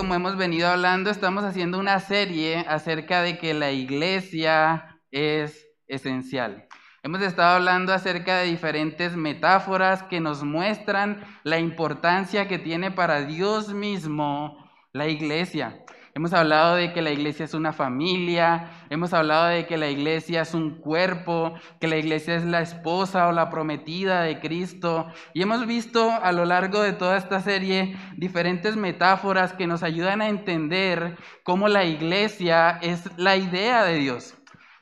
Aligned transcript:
como 0.00 0.14
hemos 0.14 0.36
venido 0.36 0.66
hablando, 0.66 1.10
estamos 1.10 1.44
haciendo 1.44 1.78
una 1.78 2.00
serie 2.00 2.64
acerca 2.66 3.22
de 3.22 3.38
que 3.38 3.54
la 3.54 3.70
iglesia 3.70 4.98
es 5.10 5.68
esencial. 5.88 6.66
Hemos 7.02 7.22
estado 7.22 7.56
hablando 7.56 7.92
acerca 7.92 8.38
de 8.38 8.46
diferentes 8.46 9.14
metáforas 9.14 10.02
que 10.04 10.18
nos 10.18 10.42
muestran 10.42 11.22
la 11.44 11.58
importancia 11.58 12.48
que 12.48 12.58
tiene 12.58 12.90
para 12.90 13.26
Dios 13.26 13.74
mismo 13.74 14.70
la 14.92 15.06
iglesia. 15.06 15.84
Hemos 16.12 16.32
hablado 16.32 16.74
de 16.74 16.92
que 16.92 17.02
la 17.02 17.12
iglesia 17.12 17.44
es 17.44 17.54
una 17.54 17.72
familia, 17.72 18.68
hemos 18.90 19.12
hablado 19.14 19.46
de 19.46 19.66
que 19.66 19.76
la 19.76 19.88
iglesia 19.88 20.42
es 20.42 20.54
un 20.54 20.80
cuerpo, 20.80 21.54
que 21.80 21.86
la 21.86 21.98
iglesia 21.98 22.34
es 22.34 22.44
la 22.44 22.60
esposa 22.60 23.28
o 23.28 23.32
la 23.32 23.48
prometida 23.48 24.22
de 24.22 24.40
Cristo. 24.40 25.06
Y 25.34 25.42
hemos 25.42 25.66
visto 25.66 26.10
a 26.10 26.32
lo 26.32 26.44
largo 26.44 26.82
de 26.82 26.94
toda 26.94 27.16
esta 27.16 27.40
serie 27.40 27.96
diferentes 28.16 28.76
metáforas 28.76 29.52
que 29.52 29.68
nos 29.68 29.84
ayudan 29.84 30.20
a 30.20 30.28
entender 30.28 31.16
cómo 31.44 31.68
la 31.68 31.84
iglesia 31.84 32.78
es 32.82 33.08
la 33.16 33.36
idea 33.36 33.84
de 33.84 33.94
Dios. 33.94 34.34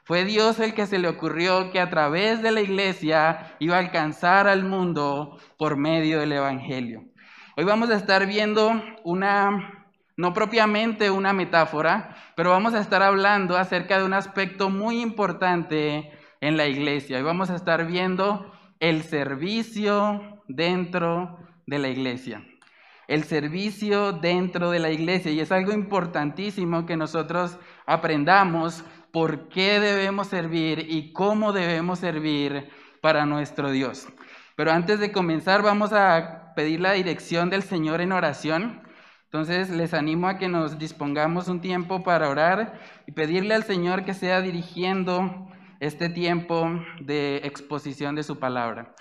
Fue 0.05 0.25
Dios 0.25 0.59
el 0.61 0.73
que 0.73 0.87
se 0.87 0.99
le 0.99 1.09
ocurrió 1.09 1.71
que 1.71 1.81
a 1.81 1.91
través 1.91 2.41
de 2.41 2.53
la 2.53 2.63
iglesia 2.63 3.55
iba 3.59 3.77
a 3.77 3.81
alcanzar 3.81 4.49
al 4.49 4.65
mundo 4.65 5.39
por 5.59 5.77
medio 5.77 6.21
del 6.21 6.33
Evangelio. 6.33 7.05
Hoy 7.59 7.65
vamos 7.65 7.91
a 7.91 7.97
estar 7.97 8.25
viendo 8.25 8.73
una 9.05 9.78
no 10.19 10.35
propiamente 10.35 11.13
una 11.13 11.33
metáfora, 11.33 12.17
pero 12.35 12.51
vamos 12.51 12.75
a 12.75 12.81
estar 12.81 13.05
hablando 13.05 13.57
acerca 13.57 13.99
de 13.99 14.05
un 14.05 14.15
aspecto 14.15 14.69
muy 14.69 15.01
importante 15.01 16.11
en 16.41 16.57
la 16.57 16.67
iglesia. 16.67 17.21
Y 17.21 17.23
vamos 17.23 17.51
a 17.51 17.55
estar 17.55 17.87
viendo 17.87 18.53
el 18.81 19.05
servicio 19.05 20.43
dentro 20.49 21.39
de 21.67 21.79
la 21.79 21.89
iglesia. 21.89 22.45
El 23.07 23.23
servicio 23.23 24.11
dentro 24.11 24.73
de 24.73 24.81
la 24.81 24.91
iglesia. 24.91 25.31
Y 25.31 25.39
es 25.39 25.53
algo 25.53 25.73
importantísimo 25.73 26.85
que 26.85 26.97
nosotros 26.97 27.57
aprendamos 27.87 28.85
por 29.13 29.49
qué 29.49 29.79
debemos 29.79 30.27
servir 30.27 30.85
y 30.91 31.13
cómo 31.13 31.53
debemos 31.53 32.01
servir 32.01 32.69
para 33.01 33.25
nuestro 33.25 33.71
Dios. 33.71 34.09
Pero 34.57 34.73
antes 34.73 34.99
de 34.99 35.13
comenzar 35.13 35.63
vamos 35.63 35.93
a 35.93 36.53
pedir 36.57 36.81
la 36.81 36.95
dirección 36.95 37.51
del 37.51 37.63
Señor 37.63 38.01
en 38.01 38.11
oración. 38.11 38.88
Entonces 39.31 39.69
les 39.69 39.93
animo 39.93 40.27
a 40.27 40.39
que 40.39 40.49
nos 40.49 40.79
dispongamos 40.79 41.49
un 41.49 41.61
tiempo 41.61 42.03
para 42.03 42.31
orar 42.31 42.81
y 43.07 43.13
pedirle 43.13 43.55
al 43.55 43.63
Señor 43.63 44.07
que 44.07 44.15
sea 44.15 44.41
dirigiendo 44.41 45.47
este 45.81 46.09
tiempo 46.09 46.67
de 47.03 47.43
exposición 47.45 48.15
de 48.15 48.23
su 48.23 48.39
palabra. 48.39 48.95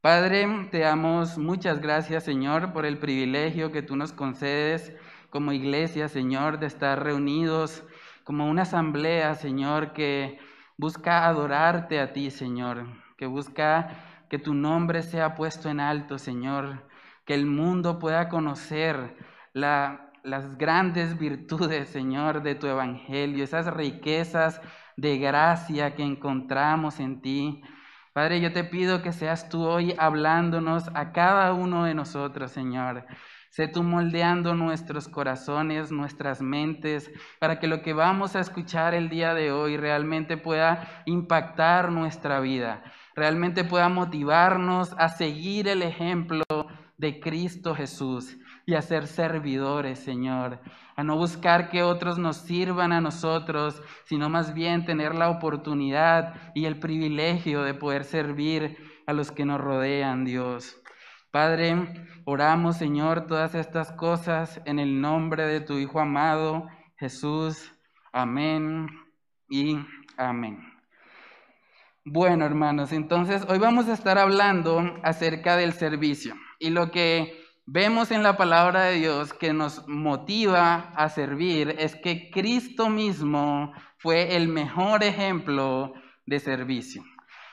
Padre, 0.00 0.68
te 0.70 0.78
damos 0.78 1.36
muchas 1.36 1.82
gracias, 1.82 2.24
Señor, 2.24 2.72
por 2.72 2.86
el 2.86 2.96
privilegio 2.96 3.70
que 3.70 3.82
tú 3.82 3.94
nos 3.94 4.14
concedes 4.14 4.94
como 5.28 5.52
iglesia, 5.52 6.08
Señor, 6.08 6.58
de 6.60 6.66
estar 6.66 7.04
reunidos 7.04 7.84
como 8.24 8.48
una 8.48 8.62
asamblea, 8.62 9.34
Señor, 9.34 9.92
que 9.92 10.38
busca 10.78 11.26
adorarte 11.26 12.00
a 12.00 12.14
ti, 12.14 12.30
Señor, 12.30 12.86
que 13.18 13.26
busca 13.26 13.90
que 14.30 14.38
tu 14.38 14.54
nombre 14.54 15.02
sea 15.02 15.34
puesto 15.34 15.68
en 15.68 15.80
alto, 15.80 16.18
Señor, 16.18 16.88
que 17.26 17.34
el 17.34 17.44
mundo 17.44 17.98
pueda 17.98 18.30
conocer 18.30 19.14
las 19.52 20.58
grandes 20.58 21.18
virtudes, 21.18 21.88
Señor, 21.88 22.42
de 22.42 22.54
tu 22.54 22.66
Evangelio, 22.66 23.44
esas 23.44 23.66
riquezas 23.72 24.60
de 24.96 25.18
gracia 25.18 25.94
que 25.94 26.02
encontramos 26.02 27.00
en 27.00 27.20
ti. 27.20 27.62
Padre, 28.12 28.40
yo 28.40 28.52
te 28.52 28.64
pido 28.64 29.00
que 29.00 29.12
seas 29.12 29.48
tú 29.48 29.62
hoy 29.64 29.94
hablándonos 29.96 30.88
a 30.94 31.12
cada 31.12 31.52
uno 31.52 31.84
de 31.84 31.94
nosotros, 31.94 32.50
Señor. 32.50 33.06
Sé 33.50 33.68
tú 33.68 33.82
moldeando 33.82 34.54
nuestros 34.54 35.08
corazones, 35.08 35.90
nuestras 35.90 36.42
mentes, 36.42 37.10
para 37.38 37.58
que 37.58 37.66
lo 37.66 37.80
que 37.80 37.92
vamos 37.92 38.36
a 38.36 38.40
escuchar 38.40 38.92
el 38.92 39.08
día 39.08 39.34
de 39.34 39.52
hoy 39.52 39.76
realmente 39.76 40.36
pueda 40.36 41.02
impactar 41.06 41.90
nuestra 41.90 42.40
vida, 42.40 42.82
realmente 43.14 43.64
pueda 43.64 43.88
motivarnos 43.88 44.94
a 44.98 45.08
seguir 45.08 45.68
el 45.68 45.82
ejemplo 45.82 46.44
de 46.98 47.20
Cristo 47.20 47.74
Jesús 47.74 48.36
y 48.68 48.74
a 48.74 48.82
ser 48.82 49.06
servidores, 49.06 49.98
Señor, 49.98 50.60
a 50.94 51.02
no 51.02 51.16
buscar 51.16 51.70
que 51.70 51.82
otros 51.82 52.18
nos 52.18 52.36
sirvan 52.36 52.92
a 52.92 53.00
nosotros, 53.00 53.82
sino 54.04 54.28
más 54.28 54.52
bien 54.52 54.84
tener 54.84 55.14
la 55.14 55.30
oportunidad 55.30 56.34
y 56.54 56.66
el 56.66 56.78
privilegio 56.78 57.62
de 57.62 57.72
poder 57.72 58.04
servir 58.04 58.76
a 59.06 59.14
los 59.14 59.32
que 59.32 59.46
nos 59.46 59.58
rodean, 59.58 60.26
Dios. 60.26 60.76
Padre, 61.30 61.94
oramos, 62.26 62.76
Señor, 62.76 63.26
todas 63.26 63.54
estas 63.54 63.90
cosas 63.92 64.60
en 64.66 64.78
el 64.78 65.00
nombre 65.00 65.46
de 65.46 65.62
tu 65.62 65.78
Hijo 65.78 65.98
amado, 65.98 66.68
Jesús. 66.98 67.72
Amén 68.12 68.86
y 69.48 69.78
amén. 70.18 70.58
Bueno, 72.04 72.44
hermanos, 72.44 72.92
entonces 72.92 73.46
hoy 73.48 73.58
vamos 73.58 73.88
a 73.88 73.94
estar 73.94 74.18
hablando 74.18 74.82
acerca 75.02 75.56
del 75.56 75.72
servicio 75.72 76.34
y 76.58 76.68
lo 76.68 76.90
que 76.90 77.47
vemos 77.70 78.10
en 78.10 78.22
la 78.22 78.38
palabra 78.38 78.84
de 78.84 78.94
Dios 78.94 79.34
que 79.34 79.52
nos 79.52 79.86
motiva 79.86 80.90
a 80.96 81.10
servir 81.10 81.76
es 81.78 81.94
que 81.96 82.30
Cristo 82.30 82.88
mismo 82.88 83.74
fue 83.98 84.36
el 84.36 84.48
mejor 84.48 85.04
ejemplo 85.04 85.92
de 86.24 86.40
servicio. 86.40 87.04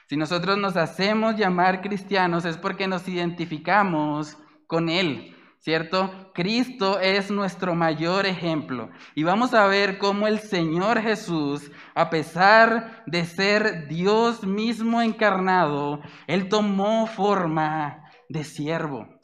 Si 0.08 0.16
nosotros 0.16 0.58
nos 0.58 0.78
hacemos 0.78 1.36
llamar 1.36 1.81
cristianos 1.81 2.46
es 2.46 2.56
porque 2.56 2.88
nos 2.88 3.06
identificamos 3.09 4.38
con 4.68 4.88
Él, 4.88 5.36
¿cierto? 5.59 6.31
Cristo 6.34 6.98
es 7.02 7.30
nuestro 7.30 7.75
mayor 7.75 8.25
ejemplo. 8.25 8.92
Y 9.16 9.24
vamos 9.24 9.54
a 9.54 9.68
ver 9.68 9.98
cómo 9.98 10.28
el 10.28 10.40
Señor 10.40 11.02
Jesús, 11.02 11.70
a 11.94 12.09
pesar 12.09 13.04
de 13.06 13.25
ser 13.25 13.90
Dios 13.90 14.46
mismo 14.46 15.02
encarnado, 15.02 16.00
Él 16.25 16.48
tomó 16.48 17.06
forma 17.06 18.06
de 18.30 18.46
siervo. 18.46 19.15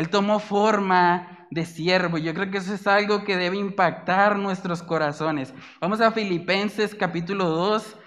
Él 0.00 0.08
tomó 0.08 0.38
forma 0.38 1.46
de 1.50 1.66
siervo. 1.66 2.16
Yo 2.16 2.32
creo 2.32 2.50
que 2.50 2.56
eso 2.56 2.72
es 2.72 2.86
algo 2.86 3.22
que 3.22 3.36
debe 3.36 3.58
impactar 3.58 4.38
nuestros 4.38 4.82
corazones. 4.82 5.52
Vamos 5.78 6.00
a 6.00 6.10
Filipenses 6.10 6.94
capítulo 6.94 7.44
2. 7.50 7.98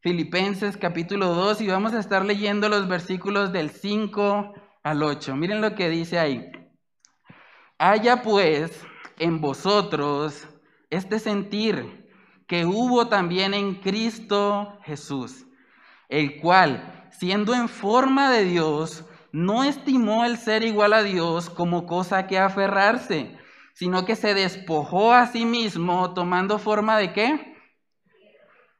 Filipenses 0.00 0.76
capítulo 0.76 1.28
2 1.28 1.62
y 1.62 1.68
vamos 1.68 1.94
a 1.94 1.98
estar 1.98 2.26
leyendo 2.26 2.68
los 2.68 2.86
versículos 2.88 3.54
del 3.54 3.70
5 3.70 4.52
al 4.82 5.02
8. 5.02 5.34
Miren 5.34 5.62
lo 5.62 5.74
que 5.74 5.88
dice 5.88 6.18
ahí. 6.18 6.52
Haya 7.78 8.20
pues 8.20 8.78
en 9.18 9.40
vosotros 9.40 10.46
este 10.90 11.20
sentir 11.20 12.06
que 12.46 12.66
hubo 12.66 13.08
también 13.08 13.54
en 13.54 13.76
Cristo 13.76 14.78
Jesús, 14.82 15.46
el 16.10 16.38
cual, 16.38 17.08
siendo 17.10 17.54
en 17.54 17.70
forma 17.70 18.30
de 18.30 18.44
Dios, 18.44 19.06
no 19.32 19.64
estimó 19.64 20.24
el 20.24 20.36
ser 20.36 20.62
igual 20.62 20.92
a 20.92 21.02
Dios 21.02 21.50
como 21.50 21.86
cosa 21.86 22.26
que 22.26 22.38
aferrarse, 22.38 23.36
sino 23.74 24.04
que 24.04 24.16
se 24.16 24.34
despojó 24.34 25.12
a 25.12 25.26
sí 25.26 25.44
mismo 25.44 26.12
tomando 26.14 26.58
forma 26.58 26.98
de 26.98 27.12
qué? 27.12 27.56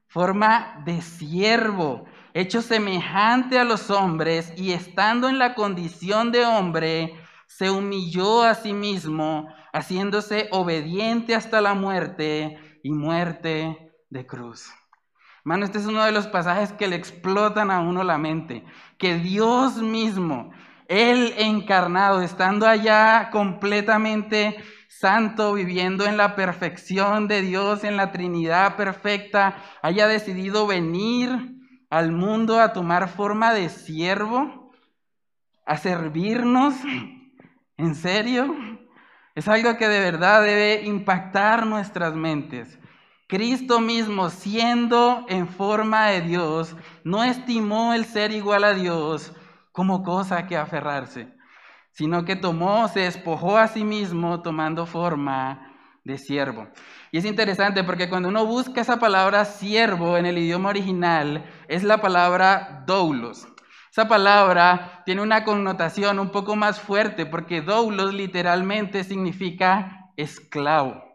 Forma 0.09 0.83
de 0.85 1.01
siervo, 1.03 2.05
hecho 2.35 2.63
semejante 2.63 3.59
a 3.59 3.65
los 3.65 3.91
hombres 3.91 4.53
y 4.57 4.73
estando 4.73 5.29
en 5.29 5.39
la 5.39 5.55
condición 5.55 6.33
de 6.33 6.45
hombre, 6.45 7.15
se 7.47 7.71
humilló 7.71 8.43
a 8.43 8.55
sí 8.55 8.73
mismo, 8.73 9.49
haciéndose 9.73 10.49
obediente 10.51 11.35
hasta 11.35 11.61
la 11.61 11.75
muerte 11.75 12.59
y 12.83 12.91
muerte 12.91 13.93
de 14.09 14.27
cruz. 14.27 14.71
Hermano, 15.51 15.65
este 15.65 15.79
es 15.79 15.87
uno 15.87 16.05
de 16.05 16.13
los 16.13 16.29
pasajes 16.29 16.73
que 16.73 16.87
le 16.87 16.95
explotan 16.95 17.73
a 17.73 17.81
uno 17.81 18.05
la 18.05 18.19
mente. 18.19 18.65
Que 18.99 19.17
Dios 19.17 19.83
mismo, 19.83 20.53
Él 20.87 21.35
encarnado, 21.39 22.23
estando 22.23 22.69
allá 22.69 23.31
completamente 23.33 24.63
santo, 24.87 25.53
viviendo 25.55 26.05
en 26.05 26.17
la 26.17 26.37
perfección 26.37 27.27
de 27.27 27.43
Dios, 27.43 27.83
en 27.83 27.97
la 27.97 28.13
Trinidad 28.13 28.77
perfecta, 28.77 29.57
haya 29.83 30.07
decidido 30.07 30.69
venir 30.69 31.31
al 31.91 32.13
mundo 32.13 32.61
a 32.61 32.73
tomar 32.73 33.09
forma 33.09 33.53
de 33.53 33.71
siervo, 33.71 34.71
a 35.67 35.77
servirnos. 35.79 36.77
¿En 37.77 37.97
serio? 37.97 38.55
Es 39.35 39.49
algo 39.49 39.77
que 39.77 39.89
de 39.89 39.99
verdad 39.99 40.45
debe 40.45 40.85
impactar 40.85 41.67
nuestras 41.67 42.15
mentes. 42.15 42.80
Cristo 43.31 43.79
mismo, 43.79 44.29
siendo 44.29 45.25
en 45.29 45.47
forma 45.47 46.09
de 46.09 46.23
Dios, 46.23 46.75
no 47.05 47.23
estimó 47.23 47.95
el 47.95 48.05
ser 48.05 48.33
igual 48.33 48.65
a 48.65 48.75
Dios 48.75 49.33
como 49.71 50.03
cosa 50.03 50.49
que 50.49 50.57
aferrarse, 50.57 51.33
sino 51.93 52.25
que 52.25 52.35
tomó, 52.35 52.89
se 52.89 53.01
despojó 53.01 53.57
a 53.57 53.69
sí 53.69 53.85
mismo 53.85 54.43
tomando 54.43 54.85
forma 54.85 55.73
de 56.03 56.19
siervo. 56.19 56.67
Y 57.13 57.19
es 57.19 57.25
interesante 57.25 57.85
porque 57.85 58.09
cuando 58.09 58.29
uno 58.29 58.47
busca 58.47 58.81
esa 58.81 58.99
palabra 58.99 59.45
siervo 59.45 60.17
en 60.17 60.27
el 60.27 60.37
idioma 60.37 60.71
original, 60.71 61.49
es 61.69 61.85
la 61.85 62.01
palabra 62.01 62.83
doulos. 62.85 63.47
Esa 63.93 64.09
palabra 64.09 65.05
tiene 65.07 65.23
una 65.23 65.45
connotación 65.45 66.19
un 66.19 66.31
poco 66.31 66.57
más 66.57 66.81
fuerte 66.81 67.27
porque 67.27 67.63
doulos 67.63 68.13
literalmente 68.13 69.05
significa 69.05 70.11
esclavo. 70.17 71.10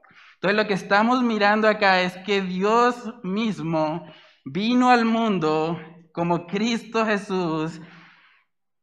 Entonces 0.46 0.64
lo 0.64 0.68
que 0.68 0.76
estamos 0.76 1.24
mirando 1.24 1.68
acá 1.68 2.02
es 2.02 2.16
que 2.18 2.40
Dios 2.40 3.16
mismo 3.24 4.06
vino 4.44 4.92
al 4.92 5.04
mundo 5.04 5.82
como 6.14 6.46
Cristo 6.46 7.04
Jesús 7.04 7.82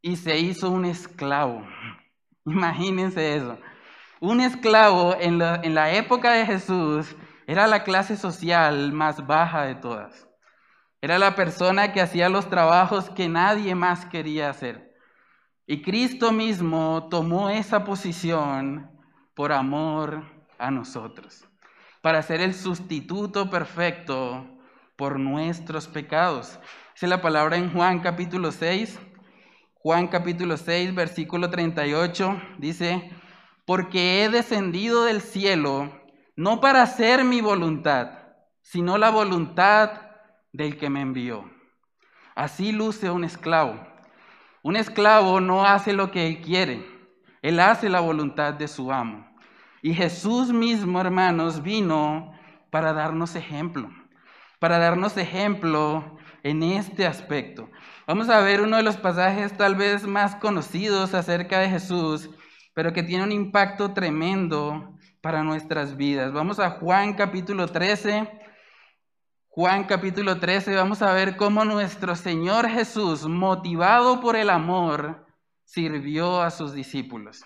y 0.00 0.16
se 0.16 0.40
hizo 0.40 0.70
un 0.70 0.84
esclavo. 0.86 1.64
Imagínense 2.46 3.36
eso. 3.36 3.60
Un 4.20 4.40
esclavo 4.40 5.14
en 5.20 5.38
la, 5.38 5.92
época 5.92 6.32
de 6.32 6.46
Jesús 6.46 7.14
era 7.46 7.68
la 7.68 7.84
clase 7.84 8.16
social 8.16 8.90
más 8.92 9.24
baja 9.24 9.62
de 9.62 9.76
todas. 9.76 10.28
Era 11.00 11.16
la 11.20 11.36
persona 11.36 11.92
que 11.92 12.00
hacía 12.00 12.28
los 12.28 12.50
trabajos 12.50 13.08
que 13.10 13.28
nadie 13.28 13.76
más 13.76 14.04
quería 14.06 14.50
hacer. 14.50 14.96
Y 15.68 15.82
Cristo 15.82 16.32
mismo 16.32 17.06
tomó 17.08 17.50
esa 17.50 17.84
posición 17.84 18.90
por 19.36 19.52
amor 19.52 20.24
a 20.62 20.72
nosotros, 20.72 21.44
para 22.02 22.22
ser 22.22 22.40
el 22.40 22.52
sustituto 22.52 23.48
perfecto 23.48 24.44
por 24.96 25.18
nuestros 25.18 25.86
pecados. 25.86 26.58
Dice 26.94 27.06
la 27.06 27.22
palabra 27.22 27.56
en 27.56 27.72
Juan 27.72 28.00
capítulo 28.00 28.52
6, 28.52 28.98
Juan 29.74 30.08
capítulo 30.08 30.56
6, 30.56 30.94
versículo 30.94 31.48
38, 31.48 32.42
dice, 32.58 33.10
porque 33.64 34.22
he 34.22 34.28
descendido 34.28 35.04
del 35.04 35.22
cielo 35.22 35.90
no 36.36 36.60
para 36.60 36.82
hacer 36.82 37.24
mi 37.24 37.40
voluntad, 37.40 38.18
sino 38.60 38.98
la 38.98 39.10
voluntad 39.10 39.92
del 40.52 40.76
que 40.76 40.90
me 40.90 41.00
envió. 41.00 41.50
Así 42.34 42.72
luce 42.72 43.10
un 43.10 43.24
esclavo. 43.24 43.86
Un 44.62 44.76
esclavo 44.76 45.40
no 45.40 45.66
hace 45.66 45.92
lo 45.92 46.10
que 46.10 46.26
él 46.26 46.40
quiere, 46.40 46.84
él 47.42 47.60
hace 47.60 47.88
la 47.88 48.00
voluntad 48.00 48.54
de 48.54 48.68
su 48.68 48.92
amo. 48.92 49.31
Y 49.82 49.94
Jesús 49.94 50.52
mismo, 50.52 51.00
hermanos, 51.00 51.62
vino 51.62 52.32
para 52.70 52.92
darnos 52.92 53.34
ejemplo, 53.36 53.90
para 54.58 54.78
darnos 54.78 55.16
ejemplo 55.16 56.16
en 56.42 56.62
este 56.62 57.06
aspecto. 57.06 57.68
Vamos 58.06 58.28
a 58.28 58.40
ver 58.40 58.62
uno 58.62 58.78
de 58.78 58.82
los 58.82 58.96
pasajes 58.96 59.56
tal 59.56 59.74
vez 59.74 60.06
más 60.06 60.36
conocidos 60.36 61.12
acerca 61.12 61.58
de 61.58 61.68
Jesús 61.68 62.30
pero 62.74 62.92
que 62.92 63.02
tiene 63.02 63.24
un 63.24 63.32
impacto 63.32 63.92
tremendo 63.92 64.96
para 65.20 65.42
nuestras 65.42 65.96
vidas. 65.96 66.32
Vamos 66.32 66.58
a 66.58 66.70
Juan 66.70 67.14
capítulo 67.14 67.66
13. 67.68 68.40
Juan 69.48 69.84
capítulo 69.84 70.40
13, 70.40 70.74
vamos 70.74 71.02
a 71.02 71.12
ver 71.12 71.36
cómo 71.36 71.66
nuestro 71.66 72.16
Señor 72.16 72.70
Jesús, 72.70 73.26
motivado 73.26 74.18
por 74.18 74.34
el 74.34 74.48
amor, 74.48 75.26
sirvió 75.64 76.40
a 76.40 76.50
sus 76.50 76.72
discípulos. 76.72 77.44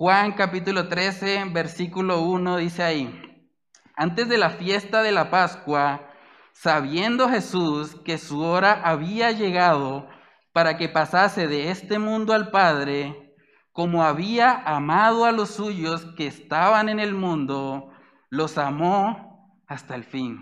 Juan 0.00 0.34
capítulo 0.34 0.86
13, 0.86 1.46
versículo 1.50 2.20
1 2.20 2.58
dice 2.58 2.84
ahí, 2.84 3.50
antes 3.96 4.28
de 4.28 4.38
la 4.38 4.50
fiesta 4.50 5.02
de 5.02 5.10
la 5.10 5.28
Pascua, 5.28 6.12
sabiendo 6.52 7.28
Jesús 7.28 7.96
que 8.04 8.16
su 8.16 8.40
hora 8.40 8.80
había 8.84 9.32
llegado 9.32 10.08
para 10.52 10.76
que 10.76 10.88
pasase 10.88 11.48
de 11.48 11.72
este 11.72 11.98
mundo 11.98 12.32
al 12.32 12.52
Padre, 12.52 13.34
como 13.72 14.04
había 14.04 14.52
amado 14.52 15.24
a 15.24 15.32
los 15.32 15.50
suyos 15.50 16.06
que 16.16 16.28
estaban 16.28 16.88
en 16.88 17.00
el 17.00 17.12
mundo, 17.12 17.90
los 18.30 18.56
amó 18.56 19.60
hasta 19.66 19.96
el 19.96 20.04
fin. 20.04 20.38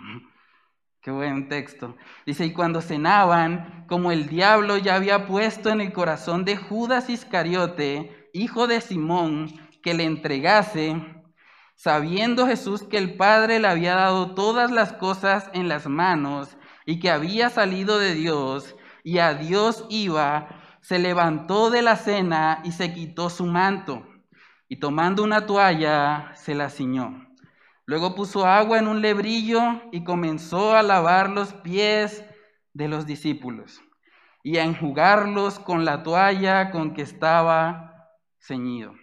Qué 1.00 1.10
buen 1.10 1.48
texto. 1.48 1.96
Dice, 2.26 2.44
y 2.44 2.52
cuando 2.52 2.82
cenaban, 2.82 3.86
como 3.88 4.12
el 4.12 4.28
diablo 4.28 4.76
ya 4.76 4.96
había 4.96 5.26
puesto 5.26 5.70
en 5.70 5.80
el 5.80 5.94
corazón 5.94 6.44
de 6.44 6.58
Judas 6.58 7.08
Iscariote, 7.08 8.15
hijo 8.36 8.66
de 8.66 8.80
Simón, 8.80 9.50
que 9.82 9.94
le 9.94 10.04
entregase, 10.04 11.02
sabiendo 11.74 12.46
Jesús 12.46 12.82
que 12.82 12.98
el 12.98 13.16
Padre 13.16 13.58
le 13.58 13.68
había 13.68 13.94
dado 13.94 14.34
todas 14.34 14.70
las 14.70 14.92
cosas 14.92 15.50
en 15.52 15.68
las 15.68 15.86
manos 15.86 16.56
y 16.84 16.98
que 16.98 17.10
había 17.10 17.50
salido 17.50 17.98
de 17.98 18.14
Dios 18.14 18.76
y 19.02 19.18
a 19.18 19.34
Dios 19.34 19.86
iba, 19.88 20.48
se 20.80 20.98
levantó 20.98 21.70
de 21.70 21.82
la 21.82 21.96
cena 21.96 22.60
y 22.64 22.72
se 22.72 22.92
quitó 22.92 23.30
su 23.30 23.46
manto, 23.46 24.06
y 24.68 24.80
tomando 24.80 25.22
una 25.22 25.46
toalla 25.46 26.32
se 26.34 26.54
la 26.54 26.70
ciñó. 26.70 27.26
Luego 27.86 28.14
puso 28.14 28.46
agua 28.46 28.78
en 28.78 28.88
un 28.88 29.00
lebrillo 29.00 29.62
y 29.92 30.04
comenzó 30.04 30.74
a 30.74 30.82
lavar 30.82 31.30
los 31.30 31.54
pies 31.54 32.24
de 32.72 32.88
los 32.88 33.06
discípulos 33.06 33.80
y 34.42 34.58
a 34.58 34.64
enjugarlos 34.64 35.58
con 35.58 35.84
la 35.84 36.02
toalla 36.02 36.70
con 36.70 36.94
que 36.94 37.02
estaba 37.02 37.95
ceñido. 38.38 38.94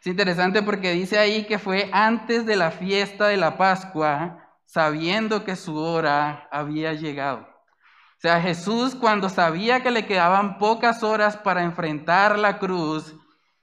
Es 0.00 0.06
interesante 0.06 0.62
porque 0.62 0.92
dice 0.92 1.18
ahí 1.18 1.46
que 1.46 1.58
fue 1.58 1.90
antes 1.92 2.46
de 2.46 2.56
la 2.56 2.70
fiesta 2.70 3.26
de 3.28 3.36
la 3.36 3.56
Pascua, 3.56 4.58
sabiendo 4.64 5.44
que 5.44 5.56
su 5.56 5.76
hora 5.76 6.48
había 6.50 6.92
llegado. 6.92 7.40
O 7.40 8.20
sea, 8.20 8.40
Jesús 8.40 8.94
cuando 8.94 9.28
sabía 9.28 9.82
que 9.82 9.90
le 9.90 10.06
quedaban 10.06 10.58
pocas 10.58 11.02
horas 11.02 11.36
para 11.36 11.62
enfrentar 11.62 12.38
la 12.38 12.58
cruz, 12.58 13.14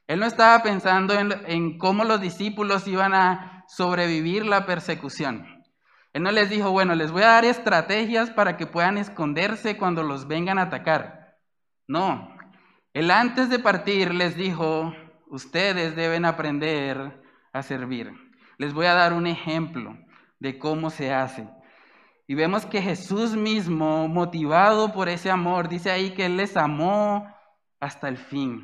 él 0.07 0.19
no 0.19 0.25
estaba 0.25 0.61
pensando 0.61 1.13
en, 1.13 1.77
cómo 1.77 2.03
los 2.03 2.19
discípulos 2.19 2.87
iban 2.87 3.13
a 3.13 3.63
sobrevivir 3.67 4.45
la 4.45 4.65
persecución. 4.65 5.63
Él 6.11 6.23
no 6.23 6.31
les 6.31 6.49
dijo, 6.49 6.71
bueno, 6.71 6.93
les 6.93 7.11
voy 7.11 7.23
a 7.23 7.27
dar 7.29 7.45
estrategias 7.45 8.29
para 8.29 8.57
que 8.57 8.67
puedan 8.67 8.97
esconderse 8.97 9.77
cuando 9.77 10.03
los 10.03 10.27
vengan 10.27 10.59
a 10.59 10.63
atacar. 10.63 11.37
No, 11.87 12.32
él 12.93 13.09
antes 13.09 13.49
de 13.49 13.59
partir 13.59 14.13
les 14.13 14.35
dijo, 14.35 14.93
ustedes 15.27 15.95
deben 15.95 16.25
aprender 16.25 17.21
a 17.51 17.63
servir. 17.63 18.11
Les 18.57 18.73
voy 18.73 18.85
a 18.85 18.93
dar 18.93 19.13
un 19.13 19.25
ejemplo 19.25 19.97
de 20.39 20.59
cómo 20.59 20.89
se 20.91 21.11
hace. 21.11 21.49
Y 22.27 22.35
vemos 22.35 22.65
que 22.65 22.81
Jesús 22.81 23.35
mismo, 23.35 24.07
motivado 24.07 24.93
por 24.93 25.09
ese 25.09 25.31
amor, 25.31 25.69
dice 25.69 25.89
ahí 25.89 26.11
que 26.11 26.27
Él 26.27 26.37
les 26.37 26.55
amó 26.55 27.27
hasta 27.79 28.07
el 28.07 28.17
fin. 28.17 28.63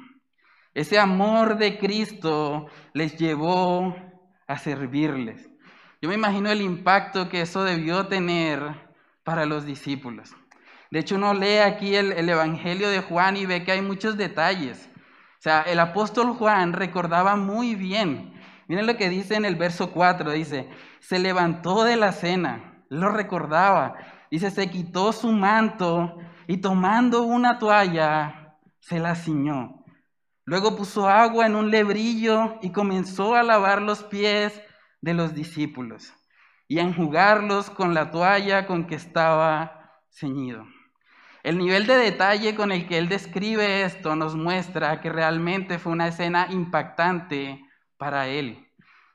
Ese 0.73 0.99
amor 0.99 1.57
de 1.57 1.79
Cristo 1.79 2.67
les 2.93 3.17
llevó 3.17 3.95
a 4.47 4.57
servirles. 4.57 5.49
Yo 6.01 6.07
me 6.07 6.15
imagino 6.15 6.49
el 6.49 6.61
impacto 6.61 7.27
que 7.27 7.41
eso 7.41 7.63
debió 7.63 8.07
tener 8.07 8.61
para 9.23 9.45
los 9.45 9.65
discípulos. 9.65 10.33
De 10.91 10.99
hecho, 10.99 11.15
uno 11.15 11.33
lee 11.33 11.57
aquí 11.57 11.95
el, 11.95 12.11
el, 12.13 12.29
Evangelio 12.29 12.89
de 12.89 13.01
Juan 13.01 13.37
y 13.37 13.45
ve 13.45 13.63
que 13.63 13.73
hay 13.73 13.81
muchos 13.81 14.17
detalles. 14.17 14.89
O 14.95 15.41
sea, 15.41 15.61
el 15.61 15.79
apóstol 15.79 16.33
Juan 16.33 16.73
recordaba 16.73 17.35
muy 17.35 17.75
bien. 17.75 18.33
Miren 18.67 18.87
lo 18.87 18.97
que 18.97 19.09
dice 19.09 19.35
en 19.35 19.45
el 19.45 19.55
verso 19.55 19.91
4, 19.91 20.31
dice, 20.31 20.69
se 20.99 21.19
levantó 21.19 21.83
de 21.83 21.95
la 21.95 22.11
cena 22.11 22.69
lo 22.89 23.11
recordaba. 23.11 23.95
Dice, 24.29 24.51
se 24.51 24.69
quitó 24.69 25.13
su 25.13 25.31
manto 25.31 26.17
y 26.47 26.57
tomando 26.57 27.23
una 27.23 27.57
toalla, 27.57 28.57
se 28.79 28.99
la 28.99 29.15
ciñó. 29.15 29.83
Luego 30.45 30.75
puso 30.75 31.07
agua 31.07 31.45
en 31.45 31.55
un 31.55 31.69
lebrillo 31.69 32.57
y 32.61 32.71
comenzó 32.71 33.35
a 33.35 33.43
lavar 33.43 33.81
los 33.81 34.03
pies 34.03 34.59
de 35.01 35.13
los 35.13 35.33
discípulos 35.33 36.11
y 36.67 36.79
a 36.79 36.83
enjugarlos 36.83 37.69
con 37.69 37.93
la 37.93 38.11
toalla 38.11 38.65
con 38.65 38.85
que 38.87 38.95
estaba 38.95 40.01
ceñido. 40.09 40.65
El 41.43 41.57
nivel 41.57 41.87
de 41.87 41.95
detalle 41.95 42.53
con 42.53 42.71
el 42.71 42.87
que 42.87 42.97
él 42.97 43.07
describe 43.07 43.83
esto 43.83 44.15
nos 44.15 44.35
muestra 44.35 44.99
que 44.99 45.09
realmente 45.09 45.79
fue 45.79 45.93
una 45.93 46.07
escena 46.07 46.47
impactante 46.49 47.63
para 47.97 48.27
él. 48.27 48.67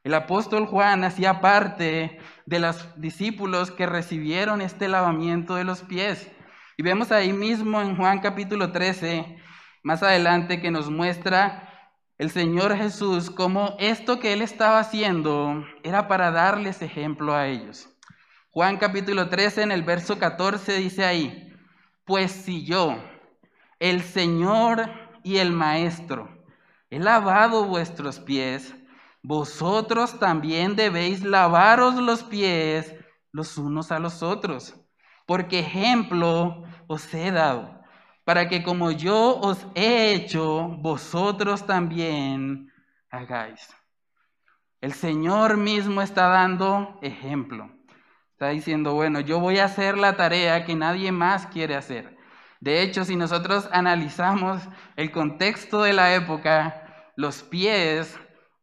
El 0.05 0.15
apóstol 0.15 0.67
Juan 0.67 1.05
hacía 1.05 1.41
parte 1.41 2.19
de 2.47 2.59
los 2.59 3.01
discípulos 3.01 3.71
que 3.71 3.87
recibieron 3.87 4.61
este 4.61 4.89
lavamiento 4.89 5.55
de 5.55 5.65
los 5.65 5.83
pies. 5.83 6.31
Y 6.77 6.83
vemos 6.83 7.13
ahí 7.13 7.33
mismo 7.33 7.81
en 7.81 7.97
Juan 7.97 8.21
capítulo 8.21 8.73
13, 8.73 9.39
más 9.83 10.03
adelante, 10.03 10.61
que 10.61 10.71
nos 10.71 10.91
muestra 10.91 11.71
el 12.19 12.31
Señor 12.31 12.77
Jesús 12.77 13.31
cómo 13.31 13.77
esto 13.79 14.21
que 14.21 14.33
él 14.33 14.43
estaba 14.43 14.79
haciendo 14.79 15.67
era 15.83 16.07
para 16.07 16.31
darles 16.31 16.81
ejemplo 16.83 17.35
a 17.35 17.47
ellos. 17.47 17.89
Juan 18.51 18.77
capítulo 18.77 19.29
13 19.29 19.63
en 19.63 19.73
el 19.73 19.83
verso 19.83 20.19
14 20.19 20.77
dice 20.77 21.05
ahí, 21.05 21.54
pues 22.05 22.33
si 22.33 22.65
yo, 22.65 22.97
el 23.79 24.03
Señor 24.03 24.91
y 25.23 25.39
el 25.39 25.53
Maestro, 25.53 26.29
he 26.91 26.99
lavado 26.99 27.65
vuestros 27.65 28.21
pies, 28.21 28.75
vosotros 29.23 30.19
también 30.19 30.77
debéis 30.77 31.23
lavaros 31.23 31.95
los 31.97 32.23
pies 32.23 32.95
los 33.35 33.59
unos 33.59 33.91
a 33.91 33.99
los 33.99 34.23
otros, 34.23 34.77
porque 35.27 35.59
ejemplo 35.59 36.63
os 36.87 37.13
he 37.13 37.33
dado, 37.33 37.83
para 38.25 38.49
que 38.49 38.63
como 38.63 38.93
yo 38.93 39.41
os 39.41 39.67
he 39.75 40.13
hecho, 40.15 40.69
vosotros 40.69 41.67
también 41.67 42.73
hagáis. 43.11 43.75
El 44.81 44.93
Señor 44.93 45.57
mismo 45.57 46.01
está 46.01 46.29
dando 46.29 46.97
ejemplo. 47.03 47.74
Diciendo, 48.49 48.95
bueno, 48.95 49.21
yo 49.21 49.41
voy 49.41 49.59
a 49.59 49.67
hacer 49.67 49.99
la 49.99 50.17
tarea 50.17 50.65
que 50.65 50.75
nadie 50.75 51.13
más 51.13 51.47
quiere 51.47 51.77
hacer. 51.77 52.17
De 52.61 52.83
hecho, 52.83 53.05
si 53.05 53.17
nosotros 53.17 53.69
analizamos 53.73 54.63
el 54.97 55.11
contexto 55.11 55.83
de 55.83 55.93
la 55.93 56.15
época, 56.15 57.13
los 57.17 57.43
pies 57.43 58.17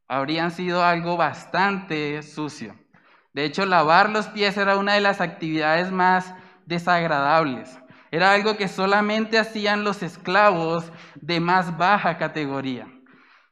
habrían 0.08 0.52
sido 0.52 0.84
algo 0.84 1.18
bastante 1.18 2.22
sucio. 2.24 2.76
De 3.34 3.46
hecho, 3.46 3.66
lavar 3.66 4.10
los 4.10 4.28
pies 4.28 4.58
era 4.58 4.78
una 4.78 4.94
de 4.94 5.02
las 5.02 5.22
actividades 5.22 5.92
más 5.92 6.34
desagradables. 6.66 7.80
Era 8.12 8.34
algo 8.34 8.58
que 8.58 8.68
solamente 8.68 9.40
hacían 9.40 9.84
los 9.84 10.04
esclavos 10.04 10.92
de 11.16 11.40
más 11.40 11.78
baja 11.78 12.18
categoría. 12.18 12.88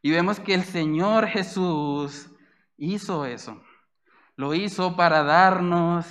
Y 0.02 0.12
vemos 0.12 0.40
que 0.40 0.54
el 0.54 0.64
Señor 0.64 1.28
Jesús 1.28 2.30
hizo 2.78 3.26
eso. 3.26 3.62
Lo 4.40 4.54
hizo 4.54 4.96
para 4.96 5.24
darnos 5.24 6.06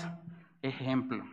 ejemplo. 0.61 1.25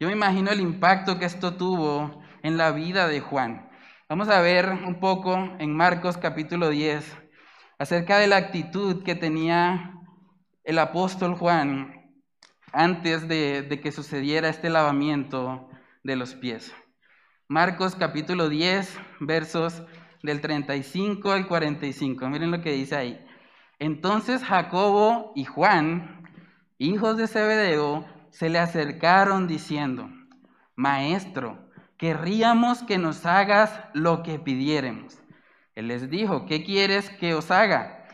Yo 0.00 0.06
me 0.06 0.14
imagino 0.14 0.50
el 0.50 0.60
impacto 0.60 1.18
que 1.18 1.26
esto 1.26 1.56
tuvo 1.56 2.22
en 2.42 2.56
la 2.56 2.72
vida 2.72 3.06
de 3.06 3.20
Juan. 3.20 3.68
Vamos 4.08 4.30
a 4.30 4.40
ver 4.40 4.70
un 4.70 4.98
poco 4.98 5.34
en 5.58 5.76
Marcos 5.76 6.16
capítulo 6.16 6.70
10 6.70 7.18
acerca 7.78 8.16
de 8.16 8.28
la 8.28 8.38
actitud 8.38 9.02
que 9.02 9.14
tenía 9.14 9.92
el 10.64 10.78
apóstol 10.78 11.34
Juan 11.34 12.14
antes 12.72 13.28
de, 13.28 13.78
que 13.82 13.92
sucediera 13.92 14.48
este 14.48 14.70
lavamiento 14.70 15.68
de 16.02 16.16
los 16.16 16.34
pies. 16.34 16.74
Marcos 17.46 17.94
capítulo 17.94 18.48
10, 18.48 18.98
versos 19.20 19.82
del 20.22 20.40
35 20.40 21.30
al 21.30 21.46
45. 21.46 22.26
Miren 22.30 22.52
lo 22.52 22.62
que 22.62 22.72
dice 22.72 22.96
ahí. 22.96 23.26
Entonces 23.78 24.42
Jacobo 24.42 25.32
y 25.34 25.44
Juan, 25.44 26.21
hijos 26.82 27.16
de 27.16 27.28
Zebedeo, 27.28 28.04
se 28.30 28.48
le 28.48 28.58
acercaron 28.58 29.46
diciendo, 29.46 30.08
Maestro, 30.74 31.68
querríamos 31.96 32.82
que 32.82 32.98
nos 32.98 33.24
hagas 33.24 33.78
lo 33.94 34.22
que 34.22 34.38
pidiéremos. 34.38 35.18
Él 35.74 35.88
les 35.88 36.10
dijo, 36.10 36.46
¿qué 36.46 36.64
quieres 36.64 37.08
que 37.10 37.34
os 37.34 37.50
haga? 37.50 38.06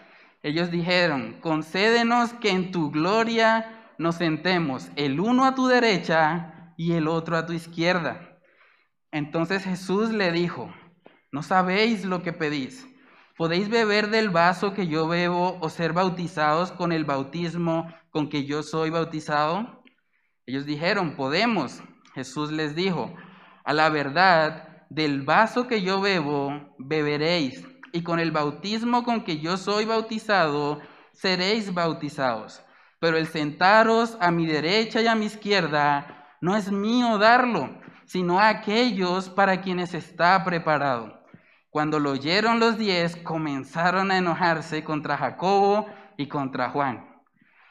Ellos 0.42 0.70
dijeron, 0.70 1.38
concédenos 1.40 2.32
que 2.34 2.50
en 2.50 2.70
tu 2.70 2.90
gloria 2.90 3.94
nos 3.96 4.16
sentemos, 4.16 4.90
el 4.96 5.18
uno 5.18 5.44
a 5.44 5.54
tu 5.54 5.66
derecha 5.66 6.74
y 6.76 6.92
el 6.92 7.08
otro 7.08 7.36
a 7.36 7.46
tu 7.46 7.52
izquierda. 7.52 8.38
Entonces 9.10 9.64
Jesús 9.64 10.10
le 10.10 10.30
dijo, 10.30 10.72
no 11.32 11.42
sabéis 11.42 12.04
lo 12.04 12.22
que 12.22 12.32
pedís. 12.32 12.86
¿Podéis 13.36 13.68
beber 13.68 14.10
del 14.10 14.30
vaso 14.30 14.74
que 14.74 14.88
yo 14.88 15.06
bebo 15.06 15.58
o 15.60 15.70
ser 15.70 15.92
bautizados 15.92 16.72
con 16.72 16.92
el 16.92 17.04
bautismo 17.04 17.92
con 18.10 18.28
que 18.28 18.44
yo 18.44 18.62
soy 18.62 18.90
bautizado? 18.90 19.82
Ellos 20.46 20.64
dijeron, 20.66 21.14
podemos. 21.16 21.82
Jesús 22.14 22.50
les 22.50 22.74
dijo, 22.74 23.14
a 23.64 23.72
la 23.72 23.90
verdad, 23.90 24.86
del 24.90 25.22
vaso 25.22 25.66
que 25.66 25.82
yo 25.82 26.00
bebo, 26.00 26.74
beberéis, 26.78 27.66
y 27.92 28.02
con 28.02 28.18
el 28.18 28.30
bautismo 28.30 29.04
con 29.04 29.24
que 29.24 29.38
yo 29.38 29.56
soy 29.56 29.84
bautizado, 29.84 30.80
seréis 31.12 31.74
bautizados. 31.74 32.62
Pero 33.00 33.16
el 33.16 33.26
sentaros 33.26 34.16
a 34.20 34.30
mi 34.30 34.46
derecha 34.46 35.00
y 35.00 35.06
a 35.06 35.14
mi 35.14 35.26
izquierda 35.26 36.26
no 36.40 36.56
es 36.56 36.72
mío 36.72 37.18
darlo, 37.18 37.70
sino 38.06 38.40
a 38.40 38.48
aquellos 38.48 39.28
para 39.28 39.60
quienes 39.60 39.94
está 39.94 40.42
preparado. 40.44 41.22
Cuando 41.70 42.00
lo 42.00 42.12
oyeron 42.12 42.58
los 42.58 42.78
diez, 42.78 43.16
comenzaron 43.16 44.10
a 44.10 44.18
enojarse 44.18 44.82
contra 44.82 45.18
Jacobo 45.18 45.86
y 46.16 46.26
contra 46.26 46.70
Juan. 46.70 47.07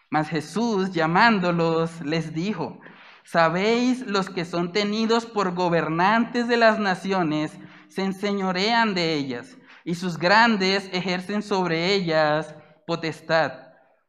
Mas 0.09 0.29
Jesús, 0.29 0.91
llamándolos, 0.91 2.01
les 2.01 2.33
dijo, 2.33 2.79
¿sabéis 3.23 4.05
los 4.07 4.29
que 4.29 4.45
son 4.45 4.71
tenidos 4.71 5.25
por 5.25 5.53
gobernantes 5.53 6.47
de 6.47 6.57
las 6.57 6.79
naciones, 6.79 7.57
se 7.89 8.03
enseñorean 8.03 8.93
de 8.93 9.15
ellas, 9.15 9.57
y 9.83 9.95
sus 9.95 10.17
grandes 10.17 10.89
ejercen 10.93 11.43
sobre 11.43 11.93
ellas 11.93 12.55
potestad? 12.85 13.51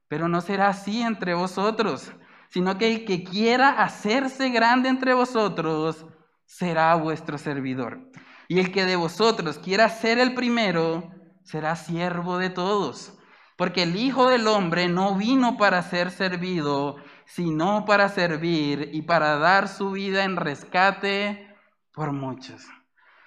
Pero 0.07 0.29
no 0.29 0.41
será 0.41 0.69
así 0.69 1.03
entre 1.03 1.35
vosotros, 1.35 2.13
sino 2.49 2.79
que 2.79 2.93
el 2.93 3.05
que 3.05 3.25
quiera 3.25 3.83
hacerse 3.83 4.51
grande 4.51 4.89
entre 4.89 5.15
vosotros 5.15 6.07
será 6.47 6.95
vuestro 6.95 7.39
servidor. 7.39 8.11
Y 8.47 8.61
el 8.61 8.73
que 8.73 8.87
de 8.87 8.97
vosotros 8.97 9.59
quiera 9.59 9.89
ser 9.91 10.19
el 10.19 10.35
primero, 10.35 11.11
será 11.43 11.77
siervo 11.77 12.39
de 12.39 12.51
todos. 12.51 13.18
Porque 13.59 13.83
el 13.83 13.97
Hijo 13.97 14.31
del 14.31 14.47
Hombre 14.47 14.87
no 14.87 15.17
vino 15.17 15.57
para 15.57 15.83
ser 15.83 16.13
servido, 16.13 16.95
sino 17.27 17.85
para 17.85 18.09
servir 18.09 18.91
y 18.93 19.03
para 19.03 19.37
dar 19.37 19.67
su 19.67 19.91
vida 19.91 20.23
en 20.23 20.37
rescate 20.37 21.57
por 21.93 22.13
muchos. 22.13 22.63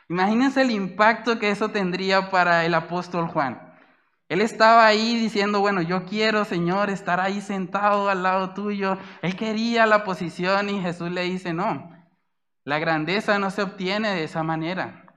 Imagínense 0.08 0.62
el 0.62 0.72
impacto 0.72 1.38
que 1.38 1.52
eso 1.52 1.68
tendría 1.68 2.32
para 2.32 2.64
el 2.64 2.74
apóstol 2.76 3.28
Juan. 3.28 3.76
Él 4.30 4.40
estaba 4.40 4.86
ahí 4.86 5.18
diciendo, 5.18 5.60
bueno, 5.60 5.82
yo 5.82 6.06
quiero, 6.06 6.46
Señor, 6.46 6.90
estar 6.90 7.20
ahí 7.20 7.42
sentado 7.42 8.08
al 8.08 8.24
lado 8.24 8.54
tuyo. 8.54 8.98
Él 9.22 9.36
quería 9.36 9.86
la 9.86 10.06
posición 10.06 10.70
y 10.70 10.80
Jesús 10.80 11.12
le 11.12 11.24
dice, 11.24 11.52
no, 11.52 11.92
la 12.64 12.80
grandeza 12.80 13.38
no 13.38 13.52
se 13.52 13.64
obtiene 13.64 14.16
de 14.16 14.24
esa 14.24 14.44
manera. 14.44 15.14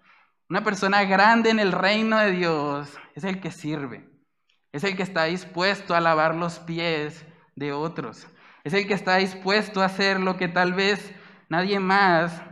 Una 0.51 0.65
persona 0.65 1.05
grande 1.05 1.51
en 1.51 1.61
el 1.61 1.71
reino 1.71 2.19
de 2.19 2.33
Dios 2.33 2.99
es 3.15 3.23
el 3.23 3.41
que 3.41 3.53
sirve, 3.53 4.09
es 4.75 4.83
el 4.83 4.97
que 4.97 5.05
está 5.05 5.25
dispuesto 5.25 5.95
a 5.95 6.01
lavar 6.01 6.35
los 6.35 6.59
pies 6.59 7.25
de 7.55 7.73
otros, 7.73 8.27
es 8.65 8.75
el 8.75 8.89
que 8.89 8.95
está 8.95 9.17
dispuesto 9.17 9.81
a 9.81 9.85
hacer 9.85 10.19
lo 10.19 10.37
que 10.37 10.49
tal 10.49 10.73
vez 10.73 11.15
nadie 11.49 11.79
más 11.79 12.43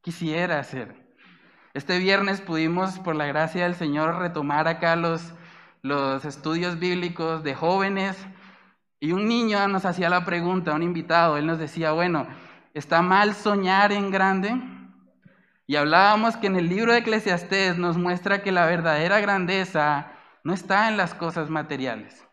quisiera 0.00 0.60
hacer. 0.60 0.94
Este 1.74 1.98
viernes 1.98 2.40
pudimos, 2.40 3.00
por 3.00 3.16
la 3.16 3.26
gracia 3.26 3.64
del 3.64 3.74
Señor, 3.74 4.20
retomar 4.20 4.68
acá 4.68 4.94
los, 4.94 5.34
los 5.82 6.24
estudios 6.24 6.78
bíblicos 6.78 7.42
de 7.42 7.56
jóvenes 7.56 8.16
y 9.00 9.10
un 9.10 9.26
niño 9.26 9.66
nos 9.66 9.84
hacía 9.84 10.08
la 10.08 10.24
pregunta, 10.24 10.74
un 10.74 10.84
invitado, 10.84 11.36
él 11.36 11.46
nos 11.46 11.58
decía, 11.58 11.90
bueno, 11.90 12.28
¿está 12.74 13.02
mal 13.02 13.34
soñar 13.34 13.90
en 13.90 14.12
grande? 14.12 14.54
Y 15.66 15.74
hablábamos 15.74 16.36
que 16.36 16.46
en 16.46 16.54
el 16.54 16.68
libro 16.68 16.92
de 16.92 17.00
Eclesiastés 17.00 17.76
nos 17.76 17.98
muestra 17.98 18.40
que 18.40 18.52
la 18.52 18.66
verdadera 18.66 19.18
grandeza 19.18 20.11
no 20.44 20.52
está 20.54 20.88
en 20.88 20.96
las 20.96 21.14
cosas 21.14 21.50
materiales, 21.50 22.26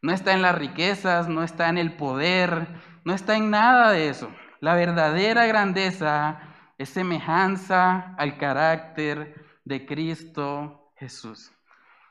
no 0.00 0.12
está 0.12 0.32
en 0.32 0.42
las 0.42 0.54
riquezas, 0.54 1.28
no 1.28 1.42
está 1.42 1.68
en 1.68 1.78
el 1.78 1.96
poder, 1.96 2.66
no 3.04 3.14
está 3.14 3.36
en 3.36 3.50
nada 3.50 3.92
de 3.92 4.08
eso. 4.08 4.30
La 4.60 4.74
verdadera 4.74 5.46
grandeza 5.46 6.40
es 6.78 6.90
semejanza 6.90 8.14
al 8.16 8.38
carácter 8.38 9.44
de 9.64 9.86
Cristo 9.86 10.92
Jesús. 10.96 11.52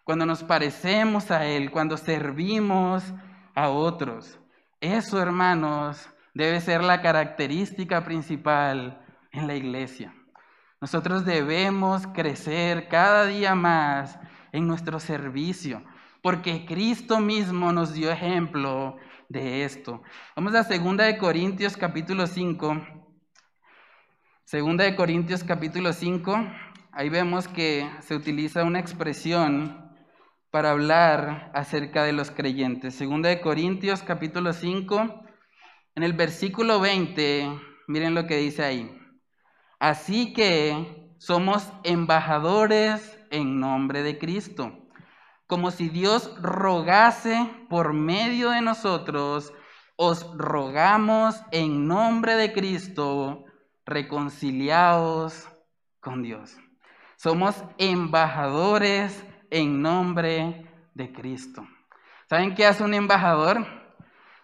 Cuando 0.04 0.26
nos 0.26 0.44
parecemos 0.44 1.32
a 1.32 1.46
Él, 1.46 1.72
cuando 1.72 1.98
servimos 1.98 3.04
a 3.56 3.70
otros. 3.70 4.40
Eso, 4.80 5.22
hermanos, 5.22 6.10
debe 6.34 6.60
ser 6.62 6.84
la 6.84 7.02
característica 7.02 8.04
principal 8.04 9.02
en 9.32 9.48
la 9.48 9.56
iglesia. 9.56 10.14
Nosotros 10.80 11.26
debemos 11.26 12.08
crecer 12.08 12.88
cada 12.88 13.26
día 13.26 13.54
más 13.54 14.18
en 14.52 14.68
nuestro 14.68 15.00
servicio, 15.00 15.84
porque 16.22 16.66
Cristo 16.66 17.20
mismo 17.20 17.72
nos 17.72 17.94
dio 17.94 18.12
ejemplo 18.12 18.98
de 19.30 19.64
esto. 19.64 20.02
Vamos 20.36 20.54
a 20.54 20.64
2 20.64 20.98
de 20.98 21.18
Corintios 21.18 21.78
capítulo 21.78 22.28
5. 22.28 23.02
Segunda 24.44 24.84
de 24.84 24.96
Corintios 24.96 25.44
capítulo 25.46 25.94
5, 25.94 26.36
ahí 26.92 27.10
vemos 27.10 27.48
que 27.48 27.90
se 28.02 28.16
utiliza 28.16 28.66
una 28.66 28.80
expresión 28.80 29.90
para 30.50 30.72
hablar 30.72 31.50
acerca 31.56 32.04
de 32.04 32.12
los 32.12 32.32
creyentes. 32.32 32.94
Segunda 32.94 33.30
de 33.30 33.40
Corintios 33.40 34.04
capítulo 34.04 34.52
5, 34.52 35.24
en 35.96 36.04
el 36.04 36.12
versículo 36.12 36.82
20, 36.82 37.50
miren 37.88 38.14
lo 38.14 38.28
que 38.28 38.36
dice 38.38 38.64
ahí. 38.64 38.98
Así 39.80 40.34
que 40.34 41.14
somos 41.18 41.72
embajadores 41.86 43.21
en 43.32 43.60
nombre 43.60 44.04
de 44.04 44.18
Cristo, 44.18 44.78
como 45.48 45.72
si 45.72 45.90
Dios 45.90 46.32
rogase 46.42 47.50
por 47.70 47.94
medio 47.94 48.52
de 48.52 48.62
nosotros, 48.62 49.54
os 49.96 50.26
rogamos 50.38 51.42
en 51.52 51.88
nombre 51.88 52.36
de 52.36 52.54
Cristo, 52.54 53.46
reconciliados 53.86 55.48
con 56.00 56.24
Dios. 56.24 56.58
Somos 57.18 57.64
embajadores 57.78 59.24
en 59.50 59.82
nombre 59.82 60.66
de 60.94 61.12
Cristo. 61.12 61.68
¿Saben 62.30 62.56
qué 62.56 62.66
hace 62.66 62.84
un 62.84 62.94
embajador? 62.94 63.66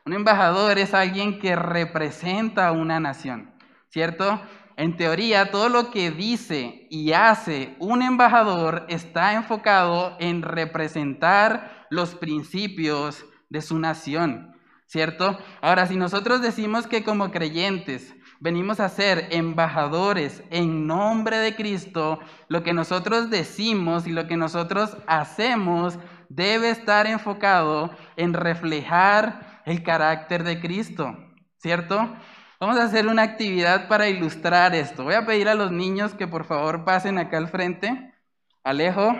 Un 0.05 0.13
embajador 0.13 0.77
es 0.77 0.93
alguien 0.93 1.39
que 1.39 1.55
representa 1.55 2.67
a 2.67 2.71
una 2.71 2.99
nación, 2.99 3.51
¿cierto? 3.89 4.41
En 4.77 4.95
teoría, 4.95 5.49
todo 5.49 5.69
lo 5.69 5.89
que 5.89 6.11
dice 6.11 6.85
y 6.91 7.11
hace 7.11 7.75
un 7.79 8.03
embajador 8.03 8.85
está 8.89 9.33
enfocado 9.33 10.15
en 10.19 10.43
representar 10.43 11.87
los 11.89 12.13
principios 12.13 13.25
de 13.49 13.63
su 13.63 13.79
nación, 13.79 14.55
¿cierto? 14.85 15.39
Ahora, 15.61 15.87
si 15.87 15.95
nosotros 15.95 16.43
decimos 16.43 16.85
que 16.85 17.03
como 17.03 17.31
creyentes 17.31 18.13
venimos 18.39 18.79
a 18.79 18.89
ser 18.89 19.29
embajadores 19.31 20.43
en 20.51 20.85
nombre 20.85 21.37
de 21.37 21.55
Cristo, 21.55 22.19
lo 22.47 22.61
que 22.61 22.73
nosotros 22.73 23.31
decimos 23.31 24.05
y 24.05 24.11
lo 24.11 24.27
que 24.27 24.37
nosotros 24.37 24.95
hacemos 25.07 25.97
debe 26.29 26.69
estar 26.69 27.07
enfocado 27.07 27.89
en 28.15 28.35
reflejar 28.35 29.61
el 29.65 29.81
carácter 29.81 30.43
de 30.43 30.59
Cristo, 30.59 31.17
¿cierto? 31.57 32.15
Vamos 32.59 32.77
a 32.77 32.85
hacer 32.85 33.05
una 33.05 33.21
actividad 33.21 33.87
para 33.87 34.09
ilustrar 34.09 34.73
esto. 34.73 35.03
Voy 35.03 35.13
a 35.13 35.27
pedir 35.27 35.47
a 35.47 35.53
los 35.53 35.71
niños 35.71 36.15
que 36.15 36.27
por 36.27 36.43
favor 36.43 36.85
pasen 36.85 37.19
acá 37.19 37.37
al 37.37 37.49
frente. 37.49 38.15
Alejo, 38.63 39.15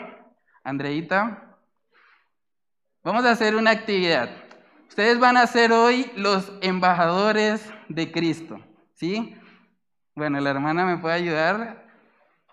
Andreita. 0.63 1.55
Vamos 3.03 3.25
a 3.25 3.31
hacer 3.31 3.55
una 3.55 3.69
actividad. 3.69 4.31
Ustedes 4.89 5.19
van 5.19 5.37
a 5.37 5.45
ser 5.45 5.71
hoy 5.71 6.11
los 6.15 6.51
embajadores 6.61 7.71
de 7.89 8.11
Cristo, 8.11 8.59
¿sí? 8.95 9.35
Bueno, 10.15 10.39
la 10.39 10.49
hermana 10.49 10.85
me 10.85 10.97
puede 10.97 11.13
ayudar. 11.13 11.85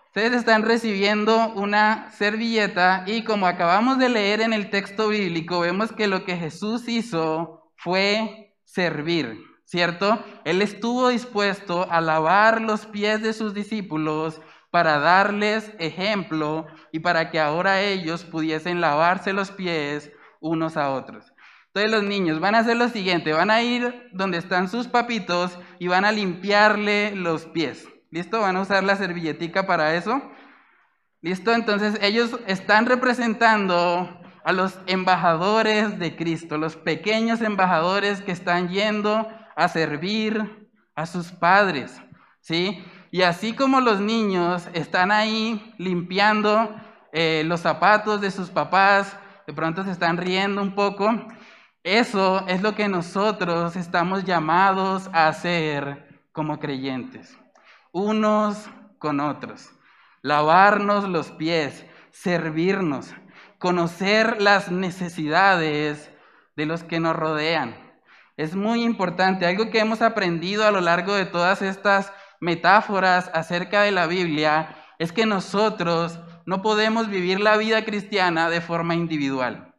Ustedes 0.05 0.33
están 0.33 0.61
recibiendo 0.61 1.51
una 1.55 2.11
servilleta 2.11 3.05
y 3.07 3.23
como 3.23 3.47
acabamos 3.47 3.97
de 3.97 4.09
leer 4.09 4.41
en 4.41 4.53
el 4.53 4.69
texto 4.69 5.07
bíblico, 5.07 5.61
vemos 5.61 5.91
que 5.91 6.07
lo 6.07 6.23
que 6.25 6.37
Jesús 6.37 6.87
hizo 6.87 7.71
fue 7.75 8.55
servir, 8.63 9.43
¿cierto? 9.65 10.23
Él 10.45 10.61
estuvo 10.61 11.09
dispuesto 11.09 11.87
a 11.91 11.99
lavar 11.99 12.61
los 12.61 12.85
pies 12.85 13.21
de 13.21 13.33
sus 13.33 13.53
discípulos 13.53 14.41
para 14.71 14.99
darles 14.99 15.71
ejemplo 15.79 16.67
y 16.91 16.99
para 16.99 17.31
que 17.31 17.39
ahora 17.39 17.81
ellos 17.81 18.23
pudiesen 18.23 18.81
lavarse 18.81 19.33
los 19.33 19.51
pies 19.51 20.11
unos 20.39 20.77
a 20.77 20.91
otros. 20.91 21.33
Entonces 21.67 21.91
los 21.91 22.03
niños 22.03 22.39
van 22.39 22.55
a 22.55 22.59
hacer 22.59 22.77
lo 22.77 22.87
siguiente, 22.87 23.33
van 23.33 23.51
a 23.51 23.61
ir 23.61 24.09
donde 24.13 24.37
están 24.37 24.69
sus 24.69 24.87
papitos 24.87 25.57
y 25.79 25.87
van 25.87 26.05
a 26.05 26.11
limpiarle 26.11 27.15
los 27.15 27.45
pies. 27.45 27.87
¿Listo? 28.11 28.39
Van 28.39 28.55
a 28.55 28.61
usar 28.61 28.83
la 28.83 28.95
servilletica 28.95 29.65
para 29.65 29.95
eso. 29.95 30.21
¿Listo? 31.21 31.53
Entonces 31.53 31.97
ellos 32.01 32.39
están 32.47 32.85
representando 32.85 34.21
a 34.45 34.51
los 34.53 34.79
embajadores 34.85 35.97
de 35.99 36.15
Cristo, 36.15 36.57
los 36.57 36.75
pequeños 36.75 37.41
embajadores 37.41 38.21
que 38.21 38.31
están 38.31 38.69
yendo 38.69 39.27
a 39.55 39.67
servir 39.67 40.69
a 40.95 41.05
sus 41.05 41.31
padres. 41.31 42.01
¿Sí? 42.41 42.83
Y 43.11 43.21
así 43.23 43.53
como 43.53 43.81
los 43.81 43.99
niños 43.99 44.67
están 44.73 45.11
ahí 45.11 45.73
limpiando 45.77 46.75
eh, 47.11 47.43
los 47.45 47.61
zapatos 47.61 48.21
de 48.21 48.29
sus 48.29 48.49
papás, 48.49 49.17
de 49.47 49.53
pronto 49.53 49.83
se 49.83 49.91
están 49.91 50.17
riendo 50.17 50.61
un 50.61 50.75
poco, 50.75 51.09
eso 51.83 52.45
es 52.47 52.61
lo 52.61 52.75
que 52.75 52.87
nosotros 52.87 53.75
estamos 53.75 54.25
llamados 54.25 55.09
a 55.13 55.27
hacer 55.27 56.23
como 56.33 56.59
creyentes 56.59 57.37
unos 57.95 58.69
con 58.99 59.21
otros, 59.21 59.71
lavarnos 60.21 61.07
los 61.07 61.31
pies, 61.31 61.85
servirnos, 62.11 63.15
conocer 63.57 64.41
las 64.41 64.69
necesidades 64.69 66.11
de 66.57 66.65
los 66.65 66.83
que 66.83 66.99
nos 66.99 67.15
rodean. 67.15 67.84
Es 68.37 68.55
muy 68.55 68.83
importante, 68.83 69.45
algo 69.45 69.69
que 69.69 69.79
hemos 69.79 70.01
aprendido 70.01 70.65
a 70.65 70.71
lo 70.71 70.81
largo 70.81 71.13
de 71.13 71.25
todas 71.25 71.61
estas 71.61 72.11
metáforas 72.41 73.31
acerca 73.33 73.83
de 73.83 73.91
la 73.91 74.07
Biblia, 74.07 74.75
es 74.99 75.13
que 75.13 75.25
nosotros 75.25 76.19
no 76.45 76.61
podemos 76.61 77.09
vivir 77.09 77.39
la 77.39 77.55
vida 77.55 77.85
cristiana 77.85 78.49
de 78.49 78.59
forma 78.59 78.93
individual. 78.93 79.73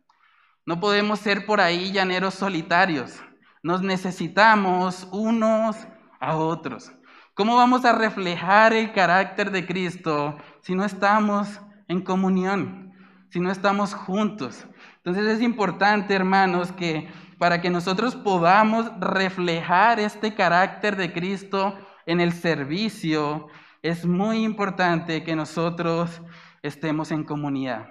No 0.64 0.80
podemos 0.80 1.20
ser 1.20 1.44
por 1.44 1.60
ahí 1.60 1.92
llaneros 1.92 2.34
solitarios. 2.34 3.22
Nos 3.62 3.82
necesitamos 3.82 5.06
unos 5.12 5.76
a 6.18 6.36
otros. 6.36 6.92
¿Cómo 7.34 7.56
vamos 7.56 7.84
a 7.84 7.92
reflejar 7.92 8.72
el 8.72 8.92
carácter 8.92 9.50
de 9.50 9.66
Cristo 9.66 10.38
si 10.62 10.74
no 10.74 10.84
estamos 10.84 11.60
en 11.86 12.00
comunión, 12.00 12.94
si 13.28 13.38
no 13.38 13.50
estamos 13.52 13.92
juntos? 13.92 14.66
Entonces 14.96 15.26
es 15.26 15.42
importante, 15.42 16.14
hermanos, 16.14 16.72
que 16.72 17.08
para 17.38 17.60
que 17.60 17.70
nosotros 17.70 18.16
podamos 18.16 18.90
reflejar 18.98 20.00
este 20.00 20.34
carácter 20.34 20.96
de 20.96 21.12
Cristo 21.12 21.76
en 22.06 22.20
el 22.20 22.32
servicio, 22.32 23.48
es 23.82 24.06
muy 24.06 24.42
importante 24.42 25.22
que 25.22 25.36
nosotros 25.36 26.22
estemos 26.62 27.10
en 27.10 27.24
comunidad, 27.24 27.88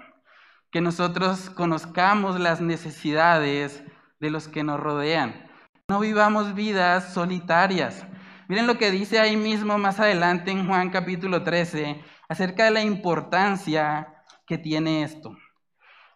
que 0.72 0.82
nosotros 0.82 1.50
conozcamos 1.50 2.40
las 2.40 2.60
necesidades 2.62 3.84
de 4.20 4.30
los 4.30 4.48
que 4.48 4.64
nos 4.64 4.80
rodean. 4.80 5.50
No 5.88 6.00
vivamos 6.00 6.56
vidas 6.56 7.14
solitarias. 7.14 8.06
Miren 8.48 8.68
lo 8.68 8.78
que 8.78 8.92
dice 8.92 9.20
ahí 9.20 9.38
mismo 9.38 9.78
más 9.78 10.00
adelante 10.00 10.52
en 10.52 10.68
Juan 10.68 10.90
capítulo 10.90 11.44
13 11.44 12.04
acerca 12.28 12.66
de 12.66 12.72
la 12.72 12.82
importancia 12.82 14.08
que 14.48 14.58
tiene 14.58 15.04
esto. 15.04 15.38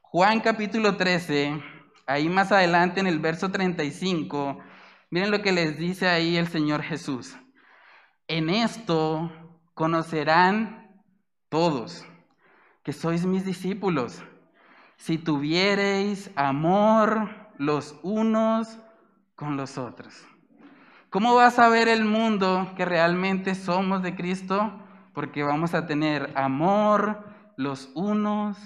Juan 0.01 0.39
capítulo 0.39 0.97
13, 0.97 1.61
ahí 2.09 2.27
más 2.27 2.51
adelante 2.51 2.99
en 2.99 3.05
el 3.05 3.19
verso 3.19 3.51
35, 3.51 4.57
miren 5.11 5.29
lo 5.29 5.43
que 5.43 5.51
les 5.51 5.77
dice 5.77 6.07
ahí 6.07 6.37
el 6.37 6.47
Señor 6.47 6.81
Jesús. 6.81 7.37
En 8.27 8.49
esto 8.49 9.31
conocerán 9.75 11.03
todos 11.49 12.03
que 12.83 12.93
sois 12.93 13.27
mis 13.27 13.45
discípulos, 13.45 14.23
si 14.97 15.19
tuviereis 15.19 16.31
amor 16.35 17.29
los 17.59 17.95
unos 18.01 18.79
con 19.35 19.55
los 19.55 19.77
otros. 19.77 20.25
¿Cómo 21.11 21.35
va 21.35 21.45
a 21.45 21.51
saber 21.51 21.87
el 21.87 22.05
mundo 22.05 22.73
que 22.75 22.85
realmente 22.85 23.53
somos 23.53 24.01
de 24.01 24.15
Cristo? 24.15 24.81
Porque 25.13 25.43
vamos 25.43 25.75
a 25.75 25.85
tener 25.85 26.33
amor 26.35 27.23
los 27.55 27.91
unos 27.93 28.57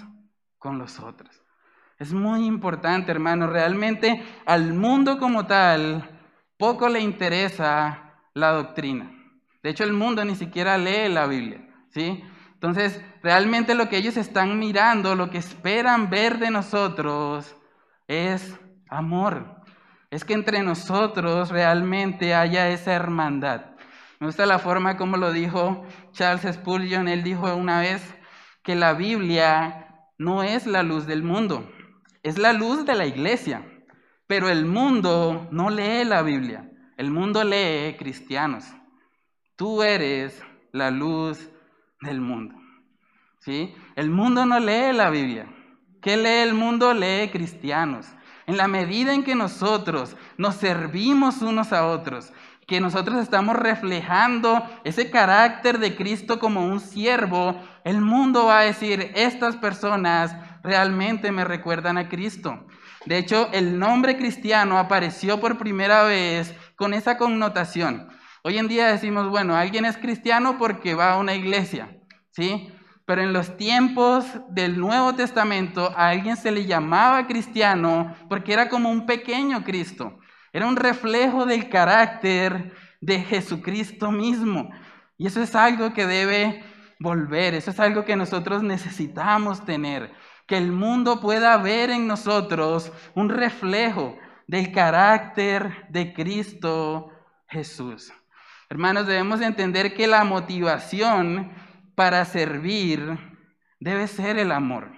con 0.58 0.78
los 0.78 0.98
otros. 0.98 1.43
Es 2.04 2.12
muy 2.12 2.44
importante, 2.44 3.10
hermano. 3.10 3.46
Realmente 3.46 4.22
al 4.44 4.74
mundo 4.74 5.18
como 5.18 5.46
tal 5.46 6.06
poco 6.58 6.90
le 6.90 7.00
interesa 7.00 8.20
la 8.34 8.50
doctrina. 8.50 9.10
De 9.62 9.70
hecho, 9.70 9.84
el 9.84 9.94
mundo 9.94 10.22
ni 10.22 10.34
siquiera 10.34 10.76
lee 10.76 11.08
la 11.08 11.26
Biblia, 11.26 11.66
¿sí? 11.88 12.22
Entonces, 12.52 13.02
realmente 13.22 13.74
lo 13.74 13.88
que 13.88 13.96
ellos 13.96 14.18
están 14.18 14.58
mirando, 14.58 15.14
lo 15.14 15.30
que 15.30 15.38
esperan 15.38 16.10
ver 16.10 16.38
de 16.38 16.50
nosotros 16.50 17.56
es 18.06 18.54
amor 18.90 19.64
es 20.10 20.26
que 20.26 20.34
entre 20.34 20.62
nosotros 20.62 21.48
realmente 21.48 22.34
haya 22.34 22.68
esa 22.68 22.92
hermandad. 22.92 23.62
Me 24.20 24.26
gusta 24.26 24.44
la 24.44 24.58
forma 24.58 24.98
como 24.98 25.16
lo 25.16 25.32
dijo 25.32 25.86
Charles 26.12 26.54
Spurgeon. 26.54 27.08
Él 27.08 27.22
dijo 27.22 27.56
una 27.56 27.80
vez 27.80 28.14
que 28.62 28.74
la 28.74 28.92
Biblia 28.92 29.84
no 30.18 30.42
es 30.42 30.66
la 30.66 30.82
luz 30.82 31.06
del 31.06 31.22
mundo, 31.22 31.68
es 32.24 32.38
la 32.38 32.52
luz 32.52 32.84
de 32.84 32.96
la 32.96 33.06
iglesia. 33.06 33.64
Pero 34.26 34.48
el 34.48 34.64
mundo 34.64 35.46
no 35.52 35.70
lee 35.70 36.04
la 36.04 36.22
Biblia, 36.22 36.68
el 36.96 37.10
mundo 37.10 37.44
lee 37.44 37.94
cristianos. 37.98 38.64
Tú 39.54 39.82
eres 39.82 40.42
la 40.72 40.90
luz 40.90 41.48
del 42.00 42.20
mundo. 42.20 42.56
¿Sí? 43.38 43.74
El 43.94 44.08
mundo 44.08 44.46
no 44.46 44.58
lee 44.58 44.92
la 44.94 45.10
Biblia. 45.10 45.46
¿Qué 46.00 46.16
lee 46.16 46.42
el 46.42 46.54
mundo? 46.54 46.94
Lee 46.94 47.28
cristianos. 47.30 48.06
En 48.46 48.56
la 48.56 48.66
medida 48.66 49.12
en 49.12 49.22
que 49.22 49.34
nosotros 49.34 50.16
nos 50.38 50.56
servimos 50.56 51.42
unos 51.42 51.72
a 51.72 51.86
otros, 51.86 52.32
que 52.66 52.80
nosotros 52.80 53.20
estamos 53.22 53.56
reflejando 53.56 54.62
ese 54.84 55.10
carácter 55.10 55.78
de 55.78 55.94
Cristo 55.94 56.38
como 56.38 56.66
un 56.66 56.80
siervo, 56.80 57.60
el 57.84 58.00
mundo 58.00 58.46
va 58.46 58.60
a 58.60 58.64
decir, 58.64 59.12
estas 59.14 59.56
personas 59.56 60.34
realmente 60.64 61.30
me 61.30 61.44
recuerdan 61.44 61.98
a 61.98 62.08
Cristo. 62.08 62.66
De 63.06 63.18
hecho, 63.18 63.50
el 63.52 63.78
nombre 63.78 64.16
cristiano 64.16 64.78
apareció 64.78 65.38
por 65.38 65.58
primera 65.58 66.02
vez 66.04 66.54
con 66.74 66.94
esa 66.94 67.18
connotación. 67.18 68.08
Hoy 68.42 68.58
en 68.58 68.66
día 68.66 68.88
decimos, 68.88 69.28
bueno, 69.28 69.54
alguien 69.54 69.84
es 69.84 69.96
cristiano 69.96 70.58
porque 70.58 70.94
va 70.94 71.12
a 71.12 71.18
una 71.18 71.34
iglesia, 71.34 71.96
¿sí? 72.30 72.72
Pero 73.06 73.22
en 73.22 73.34
los 73.34 73.56
tiempos 73.58 74.24
del 74.48 74.80
Nuevo 74.80 75.14
Testamento 75.14 75.92
a 75.96 76.08
alguien 76.08 76.36
se 76.36 76.50
le 76.50 76.64
llamaba 76.64 77.26
cristiano 77.26 78.16
porque 78.30 78.54
era 78.54 78.70
como 78.70 78.90
un 78.90 79.04
pequeño 79.04 79.62
Cristo. 79.64 80.18
Era 80.52 80.66
un 80.66 80.76
reflejo 80.76 81.44
del 81.44 81.68
carácter 81.68 82.72
de 83.00 83.20
Jesucristo 83.20 84.10
mismo. 84.10 84.70
Y 85.18 85.26
eso 85.26 85.42
es 85.42 85.54
algo 85.54 85.92
que 85.92 86.06
debe 86.06 86.64
volver, 86.98 87.54
eso 87.54 87.70
es 87.70 87.80
algo 87.80 88.04
que 88.04 88.16
nosotros 88.16 88.62
necesitamos 88.62 89.64
tener. 89.64 90.12
Que 90.46 90.58
el 90.58 90.72
mundo 90.72 91.20
pueda 91.20 91.56
ver 91.56 91.90
en 91.90 92.06
nosotros 92.06 92.92
un 93.14 93.28
reflejo 93.28 94.16
del 94.46 94.72
carácter 94.72 95.86
de 95.88 96.12
Cristo 96.12 97.10
Jesús. 97.48 98.12
Hermanos, 98.68 99.06
debemos 99.06 99.40
entender 99.40 99.94
que 99.94 100.06
la 100.06 100.24
motivación 100.24 101.52
para 101.94 102.24
servir 102.24 103.18
debe 103.78 104.06
ser 104.06 104.38
el 104.38 104.52
amor. 104.52 104.90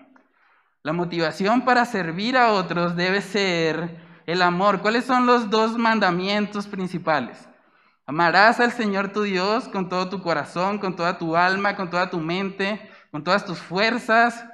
La 0.83 0.93
motivación 0.93 1.63
para 1.65 1.85
servir 1.85 2.37
a 2.37 2.53
otros 2.53 2.97
debe 2.97 3.21
ser 3.21 4.01
el 4.27 4.43
amor. 4.43 4.81
¿Cuáles 4.81 5.05
son 5.05 5.27
los 5.27 5.51
dos 5.51 5.77
mandamientos 5.77 6.67
principales? 6.67 7.49
Amarás 8.07 8.61
al 8.61 8.71
Señor 8.71 9.13
tu 9.13 9.23
Dios 9.23 9.69
con 9.69 9.89
todo 9.89 10.09
tu 10.09 10.23
corazón, 10.23 10.79
con 10.79 10.95
toda 10.95 11.19
tu 11.19 11.37
alma, 11.37 11.75
con 11.75 11.91
toda 11.91 12.09
tu 12.09 12.21
mente, 12.21 12.89
con 13.11 13.25
todas 13.25 13.45
tus 13.45 13.59
fuerzas, 13.59 14.47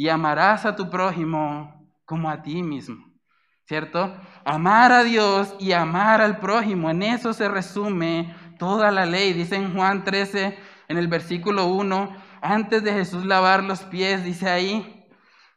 y 0.00 0.08
amarás 0.08 0.64
a 0.64 0.76
tu 0.76 0.88
prójimo 0.88 1.86
como 2.06 2.30
a 2.30 2.40
ti 2.40 2.62
mismo. 2.62 3.04
¿Cierto? 3.66 4.16
Amar 4.46 4.92
a 4.92 5.04
Dios 5.04 5.54
y 5.58 5.72
amar 5.72 6.22
al 6.22 6.38
prójimo, 6.38 6.88
en 6.88 7.02
eso 7.02 7.34
se 7.34 7.50
resume 7.50 8.34
toda 8.58 8.90
la 8.92 9.04
ley. 9.04 9.34
Dice 9.34 9.56
en 9.56 9.74
Juan 9.74 10.02
13, 10.02 10.58
en 10.88 10.96
el 10.96 11.06
versículo 11.06 11.66
1, 11.66 12.16
antes 12.40 12.82
de 12.82 12.94
Jesús 12.94 13.26
lavar 13.26 13.62
los 13.62 13.80
pies, 13.82 14.24
dice 14.24 14.48
ahí, 14.48 15.06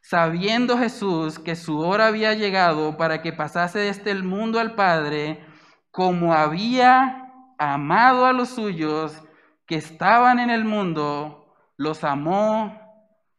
sabiendo 0.02 0.76
Jesús 0.76 1.38
que 1.38 1.56
su 1.56 1.78
hora 1.78 2.08
había 2.08 2.34
llegado 2.34 2.98
para 2.98 3.22
que 3.22 3.32
pasase 3.32 3.78
de 3.78 3.88
este 3.88 4.14
mundo 4.14 4.60
al 4.60 4.74
Padre, 4.74 5.42
como 5.90 6.34
había 6.34 7.32
amado 7.58 8.26
a 8.26 8.34
los 8.34 8.50
suyos 8.50 9.22
que 9.66 9.76
estaban 9.76 10.38
en 10.38 10.50
el 10.50 10.66
mundo, 10.66 11.54
los 11.78 12.04
amó 12.04 12.78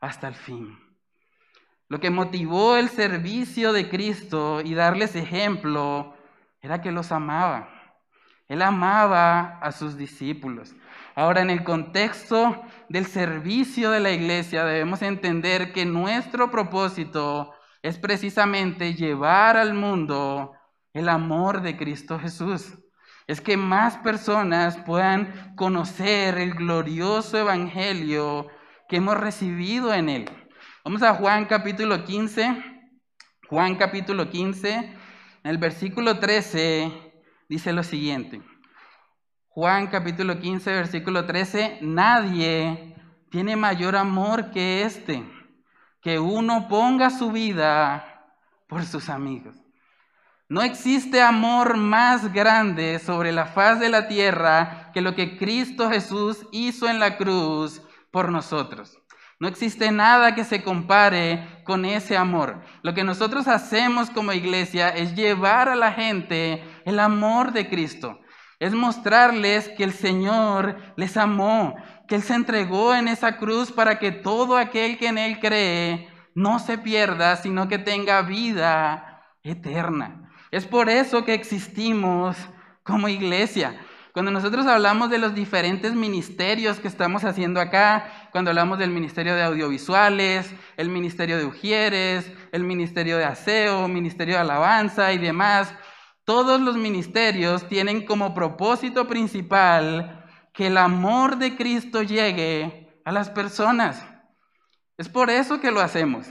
hasta 0.02 0.30
el 0.30 0.34
fin. 0.34 0.85
Lo 1.96 2.02
que 2.02 2.10
motivó 2.10 2.76
el 2.76 2.90
servicio 2.90 3.72
de 3.72 3.88
Cristo 3.88 4.60
y 4.60 4.74
darles 4.74 5.16
ejemplo 5.16 6.14
era 6.62 6.82
que 6.82 6.92
los 6.92 7.14
amaba. 7.14 7.70
Él 8.50 8.62
amaba 8.64 9.60
a 9.60 9.72
sus 9.72 9.96
discípulos. 9.96 10.76
Ahora, 11.16 11.40
en 11.40 11.50
el 11.50 11.64
contexto 11.64 12.64
del 12.90 13.06
servicio 13.06 13.92
de 13.92 14.02
la 14.02 14.12
iglesia, 14.12 14.66
debemos 14.66 15.02
entender 15.04 15.72
que 15.72 15.86
nuestro 15.86 16.52
propósito 16.52 17.54
es 17.82 17.98
precisamente 17.98 18.94
llevar 18.94 19.56
al 19.56 19.74
mundo 19.74 20.52
el 20.92 21.08
amor 21.08 21.62
de 21.62 21.78
Cristo 21.78 22.20
Jesús. 22.20 22.78
Es 23.26 23.40
que 23.40 23.56
más 23.56 23.96
personas 24.00 24.76
puedan 24.80 25.56
conocer 25.56 26.40
el 26.40 26.56
glorioso 26.56 27.38
evangelio 27.38 28.50
que 28.90 28.98
hemos 28.98 29.16
recibido 29.16 29.94
en 29.94 30.10
Él. 30.10 30.45
Vamos 30.88 31.02
a 31.02 31.16
Juan 31.16 31.46
capítulo 31.46 32.06
15. 32.06 32.64
Juan 33.50 33.74
capítulo 33.74 34.30
15, 34.30 34.72
en 34.76 34.96
el 35.44 35.58
versículo 35.58 36.20
13, 36.20 36.92
dice 37.50 37.74
lo 37.74 37.82
siguiente. 37.82 38.44
Juan 39.48 39.88
capítulo 39.88 40.40
15, 40.40 40.72
versículo 40.72 41.26
13, 41.26 41.80
nadie 41.82 42.96
tiene 43.32 43.56
mayor 43.56 43.96
amor 43.96 44.52
que 44.52 44.84
este, 44.84 45.28
que 46.02 46.20
uno 46.20 46.68
ponga 46.68 47.10
su 47.10 47.32
vida 47.32 48.24
por 48.68 48.86
sus 48.86 49.10
amigos. 49.10 49.56
No 50.50 50.62
existe 50.62 51.20
amor 51.20 51.78
más 51.78 52.32
grande 52.32 53.00
sobre 53.00 53.32
la 53.32 53.48
faz 53.48 53.80
de 53.80 53.90
la 53.90 54.08
tierra 54.08 54.92
que 54.94 55.02
lo 55.02 55.16
que 55.16 55.36
Cristo 55.36 55.90
Jesús 55.90 56.46
hizo 56.52 56.88
en 56.88 57.00
la 57.00 57.18
cruz 57.18 57.82
por 58.12 58.32
nosotros. 58.32 59.00
No 59.40 59.48
existe 59.48 59.92
nada 59.92 60.36
que 60.36 60.44
se 60.44 60.64
compare 60.64 61.62
con 61.66 61.86
ese 61.86 62.16
amor. 62.16 62.62
Lo 62.84 62.94
que 62.94 63.04
nosotros 63.04 63.48
hacemos 63.48 64.10
como 64.10 64.32
iglesia 64.32 64.90
es 64.90 65.16
llevar 65.16 65.70
a 65.70 65.76
la 65.76 65.92
gente 65.92 66.64
el 66.86 67.00
amor 67.00 67.52
de 67.52 67.70
Cristo 67.70 68.20
es 68.60 68.74
mostrarles 68.74 69.70
que 69.70 69.84
el 69.84 69.94
Señor 69.94 70.78
les 70.96 71.18
amó, 71.18 71.76
que 72.08 72.16
Él 72.16 72.24
se 72.24 72.36
entregó 72.36 72.96
en 72.96 73.08
esa 73.08 73.38
cruz 73.38 73.72
para 73.72 74.00
que 74.00 74.12
todo 74.12 74.58
aquel 74.58 74.98
que 74.98 75.08
en 75.08 75.18
Él 75.18 75.40
cree 75.40 76.10
no 76.34 76.60
se 76.60 76.78
pierda, 76.78 77.36
sino 77.36 77.68
que 77.68 77.78
tenga 77.78 78.22
vida 78.22 79.24
eterna. 79.44 80.32
Es 80.52 80.66
por 80.66 80.90
eso 80.90 81.26
que 81.26 81.34
existimos 81.34 82.38
como 82.84 83.10
iglesia. 83.10 83.80
Cuando 84.16 84.32
nosotros 84.32 84.66
hablamos 84.66 85.10
de 85.10 85.18
los 85.18 85.36
diferentes 85.36 85.94
ministerios 85.94 86.80
que 86.80 86.88
estamos 86.88 87.26
haciendo 87.26 87.60
acá, 87.60 88.30
cuando 88.32 88.50
hablamos 88.50 88.80
del 88.80 88.90
ministerio 88.90 89.36
de 89.36 89.44
audiovisuales, 89.44 90.50
el 90.78 90.88
ministerio 90.88 91.38
de 91.38 91.44
Ujieres, 91.44 92.32
el 92.54 92.64
ministerio 92.64 93.18
de 93.18 93.26
aseo, 93.26 93.90
ministerio 93.90 94.36
de 94.36 94.40
alabanza 94.40 95.12
y 95.12 95.18
demás, 95.18 95.76
todos 96.24 96.62
los 96.62 96.78
ministerios 96.78 97.68
tienen 97.68 98.06
como 98.06 98.34
propósito 98.34 99.06
principal 99.06 100.24
que 100.54 100.68
el 100.68 100.78
amor 100.78 101.38
de 101.38 101.58
Cristo 101.58 102.02
llegue 102.02 103.02
a 103.04 103.12
las 103.12 103.30
personas. 103.30 104.02
Es 104.98 105.10
por 105.10 105.30
eso 105.30 105.60
que 105.60 105.72
lo 105.72 105.82
hacemos. 105.82 106.26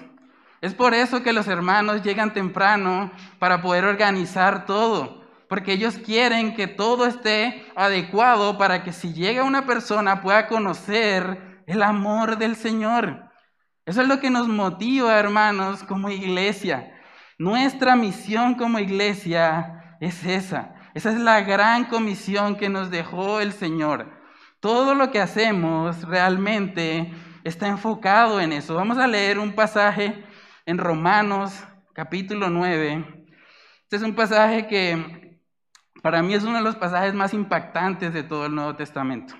Es 0.62 0.73
por 0.73 0.94
eso 0.94 1.23
que 1.23 1.35
los 1.35 1.49
hermanos 1.49 2.03
llegan 2.03 2.33
temprano 2.33 3.12
para 3.38 3.61
poder 3.61 3.85
organizar 3.85 4.64
todo. 4.64 5.23
Porque 5.48 5.72
ellos 5.72 5.98
quieren 5.98 6.54
que 6.54 6.66
todo 6.66 7.07
esté 7.07 7.66
adecuado 7.76 8.59
para 8.59 8.83
que 8.83 8.92
si 8.92 9.12
llega 9.12 9.44
una 9.44 9.66
persona 9.66 10.22
pueda 10.22 10.46
conocer 10.46 11.62
el 11.66 11.83
amor 11.83 12.38
del 12.38 12.57
Señor. 12.57 13.30
Eso 13.87 14.02
es 14.02 14.09
lo 14.09 14.20
que 14.20 14.30
nos 14.30 14.48
motiva, 14.48 15.18
hermanos, 15.18 15.83
como 15.83 16.09
iglesia. 16.09 16.90
Nuestra 17.38 17.96
misión 17.96 18.54
como 18.54 18.78
iglesia 18.78 19.96
es 20.00 20.24
esa. 20.24 20.74
Esa 20.94 21.11
es 21.11 21.18
la 21.18 21.40
gran 21.42 21.87
comisión 21.87 22.57
que 22.57 22.68
nos 22.68 22.90
dejó 22.90 23.40
el 23.40 23.52
Señor. 23.52 24.11
Todo 24.61 24.94
lo 24.94 25.11
que 25.11 25.20
hacemos 25.20 26.02
realmente 26.04 27.12
está 27.42 27.68
enfocado 27.68 28.40
en 28.40 28.52
eso. 28.52 28.74
Vamos 28.74 28.96
a 28.96 29.07
leer 29.07 29.38
un 29.38 29.52
pasaje 29.52 30.24
en 30.64 30.78
Romanos 30.78 31.52
capítulo 31.92 32.48
9. 32.48 33.26
Este 33.83 33.96
es 33.96 34.02
un 34.02 34.14
pasaje 34.14 34.66
que 34.66 35.23
para 36.04 36.22
mí 36.22 36.34
es 36.34 36.44
uno 36.44 36.58
de 36.58 36.62
los 36.62 36.76
pasajes 36.76 37.14
más 37.14 37.32
impactantes 37.32 38.12
de 38.12 38.22
todo 38.22 38.44
el 38.44 38.54
Nuevo 38.54 38.76
Testamento. 38.76 39.34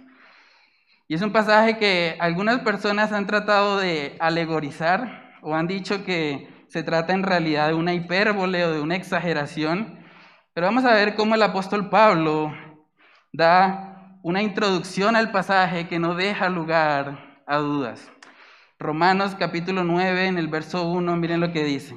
Y 1.07 1.15
es 1.15 1.21
un 1.21 1.31
pasaje 1.31 1.77
que 1.77 2.17
algunas 2.19 2.61
personas 2.61 3.13
han 3.13 3.27
tratado 3.27 3.77
de 3.77 4.17
alegorizar 4.19 5.37
o 5.43 5.55
han 5.55 5.67
dicho 5.67 6.07
que 6.07 6.65
se 6.69 6.83
trata 6.83 7.13
en 7.13 7.23
realidad 7.23 7.69
de 7.69 7.75
una 7.75 7.93
hipérbole 7.93 8.65
o 8.65 8.73
de 8.73 8.81
una 8.81 8.97
exageración. 8.97 10.03
Pero 10.55 10.67
vamos 10.67 10.87
a 10.87 10.95
ver 10.95 11.15
cómo 11.17 11.35
el 11.35 11.43
apóstol 11.43 11.91
Pablo 11.91 12.55
da 13.31 14.19
una 14.23 14.41
introducción 14.41 15.17
al 15.17 15.33
pasaje 15.33 15.87
que 15.87 15.99
no 15.99 16.15
deja 16.15 16.49
lugar 16.49 17.43
a 17.47 17.59
dudas. 17.59 18.11
Romanos 18.79 19.37
capítulo 19.39 19.85
9, 19.85 20.29
en 20.29 20.39
el 20.39 20.49
verso 20.49 20.91
1, 20.91 21.15
miren 21.17 21.41
lo 21.41 21.53
que 21.53 21.63
dice. 21.63 21.95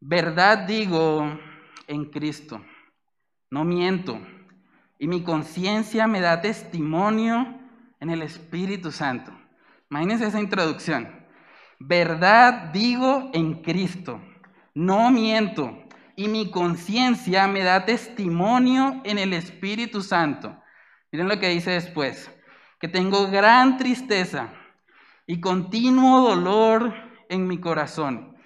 Verdad 0.00 0.66
digo 0.66 1.38
en 1.86 2.06
Cristo, 2.06 2.60
no 3.50 3.64
miento, 3.64 4.20
y 4.98 5.08
mi 5.08 5.22
conciencia 5.22 6.06
me 6.06 6.20
da 6.20 6.40
testimonio 6.40 7.58
en 8.00 8.10
el 8.10 8.22
Espíritu 8.22 8.92
Santo. 8.92 9.32
Imagínense 9.90 10.26
esa 10.26 10.40
introducción. 10.40 11.26
Verdad 11.78 12.70
digo 12.72 13.30
en 13.34 13.62
Cristo, 13.62 14.20
no 14.74 15.10
miento 15.10 15.86
y 16.16 16.28
mi 16.28 16.50
conciencia 16.50 17.46
me 17.46 17.62
da 17.62 17.84
testimonio 17.84 19.02
en 19.04 19.18
el 19.18 19.34
Espíritu 19.34 20.02
Santo. 20.02 20.56
Miren 21.12 21.28
lo 21.28 21.38
que 21.38 21.50
dice 21.50 21.72
después, 21.72 22.30
que 22.80 22.88
tengo 22.88 23.30
gran 23.30 23.76
tristeza 23.76 24.52
y 25.26 25.40
continuo 25.40 26.28
dolor 26.28 26.94
en 27.28 27.46
mi 27.46 27.58
corazón, 27.58 28.36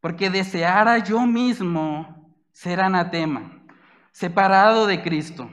porque 0.00 0.30
deseara 0.30 0.98
yo 0.98 1.26
mismo 1.26 2.36
ser 2.52 2.80
anatema, 2.80 3.59
separado 4.12 4.86
de 4.86 5.02
Cristo, 5.02 5.50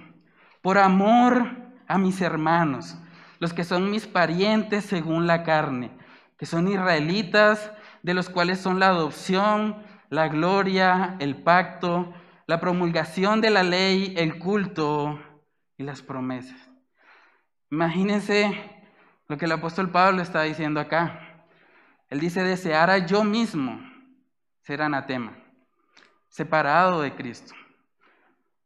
por 0.62 0.78
amor 0.78 1.48
a 1.88 1.98
mis 1.98 2.22
hermanos, 2.22 2.98
los 3.40 3.54
que 3.54 3.64
son 3.64 3.92
mis 3.92 4.08
parientes 4.08 4.86
según 4.86 5.28
la 5.28 5.44
carne, 5.44 5.92
que 6.38 6.46
son 6.46 6.68
israelitas, 6.68 7.72
de 8.04 8.14
los 8.14 8.30
cuales 8.30 8.60
son 8.60 8.80
la 8.80 8.88
adopción, 8.88 9.84
la 10.10 10.28
gloria, 10.28 11.16
el 11.20 11.36
pacto, 11.36 12.14
la 12.46 12.60
promulgación 12.60 13.42
de 13.42 13.50
la 13.50 13.64
ley, 13.64 14.14
el 14.18 14.40
culto 14.40 15.20
y 15.78 15.84
las 15.84 16.02
promesas. 16.02 16.58
Imagínense 17.70 18.72
lo 19.28 19.38
que 19.38 19.46
el 19.46 19.52
apóstol 19.52 19.92
Pablo 19.92 20.22
está 20.22 20.44
diciendo 20.44 20.80
acá. 20.80 21.46
Él 22.10 22.20
dice, 22.20 22.44
deseara 22.44 23.00
yo 23.00 23.24
mismo 23.24 23.80
ser 24.62 24.82
anatema, 24.82 25.34
separado 26.30 27.02
de 27.02 27.14
Cristo. 27.14 27.54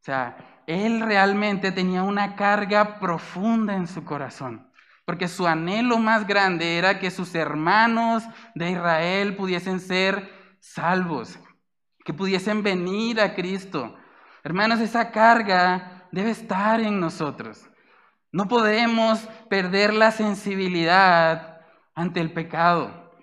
O 0.01 0.03
sea, 0.03 0.35
él 0.65 0.99
realmente 0.99 1.71
tenía 1.71 2.01
una 2.01 2.35
carga 2.35 2.97
profunda 2.99 3.75
en 3.75 3.85
su 3.85 4.03
corazón, 4.03 4.67
porque 5.05 5.27
su 5.27 5.45
anhelo 5.45 5.99
más 5.99 6.25
grande 6.25 6.79
era 6.79 6.97
que 6.97 7.11
sus 7.11 7.35
hermanos 7.35 8.23
de 8.55 8.71
Israel 8.71 9.35
pudiesen 9.35 9.79
ser 9.79 10.27
salvos, 10.59 11.37
que 12.03 12.15
pudiesen 12.15 12.63
venir 12.63 13.21
a 13.21 13.35
Cristo. 13.35 13.95
Hermanos, 14.43 14.79
esa 14.79 15.11
carga 15.11 16.07
debe 16.11 16.31
estar 16.31 16.81
en 16.81 16.99
nosotros. 16.99 17.69
No 18.31 18.47
podemos 18.47 19.19
perder 19.51 19.93
la 19.93 20.09
sensibilidad 20.09 21.61
ante 21.93 22.21
el 22.21 22.33
pecado. 22.33 23.13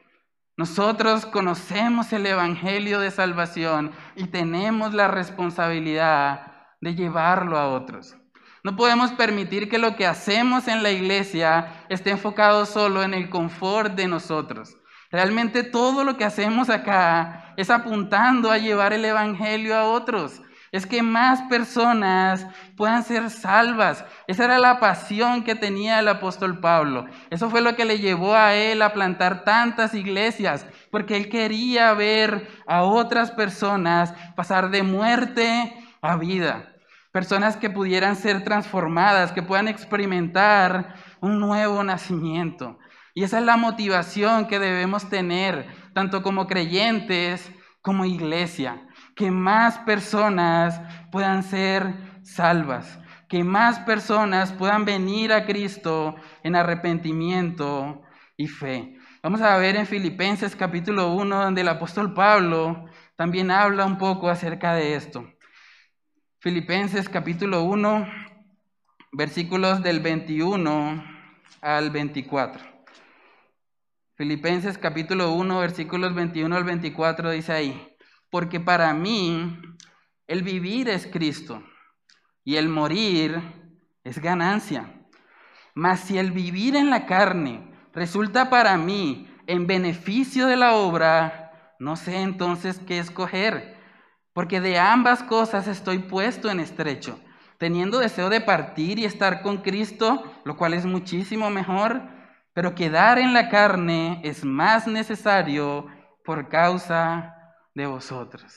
Nosotros 0.57 1.27
conocemos 1.27 2.12
el 2.12 2.25
Evangelio 2.27 3.01
de 3.01 3.11
salvación 3.11 3.91
y 4.14 4.29
tenemos 4.29 4.95
la 4.95 5.09
responsabilidad 5.09 6.47
de 6.81 6.95
llevarlo 6.95 7.59
a 7.59 7.69
otros. 7.69 8.17
No 8.64 8.77
podemos 8.77 9.12
permitir 9.12 9.69
que 9.69 9.79
lo 9.79 9.97
que 9.97 10.07
hacemos 10.07 10.69
en 10.69 10.83
la 10.83 10.91
iglesia 10.91 11.85
esté 11.88 12.11
enfocado 12.11 12.67
solo 12.67 13.03
en 13.03 13.14
el 13.14 13.31
confort 13.31 13.95
de 13.95 14.09
nosotros. 14.09 14.77
Realmente 15.11 15.62
todo 15.62 16.05
lo 16.05 16.17
que 16.17 16.25
hacemos 16.25 16.69
acá 16.69 17.55
es 17.57 17.71
apuntando 17.71 18.51
a 18.51 18.59
llevar 18.59 18.93
el 18.93 19.05
Evangelio 19.05 19.75
a 19.77 19.85
otros. 19.85 20.43
Es 20.71 20.87
que 20.87 21.03
más 21.03 21.41
personas 21.43 22.47
puedan 22.77 23.03
ser 23.03 23.31
salvas. 23.31 24.05
Esa 24.27 24.45
era 24.45 24.59
la 24.59 24.81
pasión 24.81 25.45
que 25.45 25.55
tenía 25.55 25.99
el 25.99 26.09
apóstol 26.09 26.61
Pablo. 26.61 27.07
Eso 27.31 27.49
fue 27.49 27.62
lo 27.62 27.75
que 27.75 27.87
le 27.87 28.01
llevó 28.01 28.35
a 28.35 28.55
él 28.55 28.83
a 28.83 28.93
plantar 28.93 29.45
tantas 29.45 29.95
iglesias, 29.95 30.67
porque 30.91 31.17
él 31.17 31.31
quería 31.31 31.95
ver 31.95 32.49
a 32.67 32.83
otras 32.83 33.31
personas 33.31 34.12
pasar 34.37 34.69
de 34.69 34.83
muerte 34.83 35.88
a 36.02 36.16
vida. 36.16 36.74
Personas 37.12 37.56
que 37.56 37.70
pudieran 37.70 38.16
ser 38.16 38.44
transformadas, 38.44 39.32
que 39.32 39.42
puedan 39.42 39.68
experimentar 39.68 40.94
un 41.20 41.40
nuevo 41.40 41.82
nacimiento. 41.82 42.78
Y 43.14 43.24
esa 43.24 43.38
es 43.38 43.44
la 43.44 43.56
motivación 43.56 44.46
que 44.46 44.58
debemos 44.58 45.08
tener, 45.08 45.66
tanto 45.94 46.22
como 46.22 46.46
creyentes 46.46 47.50
como 47.82 48.04
iglesia. 48.04 48.87
Que 49.16 49.30
más 49.30 49.78
personas 49.78 50.80
puedan 51.11 51.42
ser 51.42 51.94
salvas. 52.22 53.00
Que 53.28 53.42
más 53.42 53.80
personas 53.80 54.52
puedan 54.52 54.84
venir 54.84 55.32
a 55.32 55.46
Cristo 55.46 56.14
en 56.42 56.54
arrepentimiento 56.54 58.02
y 58.37 58.46
fe. 58.46 58.96
Vamos 59.22 59.40
a 59.40 59.56
ver 59.56 59.74
en 59.74 59.87
Filipenses 59.87 60.54
capítulo 60.54 61.12
1, 61.12 61.42
donde 61.42 61.62
el 61.62 61.68
apóstol 61.68 62.14
Pablo 62.14 62.84
también 63.16 63.50
habla 63.50 63.84
un 63.84 63.98
poco 63.98 64.30
acerca 64.30 64.74
de 64.74 64.94
esto. 64.94 65.26
Filipenses 66.48 67.11
capítulo 67.11 67.62
1, 67.64 68.08
versículos 69.12 69.82
del 69.82 70.00
21 70.00 71.04
al 71.61 71.90
24. 71.90 72.64
Filipenses 74.14 74.78
capítulo 74.78 75.32
1, 75.32 75.58
versículos 75.61 76.14
21 76.14 76.56
al 76.56 76.64
24 76.64 77.32
dice 77.32 77.52
ahí, 77.52 77.96
porque 78.30 78.61
para 78.61 78.94
mí 78.94 79.61
el 80.26 80.42
vivir 80.42 80.88
es 80.88 81.06
Cristo 81.06 81.62
y 82.44 82.56
el 82.56 82.70
morir 82.70 83.42
es 84.02 84.18
ganancia. 84.18 85.06
Mas 85.74 86.00
si 86.00 86.16
el 86.16 86.32
vivir 86.32 86.76
en 86.76 86.88
la 86.88 87.04
carne 87.04 87.70
resulta 87.92 88.48
para 88.48 88.78
mí 88.78 89.28
en 89.46 89.66
beneficio 89.66 90.46
de 90.46 90.56
la 90.56 90.76
obra, 90.76 91.74
no 91.78 91.94
sé 91.94 92.22
entonces 92.22 92.80
qué 92.87 93.00
escoger 93.00 93.78
porque 94.38 94.61
de 94.61 94.79
ambas 94.79 95.24
cosas 95.24 95.66
estoy 95.66 95.98
puesto 95.98 96.48
en 96.48 96.61
estrecho, 96.61 97.18
teniendo 97.59 97.98
deseo 97.98 98.31
de 98.31 98.40
partir 98.40 99.01
y 99.01 99.05
estar 99.05 99.42
con 99.42 99.57
Cristo, 99.57 100.33
lo 100.44 100.57
cual 100.57 100.74
es 100.74 100.87
muchísimo 100.87 101.51
mejor, 101.51 102.03
pero 102.53 102.77
quedar 102.77 103.18
en 103.18 103.35
la 103.35 103.48
carne 103.48 104.20
es 104.22 104.44
más 104.44 104.87
necesario 104.87 105.88
por 106.24 106.48
causa 106.48 107.35
de 107.74 107.87
vosotros. 107.87 108.55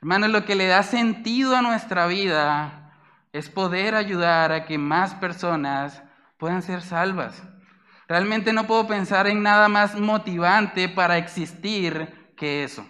Hermanos, 0.00 0.30
lo 0.30 0.44
que 0.44 0.54
le 0.54 0.68
da 0.68 0.84
sentido 0.84 1.56
a 1.56 1.62
nuestra 1.62 2.06
vida 2.06 2.96
es 3.32 3.50
poder 3.50 3.96
ayudar 3.96 4.52
a 4.52 4.66
que 4.66 4.78
más 4.78 5.16
personas 5.16 6.00
puedan 6.38 6.62
ser 6.62 6.80
salvas. 6.80 7.42
Realmente 8.06 8.52
no 8.52 8.68
puedo 8.68 8.86
pensar 8.86 9.26
en 9.26 9.42
nada 9.42 9.66
más 9.66 9.98
motivante 9.98 10.88
para 10.88 11.18
existir 11.18 12.32
que 12.36 12.62
eso 12.62 12.86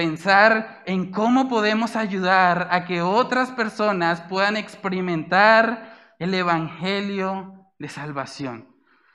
pensar 0.00 0.82
en 0.86 1.12
cómo 1.12 1.46
podemos 1.50 1.94
ayudar 1.94 2.68
a 2.70 2.86
que 2.86 3.02
otras 3.02 3.50
personas 3.50 4.22
puedan 4.22 4.56
experimentar 4.56 5.94
el 6.18 6.32
Evangelio 6.32 7.66
de 7.78 7.86
salvación. 7.90 8.66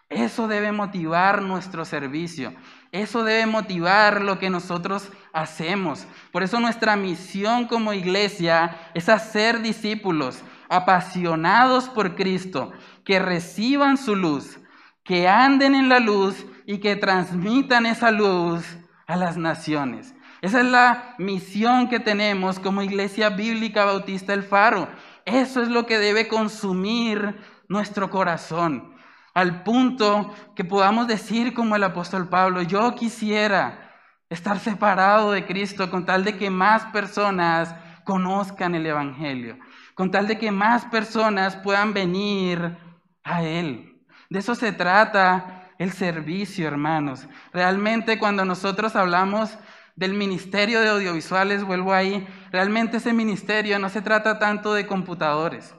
Eso 0.10 0.48
debe 0.48 0.71
motivar 0.71 1.41
nuestro 1.41 1.86
servicio. 1.86 2.54
Eso 2.91 3.24
debe 3.24 3.48
motivar 3.48 4.21
lo 4.21 4.38
que 4.38 4.52
nosotros 4.52 5.10
hacemos. 5.34 6.06
Por 6.32 6.43
eso 6.43 6.60
nuestra 6.60 6.95
misión 6.95 7.65
como 7.65 7.91
iglesia 7.91 8.78
es 8.93 9.10
hacer 9.10 9.63
discípulos 9.63 10.43
apasionados 10.69 11.89
por 11.89 12.13
Cristo, 12.13 12.74
que 13.04 13.17
reciban 13.17 13.98
su 13.98 14.15
luz, 14.15 14.60
que 15.04 15.28
anden 15.28 15.74
en 15.74 15.89
la 15.89 15.98
luz 15.98 16.45
y 16.67 16.78
que 16.78 16.95
transmitan 16.95 17.88
esa 17.88 18.12
luz 18.12 18.63
a 19.08 19.15
las 19.15 19.36
naciones. 19.36 20.14
Esa 20.46 20.60
es 20.60 20.68
la 20.68 21.16
misión 21.18 21.90
que 21.90 22.00
tenemos 22.00 22.60
como 22.60 22.84
Iglesia 22.84 23.30
Bíblica 23.30 23.84
Bautista 23.84 24.32
El 24.32 24.44
Faro. 24.44 24.88
Eso 25.26 25.64
es 25.64 25.70
lo 25.70 25.88
que 25.88 25.98
debe 25.98 26.28
consumir 26.28 27.36
nuestro 27.68 28.12
corazón, 28.12 28.94
al 29.34 29.64
punto 29.64 30.36
que 30.56 30.64
podamos 30.64 31.08
decir 31.08 31.56
como 31.56 31.76
el 31.76 31.84
apóstol 31.84 32.30
Pablo, 32.30 32.62
yo 32.62 32.94
quisiera 32.94 33.92
estar 34.30 34.60
separado 34.60 35.32
de 35.32 35.48
Cristo 35.48 35.90
con 35.90 36.06
tal 36.06 36.24
de 36.24 36.38
que 36.38 36.52
más 36.52 36.86
personas 36.94 37.74
conozcan 38.04 38.76
el 38.76 38.86
Evangelio, 38.86 39.58
con 39.96 40.12
tal 40.12 40.28
de 40.28 40.38
que 40.38 40.52
más 40.52 40.86
personas 40.86 41.56
puedan 41.56 41.92
venir 41.92 42.78
a 43.24 43.42
Él. 43.42 44.00
De 44.30 44.38
eso 44.38 44.54
se 44.54 44.72
trata 44.74 45.72
el 45.80 45.92
servicio, 45.92 46.68
hermanos. 46.68 47.28
Realmente 47.52 48.20
cuando 48.20 48.46
nosotros 48.46 48.96
hablamos 48.96 49.58
del 49.96 50.14
ministerio 50.14 50.82
de 50.82 50.90
audiovisuales, 50.90 51.64
vuelvo 51.64 51.94
ahí, 51.94 52.28
realmente 52.52 52.98
ese 52.98 53.14
ministerio 53.14 53.80
no 53.80 53.90
se 53.90 54.02
trata 54.02 54.40
tanto 54.40 54.74
de 54.74 54.86
computadores, 54.86 55.74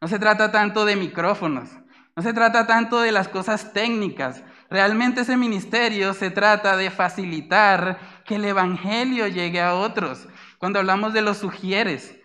no 0.00 0.08
se 0.08 0.18
trata 0.18 0.50
tanto 0.50 0.84
de 0.84 0.96
micrófonos, 0.96 1.68
no 2.16 2.22
se 2.22 2.32
trata 2.32 2.66
tanto 2.66 3.00
de 3.00 3.12
las 3.12 3.28
cosas 3.28 3.72
técnicas, 3.72 4.42
realmente 4.70 5.20
ese 5.20 5.36
ministerio 5.36 6.14
se 6.14 6.30
trata 6.30 6.76
de 6.76 6.90
facilitar 6.90 7.98
que 8.24 8.36
el 8.36 8.44
Evangelio 8.44 9.28
llegue 9.28 9.60
a 9.60 9.74
otros. 9.74 10.28
Cuando 10.58 10.78
hablamos 10.78 11.12
de 11.12 11.22
los 11.22 11.38
sugieres, 11.38 12.18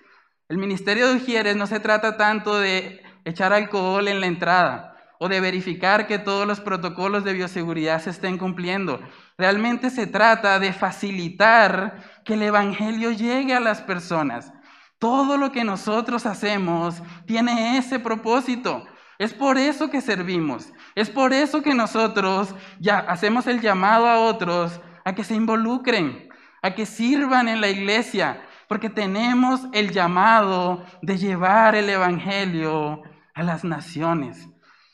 el 0.49 0.57
ministerio 0.57 1.07
de 1.07 1.19
sugieres 1.19 1.55
no 1.55 1.67
se 1.67 1.79
trata 1.79 2.17
tanto 2.17 2.57
de 2.59 3.01
echar 3.25 3.53
alcohol 3.53 4.07
en 4.07 4.19
la 4.19 4.27
entrada, 4.27 4.92
o 5.23 5.29
de 5.29 5.39
verificar 5.39 6.05
que 6.05 6.19
todos 6.19 6.45
los 6.45 6.59
protocolos 6.59 7.23
de 7.23 7.31
bioseguridad 7.31 8.01
se 8.01 8.09
estén 8.09 8.37
cumpliendo. 8.37 8.99
Realmente 9.37 9.89
se 9.89 10.05
trata 10.05 10.59
de 10.59 10.73
facilitar 10.73 12.03
que 12.25 12.33
el 12.33 12.41
Evangelio 12.41 13.09
llegue 13.09 13.53
a 13.53 13.61
las 13.61 13.81
personas. 13.81 14.51
Todo 14.99 15.37
lo 15.37 15.53
que 15.53 15.63
nosotros 15.63 16.25
hacemos 16.25 17.01
tiene 17.25 17.77
ese 17.77 17.99
propósito. 17.99 18.85
Es 19.17 19.33
por 19.33 19.57
eso 19.57 19.89
que 19.89 20.01
servimos. 20.01 20.73
Es 20.93 21.09
por 21.09 21.31
eso 21.31 21.61
que 21.61 21.73
nosotros 21.73 22.53
ya 22.81 22.99
hacemos 22.99 23.47
el 23.47 23.61
llamado 23.61 24.09
a 24.09 24.19
otros 24.19 24.81
a 25.05 25.15
que 25.15 25.23
se 25.23 25.35
involucren, 25.35 26.27
a 26.61 26.75
que 26.75 26.85
sirvan 26.85 27.47
en 27.47 27.61
la 27.61 27.69
iglesia, 27.69 28.41
porque 28.67 28.89
tenemos 28.89 29.61
el 29.71 29.91
llamado 29.91 30.83
de 31.01 31.17
llevar 31.17 31.75
el 31.75 31.87
Evangelio 31.87 33.03
a 33.33 33.41
las 33.41 33.63
naciones. 33.63 34.49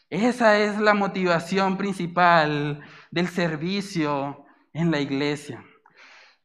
Esa 0.09 0.57
es 0.57 0.79
la 0.79 0.95
motivación 0.95 1.77
principal 1.77 2.81
del 3.11 3.27
servicio 3.27 4.43
en 4.73 4.89
la 4.89 4.99
iglesia. 4.99 5.63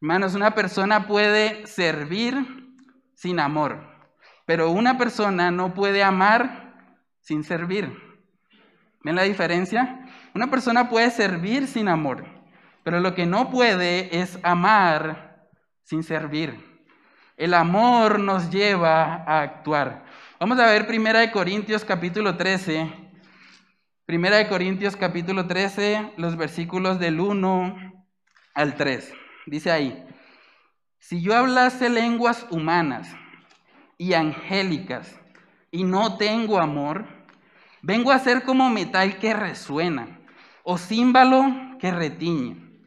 Hermanos, 0.02 0.34
una 0.34 0.54
persona 0.54 1.06
puede 1.06 1.66
servir 1.66 2.34
sin 3.14 3.40
amor, 3.40 3.80
pero 4.44 4.70
una 4.70 4.98
persona 4.98 5.50
no 5.50 5.72
puede 5.72 6.02
amar 6.02 6.74
sin 7.20 7.42
servir. 7.42 7.90
¿Ven 9.02 9.16
la 9.16 9.22
diferencia? 9.22 10.10
Una 10.34 10.50
persona 10.50 10.90
puede 10.90 11.10
servir 11.10 11.66
sin 11.66 11.88
amor, 11.88 12.26
pero 12.82 13.00
lo 13.00 13.14
que 13.14 13.24
no 13.24 13.50
puede 13.50 14.20
es 14.20 14.38
amar 14.42 15.48
sin 15.84 16.02
servir. 16.02 16.82
El 17.38 17.54
amor 17.54 18.20
nos 18.20 18.50
lleva 18.50 19.24
a 19.26 19.40
actuar. 19.40 20.04
Vamos 20.38 20.58
a 20.58 20.66
ver 20.66 20.86
1 20.86 21.32
Corintios 21.32 21.82
capítulo 21.82 22.36
13, 22.36 23.03
Primera 24.06 24.36
de 24.36 24.48
Corintios 24.48 24.96
capítulo 24.96 25.46
13, 25.46 26.12
los 26.18 26.36
versículos 26.36 26.98
del 26.98 27.20
1 27.20 28.04
al 28.52 28.76
3. 28.76 29.14
Dice 29.46 29.70
ahí, 29.70 30.04
si 30.98 31.22
yo 31.22 31.34
hablase 31.34 31.88
lenguas 31.88 32.46
humanas 32.50 33.08
y 33.96 34.12
angélicas 34.12 35.18
y 35.70 35.84
no 35.84 36.18
tengo 36.18 36.58
amor, 36.58 37.06
vengo 37.80 38.12
a 38.12 38.18
ser 38.18 38.42
como 38.42 38.68
metal 38.68 39.18
que 39.18 39.32
resuena 39.32 40.20
o 40.64 40.76
címbalo 40.76 41.78
que 41.78 41.90
retiñe. 41.90 42.82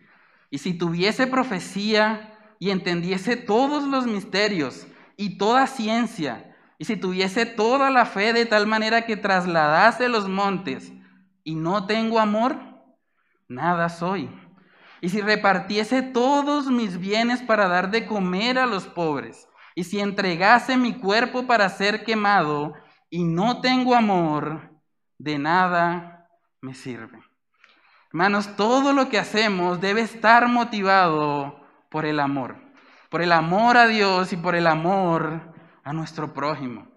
Y 0.52 0.60
si 0.60 0.76
tuviese 0.76 1.26
profecía 1.26 2.38
y 2.60 2.70
entendiese 2.70 3.38
todos 3.38 3.86
los 3.86 4.06
misterios 4.06 4.86
y 5.16 5.40
toda 5.40 5.66
ciencia, 5.66 6.56
y 6.78 6.86
si 6.86 6.96
tuviese 6.96 7.48
toda 7.48 7.90
la 7.90 8.06
fe 8.06 8.34
de 8.34 8.46
tal 8.46 8.68
manera 8.68 9.08
que 9.08 9.18
trasladase 9.18 10.10
los 10.10 10.30
montes, 10.30 10.94
y 11.48 11.56
no 11.56 11.86
tengo 11.86 12.20
amor, 12.20 12.58
nada 13.48 13.88
soy. 13.88 14.30
y 15.00 15.08
si 15.08 15.22
repartiese 15.22 16.02
todos 16.02 16.70
mis 16.70 17.00
bienes 17.00 17.42
para 17.42 17.70
dar 17.70 17.90
de 17.90 18.06
comer 18.06 18.60
a 18.60 18.66
los 18.66 18.86
pobres, 18.86 19.48
y 19.74 19.86
si 19.86 20.02
entregase 20.02 20.76
mi 20.76 21.00
cuerpo 21.00 21.48
para 21.48 21.70
ser 21.70 22.04
quemado, 22.04 22.74
y 23.10 23.24
no 23.24 23.62
tengo 23.62 23.96
amor, 23.96 24.72
de 25.20 25.40
nada 25.40 26.28
me 26.60 26.74
sirve. 26.74 27.22
Hermanos, 28.08 28.58
todo 28.58 28.92
lo 28.92 29.08
que 29.08 29.18
hacemos 29.18 29.80
debe 29.80 30.02
estar 30.02 30.50
motivado 30.50 31.66
por 31.90 32.06
el 32.06 32.20
amor, 32.20 32.58
por 33.10 33.22
el 33.22 33.32
amor 33.32 33.78
a 33.78 33.88
Dios 33.88 34.34
y 34.34 34.36
por 34.36 34.56
el 34.56 34.68
amor 34.68 35.54
a 35.86 35.94
nuestro 35.94 36.34
prójimo. 36.34 36.90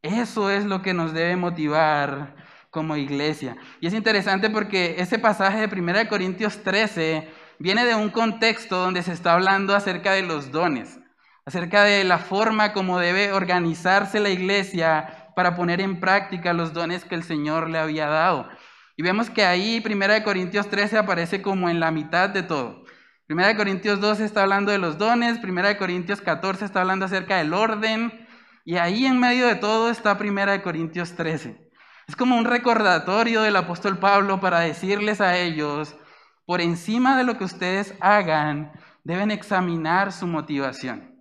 Eso 0.00 0.48
es 0.48 0.64
lo 0.64 0.80
que 0.80 0.94
nos 0.94 1.12
debe 1.12 1.34
motivar 1.34 2.45
como 2.76 2.94
iglesia. 2.98 3.56
Y 3.80 3.86
es 3.86 3.94
interesante 3.94 4.50
porque 4.50 4.96
ese 4.98 5.18
pasaje 5.18 5.66
de 5.66 5.80
1 5.80 6.10
Corintios 6.10 6.62
13 6.62 7.26
viene 7.58 7.86
de 7.86 7.94
un 7.94 8.10
contexto 8.10 8.76
donde 8.76 9.02
se 9.02 9.14
está 9.14 9.32
hablando 9.32 9.74
acerca 9.74 10.12
de 10.12 10.20
los 10.20 10.52
dones, 10.52 10.98
acerca 11.46 11.84
de 11.84 12.04
la 12.04 12.18
forma 12.18 12.74
como 12.74 12.98
debe 12.98 13.32
organizarse 13.32 14.20
la 14.20 14.28
iglesia 14.28 15.30
para 15.34 15.56
poner 15.56 15.80
en 15.80 16.00
práctica 16.00 16.52
los 16.52 16.74
dones 16.74 17.06
que 17.06 17.14
el 17.14 17.22
Señor 17.22 17.70
le 17.70 17.78
había 17.78 18.08
dado. 18.08 18.46
Y 18.94 19.02
vemos 19.02 19.30
que 19.30 19.46
ahí 19.46 19.82
1 19.82 20.22
Corintios 20.22 20.68
13 20.68 20.98
aparece 20.98 21.40
como 21.40 21.70
en 21.70 21.80
la 21.80 21.90
mitad 21.90 22.28
de 22.28 22.42
todo. 22.42 22.84
1 23.30 23.56
Corintios 23.56 24.02
12 24.02 24.22
está 24.22 24.42
hablando 24.42 24.70
de 24.70 24.76
los 24.76 24.98
dones, 24.98 25.38
1 25.42 25.78
Corintios 25.78 26.20
14 26.20 26.66
está 26.66 26.82
hablando 26.82 27.06
acerca 27.06 27.38
del 27.38 27.54
orden, 27.54 28.28
y 28.66 28.76
ahí 28.76 29.06
en 29.06 29.18
medio 29.18 29.46
de 29.46 29.54
todo 29.54 29.88
está 29.88 30.18
1 30.20 30.62
Corintios 30.62 31.14
13. 31.16 31.65
Es 32.06 32.14
como 32.14 32.36
un 32.36 32.44
recordatorio 32.44 33.42
del 33.42 33.56
apóstol 33.56 33.98
Pablo 33.98 34.38
para 34.38 34.60
decirles 34.60 35.20
a 35.20 35.36
ellos, 35.36 35.96
por 36.44 36.60
encima 36.60 37.16
de 37.16 37.24
lo 37.24 37.36
que 37.36 37.44
ustedes 37.44 37.94
hagan, 38.00 38.70
deben 39.02 39.32
examinar 39.32 40.12
su 40.12 40.28
motivación. 40.28 41.16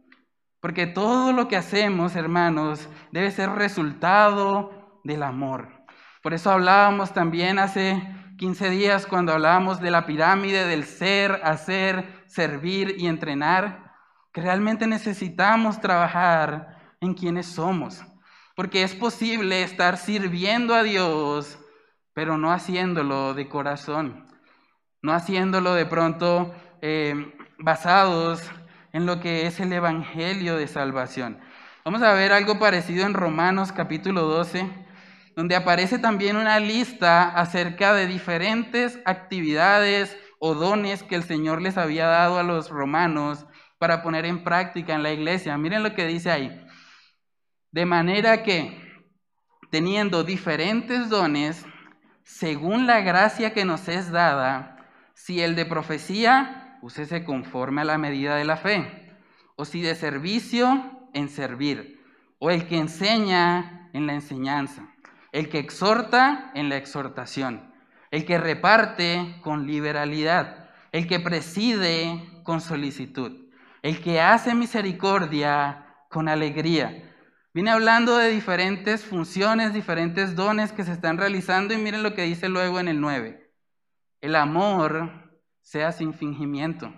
Porque 0.59 0.85
todo 0.85 1.33
lo 1.33 1.47
que 1.47 1.57
hacemos, 1.57 2.15
hermanos, 2.15 2.87
debe 3.11 3.31
ser 3.31 3.49
resultado 3.49 4.99
del 5.03 5.23
amor. 5.23 5.69
Por 6.21 6.35
eso 6.35 6.51
hablábamos 6.51 7.13
también 7.13 7.57
hace 7.57 8.01
15 8.37 8.69
días 8.69 9.07
cuando 9.07 9.33
hablábamos 9.33 9.79
de 9.81 9.89
la 9.89 10.05
pirámide 10.05 10.67
del 10.67 10.85
ser, 10.85 11.41
hacer, 11.43 12.23
servir 12.27 12.95
y 12.99 13.07
entrenar, 13.07 13.91
que 14.31 14.41
realmente 14.41 14.85
necesitamos 14.85 15.81
trabajar 15.81 16.95
en 17.01 17.15
quienes 17.15 17.47
somos. 17.47 18.03
Porque 18.55 18.83
es 18.83 18.95
posible 18.95 19.63
estar 19.63 19.97
sirviendo 19.97 20.73
a 20.73 20.83
Dios, 20.83 21.59
pero 22.13 22.37
no 22.37 22.51
haciéndolo 22.51 23.33
de 23.33 23.49
corazón 23.49 24.25
no 25.05 25.13
haciéndolo 25.13 25.75
de 25.75 25.85
pronto 25.85 26.51
eh, 26.81 27.13
basados 27.59 28.41
en 28.91 29.05
lo 29.05 29.19
que 29.19 29.45
es 29.45 29.59
el 29.59 29.71
Evangelio 29.71 30.57
de 30.57 30.67
salvación. 30.67 31.39
Vamos 31.85 32.01
a 32.01 32.13
ver 32.13 32.33
algo 32.33 32.57
parecido 32.57 33.05
en 33.05 33.13
Romanos 33.13 33.71
capítulo 33.71 34.23
12, 34.23 34.67
donde 35.35 35.55
aparece 35.55 35.99
también 35.99 36.37
una 36.37 36.59
lista 36.59 37.29
acerca 37.29 37.93
de 37.93 38.07
diferentes 38.07 38.99
actividades 39.05 40.17
o 40.39 40.55
dones 40.55 41.03
que 41.03 41.13
el 41.13 41.23
Señor 41.23 41.61
les 41.61 41.77
había 41.77 42.07
dado 42.07 42.39
a 42.39 42.43
los 42.43 42.71
romanos 42.71 43.45
para 43.77 44.01
poner 44.01 44.25
en 44.25 44.43
práctica 44.43 44.95
en 44.95 45.03
la 45.03 45.11
iglesia. 45.11 45.55
Miren 45.59 45.83
lo 45.83 45.93
que 45.93 46.07
dice 46.07 46.31
ahí. 46.31 46.64
De 47.75 47.85
manera 47.85 48.41
que, 48.41 48.81
teniendo 49.69 50.23
diferentes 50.23 51.09
dones, 51.09 51.65
según 52.23 52.87
la 52.87 53.01
gracia 53.01 53.53
que 53.53 53.65
nos 53.65 53.89
es 53.89 54.11
dada, 54.11 54.77
si 55.13 55.41
el 55.41 55.57
de 55.57 55.65
profecía, 55.65 56.79
úsese 56.81 57.25
conforme 57.25 57.81
a 57.81 57.83
la 57.83 57.97
medida 57.97 58.37
de 58.37 58.45
la 58.45 58.55
fe. 58.55 59.11
O 59.57 59.65
si 59.65 59.81
de 59.81 59.93
servicio, 59.95 61.09
en 61.13 61.27
servir. 61.27 62.01
O 62.39 62.49
el 62.49 62.65
que 62.65 62.77
enseña, 62.77 63.89
en 63.91 64.07
la 64.07 64.13
enseñanza. 64.13 64.87
El 65.33 65.49
que 65.49 65.59
exhorta, 65.59 66.51
en 66.55 66.69
la 66.69 66.77
exhortación. 66.77 67.73
El 68.09 68.23
que 68.23 68.37
reparte, 68.37 69.35
con 69.41 69.67
liberalidad. 69.67 70.69
El 70.93 71.07
que 71.07 71.19
preside, 71.19 72.23
con 72.43 72.61
solicitud. 72.61 73.49
El 73.81 73.99
que 73.99 74.21
hace 74.21 74.55
misericordia, 74.55 75.87
con 76.09 76.29
alegría. 76.29 77.11
Viene 77.55 77.71
hablando 77.71 78.17
de 78.17 78.29
diferentes 78.29 79.05
funciones, 79.05 79.73
diferentes 79.73 80.35
dones 80.35 80.73
que 80.73 80.83
se 80.83 80.91
están 80.91 81.17
realizando 81.17 81.73
y 81.73 81.77
miren 81.77 82.03
lo 82.03 82.13
que 82.13 82.23
dice 82.23 82.49
luego 82.49 82.81
en 82.81 82.89
el 82.89 82.99
9 82.99 83.45
el 84.19 84.35
amor 84.35 85.39
sea 85.61 85.93
sin 85.93 86.13
fingimiento. 86.13 86.93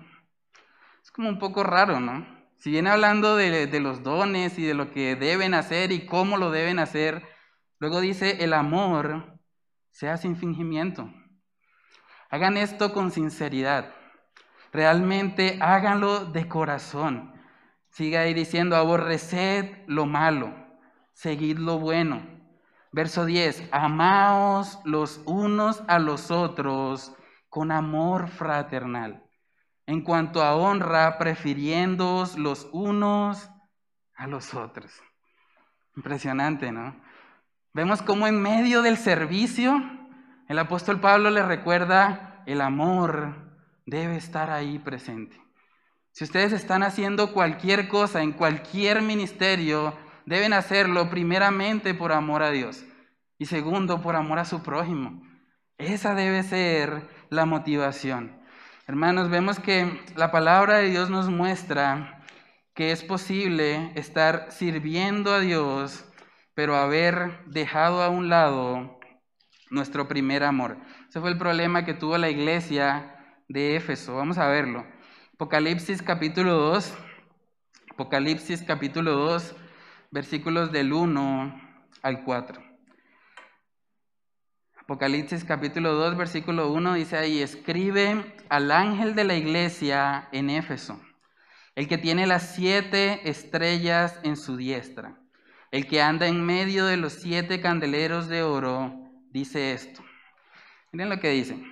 Es 1.03 1.11
como 1.11 1.29
un 1.29 1.37
poco 1.37 1.63
raro, 1.63 1.99
¿no? 1.99 2.25
Si 2.57 2.71
viene 2.71 2.89
hablando 2.89 3.35
de, 3.35 3.67
de, 3.67 3.79
los 3.79 4.01
dones 4.01 4.57
y 4.57 4.63
de 4.63 4.73
lo 4.73 4.91
que 4.91 5.15
deben 5.15 5.53
hacer 5.53 5.91
y 5.91 6.07
cómo 6.07 6.37
lo 6.37 6.49
deben 6.49 6.79
hacer, 6.79 7.23
luego 7.77 8.01
dice 8.01 8.43
el 8.43 8.53
amor 8.53 9.39
sea 9.91 10.17
sin 10.17 10.37
fingimiento. 10.37 11.13
Hagan 12.31 12.57
esto 12.57 12.93
con 12.93 13.11
sinceridad. 13.11 13.93
Realmente 14.73 15.59
háganlo 15.61 16.25
de 16.25 16.47
corazón. 16.47 17.36
Siga 17.97 18.21
ahí 18.21 18.35
diciendo, 18.35 18.75
aborreced 18.75 19.75
lo 19.87 20.05
malo, 20.05 20.53
seguid 21.13 21.57
lo 21.57 21.79
bueno. 21.79 22.21
Verso 22.91 23.25
10, 23.25 23.69
amaos 23.71 24.79
los 24.85 25.19
unos 25.25 25.83
a 25.87 25.97
los 25.97 26.29
otros 26.29 27.15
con 27.49 27.71
amor 27.71 28.27
fraternal. 28.27 29.23
En 29.87 30.03
cuanto 30.03 30.43
a 30.43 30.55
honra, 30.55 31.17
prefiriéndoos 31.17 32.37
los 32.37 32.69
unos 32.71 33.49
a 34.13 34.27
los 34.27 34.53
otros. 34.53 34.93
Impresionante, 35.95 36.71
¿no? 36.71 37.01
Vemos 37.73 38.03
cómo 38.03 38.27
en 38.27 38.39
medio 38.39 38.83
del 38.83 38.97
servicio, 38.97 39.81
el 40.47 40.59
apóstol 40.59 40.99
Pablo 40.99 41.31
le 41.31 41.41
recuerda, 41.41 42.43
el 42.45 42.61
amor 42.61 43.33
debe 43.87 44.17
estar 44.17 44.51
ahí 44.51 44.77
presente. 44.77 45.46
Si 46.17 46.23
ustedes 46.23 46.51
están 46.51 46.81
haciendo 46.81 47.31
cualquier 47.31 47.87
cosa 47.87 48.23
en 48.23 48.31
cualquier 48.31 49.03
ministerio, 49.03 49.95
deben 50.25 50.51
hacerlo 50.51 51.11
primeramente 51.11 51.93
por 51.93 52.11
amor 52.11 52.41
a 52.41 52.49
Dios 52.49 52.83
y 53.37 53.45
segundo 53.45 54.01
por 54.01 54.15
amor 54.15 54.39
a 54.39 54.45
su 54.45 54.63
prójimo. 54.63 55.21
Esa 55.77 56.15
debe 56.15 56.41
ser 56.41 57.07
la 57.29 57.45
motivación. 57.45 58.41
Hermanos, 58.87 59.29
vemos 59.29 59.59
que 59.59 60.01
la 60.15 60.31
palabra 60.31 60.79
de 60.79 60.89
Dios 60.89 61.11
nos 61.11 61.29
muestra 61.29 62.23
que 62.73 62.91
es 62.91 63.03
posible 63.03 63.91
estar 63.93 64.47
sirviendo 64.49 65.31
a 65.35 65.39
Dios, 65.39 66.03
pero 66.55 66.77
haber 66.77 67.45
dejado 67.45 68.01
a 68.01 68.09
un 68.09 68.27
lado 68.27 68.99
nuestro 69.69 70.07
primer 70.07 70.43
amor. 70.43 70.79
Ese 71.07 71.21
fue 71.21 71.29
el 71.29 71.37
problema 71.37 71.85
que 71.85 71.93
tuvo 71.93 72.17
la 72.17 72.31
iglesia 72.31 73.43
de 73.47 73.75
Éfeso. 73.75 74.15
Vamos 74.15 74.39
a 74.39 74.47
verlo. 74.47 74.96
Apocalipsis 75.39 76.01
capítulo 76.01 76.55
2. 76.55 76.97
Apocalipsis 77.91 78.63
capítulo 78.63 79.11
2, 79.11 79.55
versículos 80.09 80.71
del 80.71 80.91
1 80.91 81.61
al 82.01 82.23
4. 82.23 82.63
Apocalipsis 84.79 85.43
capítulo 85.43 85.93
2, 85.93 86.17
versículo 86.17 86.71
1 86.71 86.95
dice 86.95 87.17
ahí, 87.17 87.39
escribe 87.43 88.35
al 88.49 88.71
ángel 88.71 89.13
de 89.13 89.25
la 89.25 89.35
iglesia 89.35 90.27
en 90.31 90.49
Éfeso, 90.49 90.99
el 91.75 91.87
que 91.87 91.99
tiene 91.99 92.25
las 92.25 92.55
siete 92.55 93.29
estrellas 93.29 94.19
en 94.23 94.37
su 94.37 94.57
diestra, 94.57 95.21
el 95.69 95.85
que 95.85 96.01
anda 96.01 96.25
en 96.25 96.43
medio 96.43 96.87
de 96.87 96.97
los 96.97 97.13
siete 97.13 97.61
candeleros 97.61 98.27
de 98.27 98.41
oro, 98.41 98.91
dice 99.29 99.73
esto. 99.73 100.03
Miren 100.91 101.09
lo 101.09 101.19
que 101.19 101.29
dice. 101.29 101.63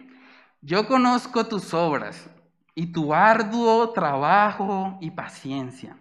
Yo 0.61 0.87
conozco 0.87 1.47
tus 1.47 1.73
obras 1.73 2.29
y 2.75 2.87
tu 2.87 3.13
arduo 3.13 3.89
trabajo 3.91 4.97
y 5.01 5.11
paciencia, 5.11 5.97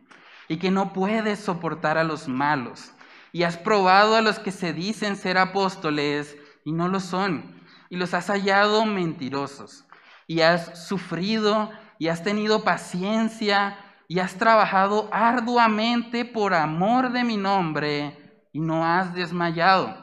y 0.48 0.58
que 0.58 0.70
no 0.70 0.92
puedes 0.92 1.38
soportar 1.38 1.96
a 1.96 2.04
los 2.04 2.28
malos, 2.28 2.92
y 3.32 3.44
has 3.44 3.56
probado 3.56 4.16
a 4.16 4.20
los 4.20 4.38
que 4.38 4.52
se 4.52 4.72
dicen 4.72 5.16
ser 5.16 5.38
apóstoles, 5.38 6.36
y 6.64 6.72
no 6.72 6.88
lo 6.88 7.00
son, 7.00 7.62
y 7.88 7.96
los 7.96 8.12
has 8.12 8.26
hallado 8.26 8.84
mentirosos, 8.84 9.86
y 10.26 10.40
has 10.40 10.86
sufrido 10.86 11.70
y 11.98 12.08
has 12.08 12.22
tenido 12.22 12.64
paciencia 12.64 13.78
y 14.08 14.18
has 14.18 14.34
trabajado 14.34 15.08
arduamente 15.12 16.24
por 16.24 16.54
amor 16.54 17.12
de 17.12 17.24
mi 17.24 17.36
nombre 17.36 18.46
y 18.52 18.60
no 18.60 18.84
has 18.84 19.14
desmayado. 19.14 19.96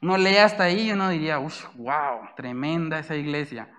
Uno 0.00 0.16
lee 0.16 0.36
hasta 0.36 0.64
ahí 0.64 0.88
y 0.88 0.92
uno 0.92 1.08
diría, 1.08 1.38
wow, 1.38 2.28
tremenda 2.36 2.98
esa 2.98 3.14
iglesia. 3.14 3.70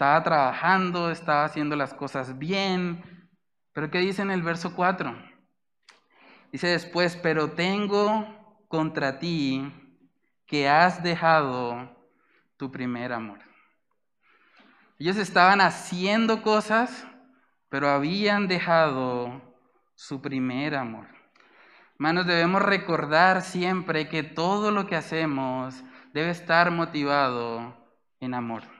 Estaba 0.00 0.22
trabajando, 0.22 1.10
estaba 1.10 1.44
haciendo 1.44 1.76
las 1.76 1.92
cosas 1.92 2.38
bien. 2.38 3.28
Pero 3.74 3.90
¿qué 3.90 3.98
dice 3.98 4.22
en 4.22 4.30
el 4.30 4.40
verso 4.40 4.74
4? 4.74 5.14
Dice 6.50 6.68
después, 6.68 7.16
pero 7.16 7.50
tengo 7.50 8.26
contra 8.66 9.18
ti 9.18 9.70
que 10.46 10.70
has 10.70 11.02
dejado 11.02 11.94
tu 12.56 12.70
primer 12.70 13.12
amor. 13.12 13.40
Ellos 14.98 15.18
estaban 15.18 15.60
haciendo 15.60 16.40
cosas, 16.40 17.06
pero 17.68 17.90
habían 17.90 18.48
dejado 18.48 19.54
su 19.96 20.22
primer 20.22 20.76
amor. 20.76 21.08
Hermanos, 21.96 22.24
debemos 22.24 22.62
recordar 22.62 23.42
siempre 23.42 24.08
que 24.08 24.22
todo 24.22 24.70
lo 24.70 24.86
que 24.86 24.96
hacemos 24.96 25.84
debe 26.14 26.30
estar 26.30 26.70
motivado 26.70 27.76
en 28.18 28.32
amor. 28.32 28.79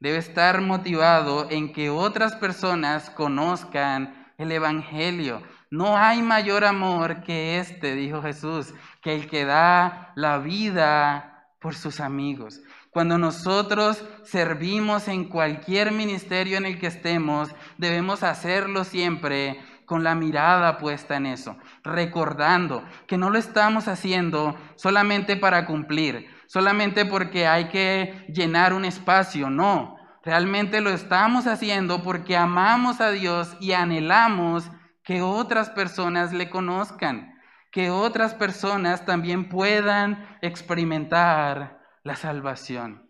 Debe 0.00 0.18
estar 0.18 0.60
motivado 0.60 1.48
en 1.50 1.72
que 1.72 1.90
otras 1.90 2.36
personas 2.36 3.10
conozcan 3.10 4.32
el 4.38 4.52
Evangelio. 4.52 5.42
No 5.70 5.96
hay 5.96 6.22
mayor 6.22 6.64
amor 6.64 7.22
que 7.22 7.58
este, 7.58 7.94
dijo 7.94 8.22
Jesús, 8.22 8.72
que 9.02 9.14
el 9.14 9.28
que 9.28 9.44
da 9.44 10.12
la 10.14 10.38
vida 10.38 11.48
por 11.60 11.74
sus 11.74 12.00
amigos. 12.00 12.60
Cuando 12.90 13.18
nosotros 13.18 14.04
servimos 14.24 15.08
en 15.08 15.24
cualquier 15.24 15.92
ministerio 15.92 16.56
en 16.56 16.66
el 16.66 16.78
que 16.78 16.86
estemos, 16.86 17.50
debemos 17.76 18.22
hacerlo 18.22 18.84
siempre 18.84 19.60
con 19.84 20.04
la 20.04 20.14
mirada 20.14 20.78
puesta 20.78 21.16
en 21.16 21.26
eso, 21.26 21.56
recordando 21.82 22.84
que 23.06 23.16
no 23.16 23.30
lo 23.30 23.38
estamos 23.38 23.88
haciendo 23.88 24.56
solamente 24.76 25.36
para 25.36 25.66
cumplir, 25.66 26.28
solamente 26.48 27.04
porque 27.04 27.46
hay 27.46 27.68
que 27.68 28.26
llenar 28.34 28.72
un 28.72 28.84
espacio, 28.84 29.50
no. 29.50 29.96
Realmente 30.24 30.80
lo 30.80 30.90
estamos 30.90 31.46
haciendo 31.46 32.02
porque 32.02 32.36
amamos 32.36 33.00
a 33.00 33.10
Dios 33.12 33.56
y 33.60 33.72
anhelamos 33.72 34.68
que 35.04 35.22
otras 35.22 35.70
personas 35.70 36.32
le 36.32 36.50
conozcan, 36.50 37.38
que 37.70 37.90
otras 37.90 38.34
personas 38.34 39.06
también 39.06 39.48
puedan 39.48 40.26
experimentar 40.42 41.80
la 42.02 42.16
salvación. 42.16 43.08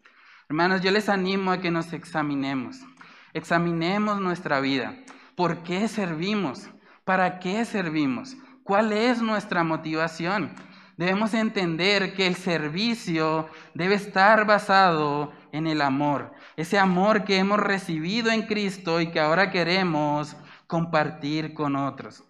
Hermanos, 0.49 0.81
yo 0.81 0.91
les 0.91 1.09
animo 1.09 1.51
a 1.51 1.61
que 1.61 1.71
nos 1.71 1.93
examinemos, 1.93 2.81
examinemos 3.33 4.21
nuestra 4.21 4.61
vida. 4.61 4.95
¿Por 5.37 5.63
qué 5.63 5.89
servimos? 5.89 6.69
¿Para 7.05 7.39
qué 7.39 7.65
servimos? 7.65 8.37
¿Cuál 8.65 8.93
es 8.93 9.23
nuestra 9.23 9.65
motivación? 9.65 10.53
Debemos 10.99 11.33
entender 11.33 12.13
que 12.15 12.27
el 12.27 12.35
servicio 12.35 13.49
debe 13.73 13.95
estar 13.95 14.45
basado 14.47 15.33
en 15.53 15.69
el 15.69 15.81
amor, 15.81 16.33
ese 16.57 16.77
amor 16.77 17.23
que 17.23 17.39
hemos 17.39 17.61
recibido 17.61 18.33
en 18.33 18.43
Cristo 18.43 19.01
y 19.01 19.13
que 19.13 19.21
ahora 19.21 19.53
queremos 19.53 20.37
compartir 20.67 21.55
con 21.55 21.77
otros. 21.77 22.25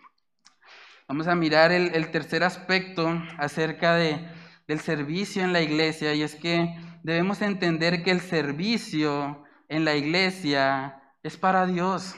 Vamos 1.08 1.28
a 1.28 1.34
mirar 1.34 1.72
el, 1.72 2.10
tercer 2.10 2.44
aspecto 2.44 3.08
acerca 3.38 3.94
de, 3.94 4.28
del 4.66 4.80
servicio 4.80 5.42
en 5.42 5.54
la 5.54 5.62
iglesia 5.62 6.12
y 6.12 6.22
es 6.22 6.34
que 6.34 6.78
debemos 7.02 7.40
entender 7.40 8.02
que 8.02 8.10
el 8.10 8.20
servicio 8.20 9.44
en 9.70 9.86
la 9.86 9.94
iglesia 9.94 11.00
es 11.22 11.38
para 11.38 11.64
Dios. 11.64 12.14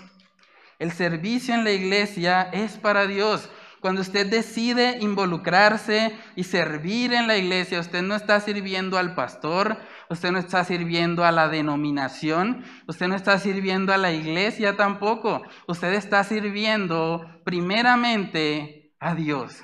El 0.80 0.90
servicio 0.90 1.55
en 1.55 1.62
la 1.62 1.70
iglesia 1.70 2.42
es 2.53 2.76
para 2.76 3.07
Dios. 3.07 3.48
Cuando 3.80 4.02
usted 4.02 4.26
decide 4.26 4.98
involucrarse 5.00 6.18
y 6.36 6.44
servir 6.44 7.14
en 7.14 7.26
la 7.26 7.38
iglesia, 7.38 7.80
usted 7.80 8.02
no 8.02 8.14
está 8.14 8.38
sirviendo 8.40 8.98
al 8.98 9.14
pastor, 9.14 9.78
usted 10.10 10.30
no 10.32 10.38
está 10.38 10.64
sirviendo 10.64 11.24
a 11.24 11.32
la 11.32 11.48
denominación, 11.48 12.62
usted 12.86 13.08
no 13.08 13.14
está 13.14 13.38
sirviendo 13.38 13.94
a 13.94 13.96
la 13.96 14.12
iglesia 14.12 14.76
tampoco. 14.76 15.42
Usted 15.66 15.94
está 15.94 16.22
sirviendo 16.24 17.26
primeramente 17.44 18.92
a 19.00 19.14
Dios. 19.14 19.62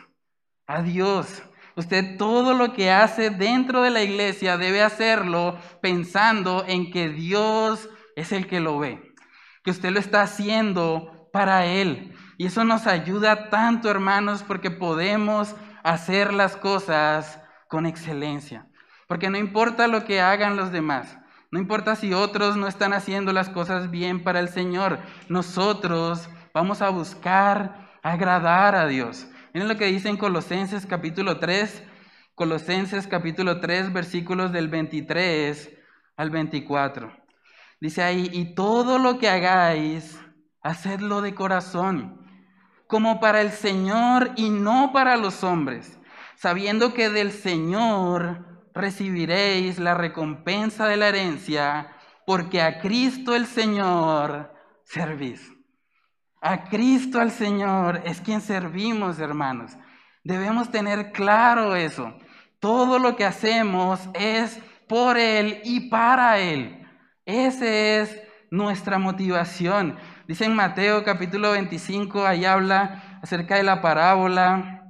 A 0.67 0.81
Dios. 0.81 1.43
Usted 1.77 2.17
todo 2.17 2.55
lo 2.55 2.73
que 2.73 2.91
hace 2.91 3.29
dentro 3.29 3.83
de 3.83 3.91
la 3.91 4.03
iglesia 4.03 4.57
debe 4.57 4.83
hacerlo 4.83 5.59
pensando 5.83 6.65
en 6.67 6.91
que 6.91 7.11
Dios 7.11 7.91
es 8.17 8.33
el 8.33 8.47
que 8.47 8.61
lo 8.61 8.79
ve, 8.79 9.13
que 9.63 9.73
usted 9.73 9.91
lo 9.91 10.01
está 10.01 10.23
haciendo 10.23 11.29
para 11.35 11.67
Él. 11.67 12.15
Y 12.39 12.47
eso 12.47 12.65
nos 12.65 12.87
ayuda 12.87 13.49
tanto, 13.49 13.91
hermanos, 13.91 14.43
porque 14.43 14.71
podemos 14.71 15.55
hacer 15.83 16.35
las 16.35 16.57
cosas 16.57 17.41
con 17.69 17.87
excelencia. 17.87 18.69
Porque 19.09 19.31
no 19.31 19.39
importa 19.39 19.87
lo 19.87 20.05
que 20.05 20.21
hagan 20.21 20.57
los 20.57 20.73
demás, 20.73 21.19
no 21.51 21.61
importa 21.61 21.95
si 21.95 22.13
otros 22.13 22.57
no 22.57 22.67
están 22.67 22.93
haciendo 22.93 23.33
las 23.33 23.49
cosas 23.49 23.91
bien 23.91 24.23
para 24.25 24.41
el 24.41 24.49
Señor, 24.49 24.99
nosotros 25.29 26.29
vamos 26.53 26.83
a 26.83 26.91
buscar 26.91 27.89
agradar 28.03 28.75
a 28.75 28.87
Dios. 28.87 29.29
Miren 29.55 29.69
lo 29.69 29.77
que 29.77 29.87
dice 29.87 30.09
en 30.09 30.17
Colosenses 30.17 30.87
capítulo 30.87 31.39
3, 31.39 31.85
Colosenses 32.35 33.07
capítulo 33.07 33.61
3, 33.61 33.93
versículos 33.93 34.53
del 34.53 34.69
23 34.69 35.71
al 36.17 36.31
24. 36.31 37.17
Dice 37.81 38.03
ahí, 38.03 38.29
y 38.33 38.55
todo 38.55 38.99
lo 38.99 39.19
que 39.19 39.29
hagáis, 39.29 40.19
hacedlo 40.63 41.23
de 41.23 41.35
corazón 41.35 42.26
como 42.87 43.21
para 43.21 43.41
el 43.41 43.51
Señor 43.51 44.33
y 44.37 44.51
no 44.51 44.93
para 44.93 45.17
los 45.17 45.43
hombres, 45.45 45.99
sabiendo 46.37 46.95
que 46.95 47.11
del 47.11 47.33
Señor 47.33 48.45
recibiréis 48.75 49.79
la 49.79 49.95
recompensa 49.95 50.87
de 50.87 50.97
la 50.97 51.09
herencia, 51.09 51.93
porque 52.27 52.61
a 52.61 52.81
Cristo 52.81 53.35
el 53.35 53.47
Señor 53.47 54.53
servís. 54.85 55.53
A 56.41 56.65
Cristo 56.65 57.21
el 57.21 57.31
Señor 57.31 58.03
es 58.05 58.21
quien 58.21 58.41
servimos, 58.41 59.19
hermanos. 59.19 59.73
Debemos 60.23 60.71
tener 60.71 61.13
claro 61.13 61.75
eso. 61.75 62.15
Todo 62.61 62.99
lo 62.99 63.17
que 63.17 63.25
hacemos 63.25 64.01
es 64.15 64.59
por 64.89 65.17
Él 65.17 65.61
y 65.65 65.89
para 65.89 66.39
Él. 66.39 66.87
Esa 67.25 67.67
es 67.67 68.23
nuestra 68.51 68.99
motivación. 68.99 69.97
Dice 70.27 70.45
en 70.45 70.57
Mateo 70.57 71.05
capítulo 71.05 71.53
25, 71.53 72.27
ahí 72.27 72.45
habla 72.45 73.21
acerca 73.23 73.55
de 73.55 73.63
la 73.63 73.81
parábola, 73.81 74.83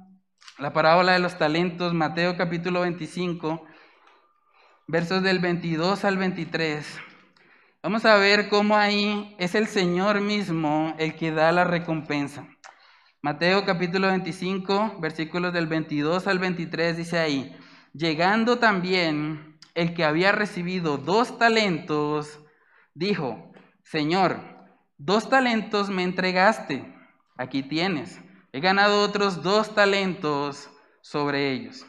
la 0.57 0.73
parábola 0.73 1.11
de 1.11 1.19
los 1.19 1.37
talentos, 1.37 1.93
Mateo 1.93 2.35
capítulo 2.35 2.81
25, 2.81 3.63
versos 4.87 5.21
del 5.21 5.37
22 5.37 6.05
al 6.05 6.17
23. 6.17 6.99
Vamos 7.83 8.03
a 8.05 8.15
ver 8.15 8.49
cómo 8.49 8.77
ahí 8.77 9.35
es 9.37 9.53
el 9.53 9.67
Señor 9.67 10.21
mismo 10.21 10.95
el 10.97 11.15
que 11.15 11.31
da 11.31 11.51
la 11.51 11.65
recompensa. 11.65 12.47
Mateo 13.21 13.63
capítulo 13.63 14.07
25, 14.07 14.97
versículos 14.99 15.53
del 15.53 15.67
22 15.67 16.25
al 16.25 16.39
23 16.39 16.97
dice 16.97 17.19
ahí, 17.19 17.55
llegando 17.93 18.57
también 18.57 19.59
el 19.75 19.93
que 19.93 20.03
había 20.03 20.31
recibido 20.31 20.97
dos 20.97 21.37
talentos, 21.37 22.39
dijo, 22.95 23.51
Señor, 23.83 24.56
Dos 24.97 25.29
talentos 25.29 25.89
me 25.89 26.03
entregaste, 26.03 26.93
aquí 27.37 27.61
tienes. 27.61 28.19
He 28.51 28.59
ganado 28.59 29.03
otros 29.03 29.43
dos 29.43 29.75
talentos 29.75 30.69
sobre 31.01 31.51
ellos. 31.51 31.85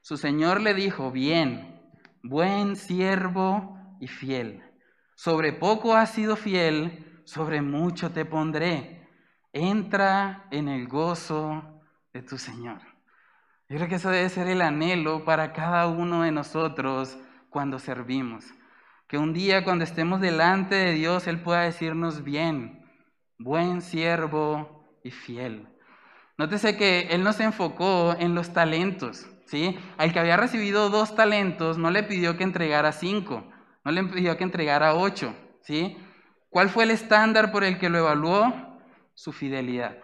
Su 0.00 0.16
señor 0.16 0.60
le 0.60 0.74
dijo, 0.74 1.12
bien, 1.12 1.80
buen 2.22 2.74
siervo 2.74 3.78
y 4.00 4.08
fiel. 4.08 4.64
Sobre 5.14 5.52
poco 5.52 5.94
has 5.94 6.10
sido 6.10 6.34
fiel, 6.34 7.22
sobre 7.24 7.62
mucho 7.62 8.10
te 8.10 8.24
pondré. 8.24 9.06
Entra 9.52 10.48
en 10.50 10.68
el 10.68 10.88
gozo 10.88 11.82
de 12.12 12.22
tu 12.22 12.38
Señor. 12.38 12.80
Yo 13.68 13.76
creo 13.76 13.88
que 13.88 13.96
eso 13.96 14.10
debe 14.10 14.28
ser 14.28 14.48
el 14.48 14.62
anhelo 14.62 15.24
para 15.24 15.52
cada 15.52 15.86
uno 15.86 16.22
de 16.22 16.32
nosotros 16.32 17.16
cuando 17.50 17.78
servimos. 17.78 18.44
Que 19.10 19.18
un 19.18 19.32
día 19.32 19.64
cuando 19.64 19.82
estemos 19.82 20.20
delante 20.20 20.76
de 20.76 20.92
Dios, 20.92 21.26
Él 21.26 21.40
pueda 21.40 21.62
decirnos 21.62 22.22
bien, 22.22 22.88
buen 23.40 23.82
siervo 23.82 24.84
y 25.02 25.10
fiel. 25.10 25.66
Nótese 26.38 26.76
que 26.76 27.08
Él 27.10 27.24
nos 27.24 27.40
enfocó 27.40 28.14
en 28.20 28.36
los 28.36 28.52
talentos, 28.52 29.26
¿sí? 29.46 29.76
Al 29.98 30.12
que 30.12 30.20
había 30.20 30.36
recibido 30.36 30.90
dos 30.90 31.16
talentos, 31.16 31.76
no 31.76 31.90
le 31.90 32.04
pidió 32.04 32.36
que 32.36 32.44
entregara 32.44 32.92
cinco, 32.92 33.42
no 33.84 33.90
le 33.90 34.04
pidió 34.04 34.36
que 34.36 34.44
entregara 34.44 34.94
ocho, 34.94 35.34
¿sí? 35.62 35.96
¿Cuál 36.48 36.68
fue 36.68 36.84
el 36.84 36.92
estándar 36.92 37.50
por 37.50 37.64
el 37.64 37.78
que 37.78 37.88
lo 37.88 37.98
evaluó? 37.98 38.78
Su 39.14 39.32
fidelidad. 39.32 39.98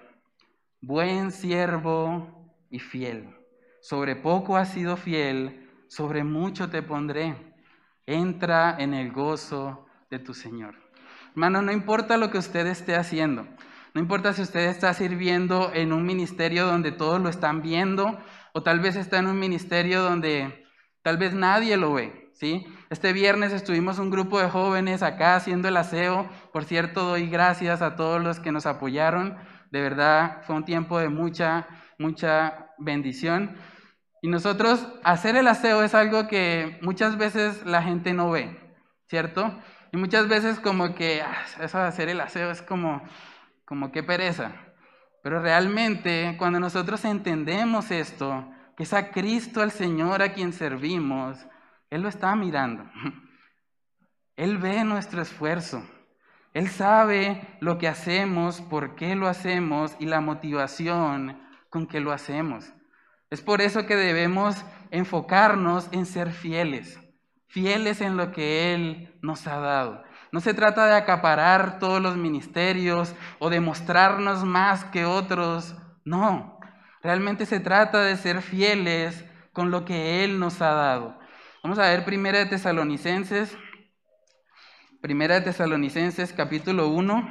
Buen 0.81 1.31
siervo 1.31 2.59
y 2.71 2.81
fiel. 2.81 3.37
Sobre 3.83 4.17
poco 4.17 4.57
has 4.57 4.71
sido 4.71 4.97
fiel, 4.97 5.71
sobre 5.87 6.25
mucho 6.25 6.71
te 6.71 6.83
pondré. 6.83 7.46
Entra 8.07 8.77
en 8.79 8.95
el 8.95 9.11
gozo 9.11 9.87
de 10.11 10.19
tu 10.19 10.33
Señor. 10.33 10.77
Hermano, 11.33 11.61
no 11.61 11.73
importa 11.73 12.17
lo 12.17 12.31
que 12.31 12.39
usted 12.39 12.67
esté 12.67 12.95
haciendo. 12.95 13.47
No 13.95 14.01
importa 14.01 14.33
si 14.33 14.43
usted 14.43 14.69
está 14.69 14.95
sirviendo 14.95 15.71
en 15.75 15.93
un 15.93 16.05
ministerio 16.05 16.67
donde 16.67 16.93
todos 16.93 17.21
lo 17.21 17.29
están 17.29 17.63
viendo 17.63 18.19
o 18.53 18.63
tal 18.63 18.81
vez 18.81 18.95
está 18.95 19.19
en 19.19 19.27
un 19.27 19.39
ministerio 19.39 20.03
donde 20.03 20.67
tal 21.03 21.17
vez 21.17 21.35
nadie 21.35 21.77
lo 21.77 21.95
ve, 21.95 22.31
¿sí? 22.35 22.67
Este 22.91 23.13
viernes 23.13 23.53
estuvimos 23.53 23.99
un 23.99 24.11
grupo 24.11 24.39
de 24.41 24.49
jóvenes 24.49 25.03
acá 25.03 25.35
haciendo 25.35 25.69
el 25.69 25.77
aseo. 25.77 26.29
Por 26.53 26.65
cierto, 26.65 27.05
doy 27.05 27.29
gracias 27.29 27.83
a 27.83 27.97
todos 27.97 28.23
los 28.23 28.39
que 28.39 28.53
nos 28.53 28.67
apoyaron. 28.67 29.37
De 29.71 29.81
verdad, 29.81 30.43
fue 30.47 30.57
un 30.57 30.65
tiempo 30.65 30.99
de 30.99 31.09
mucha, 31.09 31.67
mucha 31.99 32.69
bendición. 32.79 33.57
Y 34.23 34.29
nosotros 34.29 34.87
hacer 35.05 35.37
el 35.37 35.47
aseo 35.49 35.83
es 35.83 35.95
algo 35.95 36.27
que 36.27 36.79
muchas 36.83 37.17
veces 37.19 37.65
la 37.67 37.83
gente 37.83 38.13
no 38.13 38.31
ve, 38.31 38.59
¿cierto? 39.09 39.55
Y 39.93 39.97
muchas 39.97 40.29
veces 40.29 40.59
como 40.59 40.95
que 40.95 41.23
ah, 41.23 41.37
eso 41.61 41.79
de 41.79 41.85
hacer 41.85 42.09
el 42.09 42.21
aseo 42.21 42.51
es 42.51 42.63
como, 42.63 43.03
como 43.65 43.93
que 43.93 44.03
pereza. 44.03 44.53
Pero 45.23 45.41
realmente 45.41 46.35
cuando 46.39 46.61
nosotros 46.61 47.05
entendemos 47.05 47.91
esto, 47.91 48.51
que 48.77 48.83
es 48.83 48.93
a 48.93 49.11
Cristo, 49.11 49.63
al 49.63 49.71
Señor 49.71 50.23
a 50.23 50.33
quien 50.33 50.53
servimos, 50.53 51.39
Él 51.91 52.03
lo 52.03 52.09
está 52.09 52.35
mirando. 52.37 52.85
Él 54.37 54.59
ve 54.59 54.85
nuestro 54.85 55.23
esfuerzo. 55.23 55.83
Él 56.53 56.69
sabe 56.69 57.57
lo 57.61 57.79
que 57.79 57.89
hacemos, 57.89 58.61
por 58.61 58.97
qué 58.97 59.15
lo 59.15 59.29
hacemos 59.29 59.97
y 59.99 60.07
la 60.07 60.21
motivación 60.21 61.41
con 61.71 61.87
que 61.87 62.01
lo 62.01 62.13
hacemos. 62.13 62.73
Es 63.31 63.41
por 63.41 63.61
eso 63.61 63.87
que 63.87 63.97
debemos 63.97 64.57
enfocarnos 64.91 65.89
en 65.91 66.07
ser 66.07 66.31
fieles, 66.31 67.01
fieles 67.49 68.01
en 68.01 68.17
lo 68.17 68.31
que 68.31 68.73
Él 68.75 69.19
nos 69.21 69.47
ha 69.47 69.59
dado. 69.59 70.05
No 70.31 70.41
se 70.41 70.55
trata 70.55 70.87
de 70.87 70.95
acaparar 70.95 71.79
todos 71.79 72.01
los 72.01 72.17
ministerios 72.17 73.15
o 73.39 73.51
de 73.51 73.61
mostrarnos 73.61 74.45
más 74.45 74.85
que 74.85 75.05
otros, 75.05 75.77
no. 76.05 76.59
Realmente 77.03 77.47
se 77.47 77.59
trata 77.59 78.03
de 78.03 78.17
ser 78.17 78.43
fieles 78.43 79.25
con 79.53 79.71
lo 79.71 79.85
que 79.85 80.25
Él 80.25 80.39
nos 80.39 80.61
ha 80.63 80.73
dado. 80.73 81.19
Vamos 81.63 81.79
a 81.81 81.89
ver 81.89 82.05
Primera 82.05 82.39
de 82.39 82.47
Tesalonicenses, 82.47 83.57
Primera 85.01 85.37
de 85.37 85.41
Tesalonicenses 85.41 86.33
capítulo 86.33 86.89
1, 86.89 87.29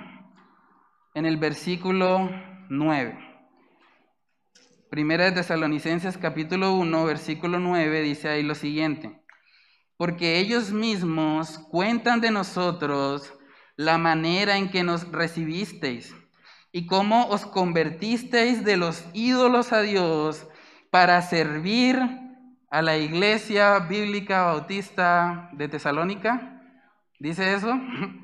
en 1.14 1.26
el 1.26 1.38
versículo 1.38 2.30
9. 2.70 3.25
Primera 4.96 5.26
de 5.26 5.34
Tesalonicenses 5.34 6.18
capítulo 6.18 6.72
1, 6.76 7.04
versículo 7.04 7.60
9 7.60 8.02
dice 8.02 8.30
ahí 8.30 8.44
lo 8.44 8.56
siguiente. 8.56 9.22
Porque 9.98 10.40
ellos 10.40 10.72
mismos 10.72 11.60
cuentan 11.70 12.22
de 12.22 12.32
nosotros 12.32 13.34
la 13.76 13.98
manera 13.98 14.56
en 14.56 14.70
que 14.70 14.84
nos 14.84 15.12
recibisteis 15.12 16.16
y 16.72 16.86
cómo 16.86 17.28
os 17.28 17.46
convertisteis 17.46 18.64
de 18.64 18.78
los 18.78 19.06
ídolos 19.12 19.74
a 19.74 19.82
Dios 19.82 20.48
para 20.92 21.22
servir 21.24 22.00
a 22.70 22.82
la 22.82 22.96
iglesia 22.96 23.78
bíblica 23.80 24.46
bautista 24.46 25.50
de 25.52 25.68
Tesalónica. 25.68 26.62
¿Dice 27.20 27.54
eso? 27.54 27.78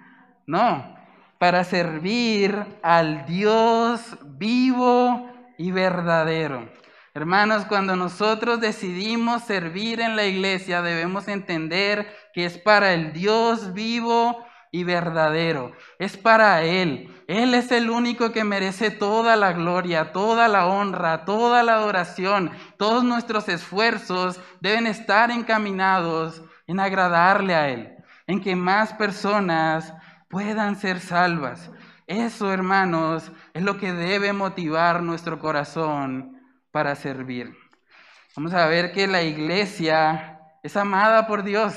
No, 0.47 0.95
para 1.38 1.63
servir 1.63 2.65
al 2.82 3.26
Dios 3.26 4.17
vivo 4.38 5.31
y 5.62 5.72
verdadero. 5.72 6.68
Hermanos, 7.14 7.66
cuando 7.66 7.95
nosotros 7.95 8.59
decidimos 8.59 9.43
servir 9.43 9.99
en 9.99 10.16
la 10.16 10.26
iglesia, 10.26 10.82
debemos 10.82 11.28
entender 11.28 12.07
que 12.34 12.45
es 12.45 12.57
para 12.57 12.93
el 12.93 13.14
Dios 13.14 13.74
vivo 13.74 14.43
y 14.72 14.84
verdadero. 14.84 15.74
Es 15.99 16.18
para 16.18 16.64
Él. 16.64 17.14
Él 17.28 17.53
es 17.53 17.72
el 17.72 17.91
único 17.91 18.32
que 18.32 18.43
merece 18.43 18.89
toda 18.89 19.36
la 19.36 19.53
gloria, 19.53 20.12
toda 20.12 20.47
la 20.47 20.66
honra, 20.66 21.26
toda 21.26 21.62
la 21.62 21.76
adoración. 21.76 22.51
Todos 22.78 23.03
nuestros 23.03 23.47
esfuerzos 23.49 24.39
deben 24.59 24.88
estar 24.88 25.30
encaminados 25.30 26.41
en 26.66 26.80
agradarle 26.80 27.53
a 27.53 27.70
Él, 27.70 27.93
en 28.26 28.41
que 28.41 28.55
más 28.55 28.93
personas 28.93 29.93
puedan 30.28 30.76
ser 30.76 30.99
salvas. 30.99 31.70
Eso, 32.07 32.51
hermanos, 32.51 33.32
es 33.54 33.64
lo 33.64 33.78
que 33.78 33.93
debe 33.93 34.34
motivar 34.34 35.04
nuestro 35.04 35.39
corazón 35.39 36.41
para 36.72 36.95
servir. 36.95 37.56
Vamos 38.36 38.54
a 38.54 38.68
ver 38.68 38.91
que 38.93 39.08
la 39.08 39.24
iglesia 39.24 40.39
es 40.64 40.78
amada 40.78 41.28
por 41.28 41.43
Dios. 41.43 41.76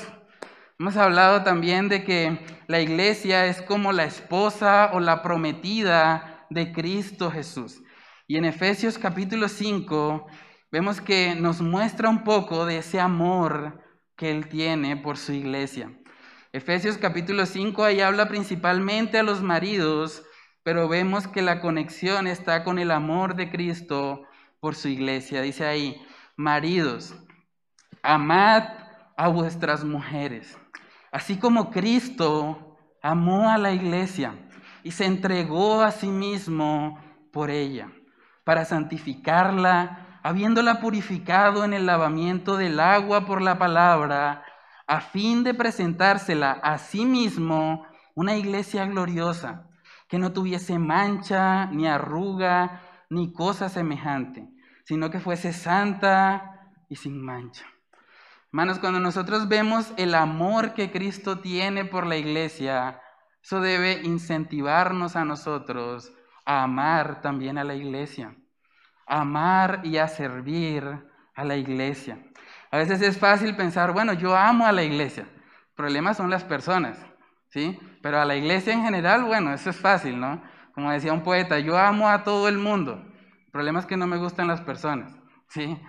Hemos 0.79 0.95
hablado 0.97 1.43
también 1.43 1.89
de 1.89 2.03
que 2.03 2.39
la 2.67 2.79
iglesia 2.79 3.45
es 3.45 3.61
como 3.61 3.91
la 3.91 4.05
esposa 4.05 4.91
o 4.93 4.99
la 4.99 5.21
prometida 5.21 6.45
de 6.49 6.71
Cristo 6.71 7.31
Jesús. 7.31 7.81
Y 8.27 8.37
en 8.37 8.45
Efesios 8.45 8.97
capítulo 8.97 9.49
5 9.49 10.27
vemos 10.71 11.01
que 11.01 11.35
nos 11.35 11.61
muestra 11.61 12.09
un 12.09 12.23
poco 12.23 12.65
de 12.65 12.77
ese 12.79 12.99
amor 12.99 13.81
que 14.15 14.31
Él 14.31 14.47
tiene 14.47 14.97
por 14.97 15.17
su 15.17 15.33
iglesia. 15.33 15.91
Efesios 16.53 16.97
capítulo 16.97 17.45
5 17.45 17.83
ahí 17.83 17.99
habla 17.99 18.29
principalmente 18.29 19.19
a 19.19 19.23
los 19.23 19.41
maridos, 19.41 20.23
pero 20.65 20.87
vemos 20.87 21.27
que 21.27 21.43
la 21.43 21.61
conexión 21.61 22.25
está 22.25 22.63
con 22.63 22.79
el 22.79 22.89
amor 22.89 23.35
de 23.35 23.51
Cristo 23.51 24.23
por 24.59 24.73
su 24.73 24.87
iglesia. 24.87 25.43
Dice 25.43 25.63
ahí, 25.63 26.03
maridos, 26.37 27.15
amad 28.01 28.63
a 29.15 29.27
vuestras 29.27 29.83
mujeres, 29.83 30.57
así 31.11 31.37
como 31.37 31.69
Cristo 31.69 32.79
amó 33.03 33.51
a 33.51 33.59
la 33.59 33.73
iglesia 33.73 34.33
y 34.81 34.89
se 34.89 35.05
entregó 35.05 35.83
a 35.83 35.91
sí 35.91 36.07
mismo 36.07 36.99
por 37.31 37.51
ella, 37.51 37.91
para 38.43 38.65
santificarla, 38.65 40.19
habiéndola 40.23 40.79
purificado 40.79 41.63
en 41.63 41.73
el 41.73 41.85
lavamiento 41.85 42.57
del 42.57 42.79
agua 42.79 43.27
por 43.27 43.39
la 43.39 43.59
palabra, 43.59 44.43
a 44.87 44.99
fin 44.99 45.43
de 45.43 45.53
presentársela 45.53 46.53
a 46.53 46.79
sí 46.79 47.05
mismo 47.05 47.85
una 48.15 48.35
iglesia 48.35 48.87
gloriosa, 48.87 49.67
que 50.15 50.19
no 50.19 50.31
tuviese 50.31 50.79
mancha, 50.79 51.65
ni 51.65 51.87
arruga, 51.87 52.79
ni 53.09 53.33
cosa 53.33 53.67
semejante, 53.67 54.47
sino 54.85 55.11
que 55.11 55.19
fuese 55.19 55.51
santa 55.51 56.71
y 56.87 56.95
sin 56.95 57.21
mancha. 57.21 57.65
Hermanos, 58.45 58.79
cuando 58.79 59.01
nosotros 59.01 59.49
vemos 59.49 59.91
el 59.97 60.15
amor 60.15 60.73
que 60.73 60.89
Cristo 60.89 61.39
tiene 61.39 61.83
por 61.83 62.07
la 62.07 62.15
iglesia, 62.15 63.01
eso 63.43 63.59
debe 63.59 64.03
incentivarnos 64.03 65.17
a 65.17 65.25
nosotros 65.25 66.13
a 66.45 66.63
amar 66.63 67.19
también 67.19 67.57
a 67.57 67.65
la 67.65 67.75
iglesia, 67.75 68.37
a 69.07 69.19
amar 69.19 69.81
y 69.83 69.97
a 69.97 70.07
servir 70.07 70.85
a 71.35 71.43
la 71.43 71.57
iglesia. 71.57 72.25
A 72.71 72.77
veces 72.77 73.01
es 73.01 73.17
fácil 73.17 73.57
pensar, 73.57 73.91
bueno, 73.91 74.13
yo 74.13 74.33
amo 74.33 74.65
a 74.65 74.71
la 74.71 74.83
iglesia. 74.83 75.23
El 75.23 75.75
problema 75.75 76.13
son 76.13 76.29
las 76.29 76.45
personas, 76.45 77.05
¿sí? 77.49 77.79
Pero 78.01 78.19
a 78.19 78.25
la 78.25 78.35
iglesia 78.35 78.73
en 78.73 78.83
general, 78.83 79.23
bueno, 79.23 79.53
eso 79.53 79.69
es 79.69 79.77
fácil, 79.77 80.19
¿no? 80.19 80.41
Como 80.73 80.91
decía 80.91 81.13
un 81.13 81.23
poeta, 81.23 81.59
yo 81.59 81.77
amo 81.77 82.09
a 82.09 82.23
todo 82.23 82.47
el 82.47 82.57
mundo. 82.57 83.03
El 83.45 83.51
problema 83.51 83.79
es 83.79 83.85
que 83.85 83.97
no 83.97 84.07
me 84.07 84.17
gustan 84.17 84.47
las 84.47 84.61
personas, 84.61 85.13
¿sí? 85.49 85.79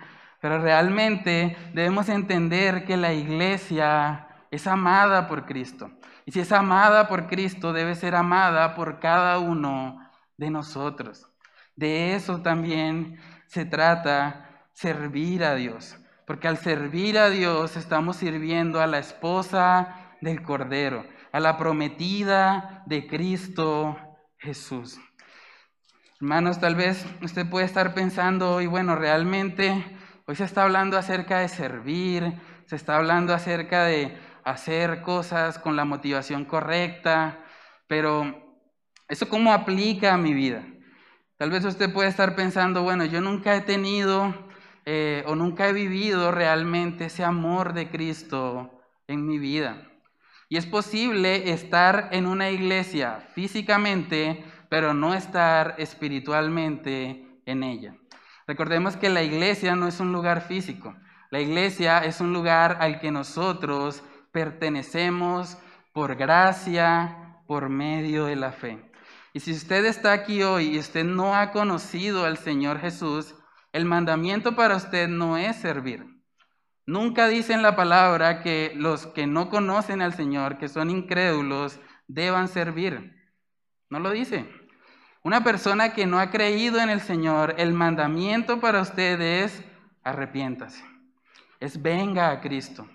Pero 0.41 0.59
realmente 0.59 1.57
debemos 1.73 2.09
entender 2.09 2.85
que 2.85 2.97
la 2.97 3.13
iglesia 3.13 4.27
es 4.51 4.67
amada 4.67 5.27
por 5.27 5.45
Cristo. 5.45 5.91
Y 6.25 6.31
si 6.31 6.39
es 6.39 6.51
amada 6.51 7.07
por 7.07 7.27
Cristo, 7.27 7.73
debe 7.73 7.95
ser 7.95 8.15
amada 8.15 8.75
por 8.75 8.99
cada 8.99 9.39
uno 9.39 9.99
de 10.37 10.49
nosotros. 10.49 11.27
De 11.75 12.15
eso 12.15 12.41
también 12.41 13.19
se 13.47 13.65
trata 13.65 14.67
servir 14.73 15.43
a 15.43 15.55
Dios 15.55 15.97
porque 16.27 16.49
al 16.49 16.57
servir 16.57 17.17
a 17.17 17.29
Dios 17.29 17.77
estamos 17.77 18.17
sirviendo 18.17 18.81
a 18.81 18.87
la 18.87 18.99
esposa 18.99 19.95
del 20.19 20.43
Cordero, 20.43 21.05
a 21.31 21.39
la 21.39 21.57
prometida 21.57 22.83
de 22.85 23.07
Cristo 23.07 23.97
Jesús. 24.37 24.99
Hermanos, 26.19 26.59
tal 26.59 26.75
vez 26.75 27.05
usted 27.21 27.47
puede 27.47 27.65
estar 27.65 27.93
pensando 27.93 28.55
hoy, 28.55 28.65
bueno, 28.65 28.95
realmente 28.95 29.85
hoy 30.25 30.35
se 30.35 30.45
está 30.45 30.63
hablando 30.63 30.97
acerca 30.97 31.39
de 31.39 31.47
servir, 31.47 32.41
se 32.65 32.75
está 32.75 32.97
hablando 32.97 33.33
acerca 33.33 33.83
de 33.83 34.17
hacer 34.43 35.01
cosas 35.01 35.59
con 35.59 35.75
la 35.75 35.85
motivación 35.85 36.45
correcta, 36.45 37.39
pero 37.87 38.57
¿eso 39.07 39.29
cómo 39.29 39.53
aplica 39.53 40.13
a 40.13 40.17
mi 40.17 40.33
vida? 40.33 40.63
Tal 41.37 41.51
vez 41.51 41.63
usted 41.65 41.93
puede 41.93 42.09
estar 42.09 42.35
pensando, 42.35 42.81
bueno, 42.81 43.05
yo 43.05 43.21
nunca 43.21 43.55
he 43.55 43.61
tenido 43.61 44.33
eh, 44.85 45.23
o 45.27 45.35
nunca 45.35 45.67
he 45.67 45.73
vivido 45.73 46.31
realmente 46.31 47.05
ese 47.05 47.23
amor 47.23 47.73
de 47.73 47.91
Cristo 47.91 48.81
en 49.05 49.27
mi 49.27 49.37
vida. 49.37 49.87
Y 50.49 50.57
es 50.57 50.65
posible 50.65 51.51
estar 51.51 52.09
en 52.11 52.25
una 52.25 52.49
iglesia 52.49 53.19
físicamente, 53.33 54.43
pero 54.69 54.93
no 54.93 55.13
estar 55.13 55.75
espiritualmente 55.77 57.41
en 57.45 57.63
ella. 57.63 57.95
Recordemos 58.47 58.95
que 58.95 59.09
la 59.09 59.23
iglesia 59.23 59.75
no 59.75 59.87
es 59.87 59.99
un 59.99 60.13
lugar 60.13 60.41
físico. 60.41 60.95
La 61.31 61.41
iglesia 61.41 61.99
es 61.99 62.21
un 62.21 62.31
lugar 62.31 62.77
al 62.79 63.01
que 63.01 63.11
nosotros 63.11 64.01
pertenecemos 64.31 65.57
por 65.93 66.15
gracia, 66.15 67.41
por 67.47 67.67
medio 67.67 68.25
de 68.25 68.37
la 68.37 68.51
fe. 68.51 68.91
Y 69.33 69.41
si 69.41 69.51
usted 69.51 69.85
está 69.85 70.13
aquí 70.13 70.43
hoy 70.43 70.75
y 70.75 70.79
usted 70.79 71.03
no 71.03 71.35
ha 71.35 71.51
conocido 71.51 72.25
al 72.25 72.37
Señor 72.37 72.79
Jesús, 72.79 73.35
el 73.73 73.85
mandamiento 73.85 74.55
para 74.55 74.77
usted 74.77 75.09
no 75.09 75.37
es 75.37 75.57
servir. 75.57 76.16
Nunca 76.87 77.27
dice 77.27 77.51
en 77.51 77.61
la 77.61 77.75
palabra 77.75 78.41
que 78.41 78.71
los 78.73 79.07
que 79.07 79.27
no 79.27 79.49
conocen 79.49 80.01
al 80.01 80.13
Señor, 80.13 80.57
que 80.57 80.69
son 80.69 80.89
incrédulos, 80.89 81.81
deban 82.07 82.47
servir. 82.47 83.13
No 83.89 83.99
lo 83.99 84.09
dice. 84.11 84.49
Una 85.21 85.43
persona 85.43 85.93
que 85.93 86.05
no 86.05 86.17
ha 86.17 86.31
creído 86.31 86.79
en 86.79 86.89
el 86.89 87.01
Señor, 87.01 87.55
el 87.57 87.73
mandamiento 87.73 88.61
para 88.61 88.81
usted 88.81 89.19
es 89.19 89.61
arrepiéntase. 90.01 90.81
Es 91.59 91.81
venga 91.81 92.31
a 92.31 92.39
Cristo. 92.39 92.87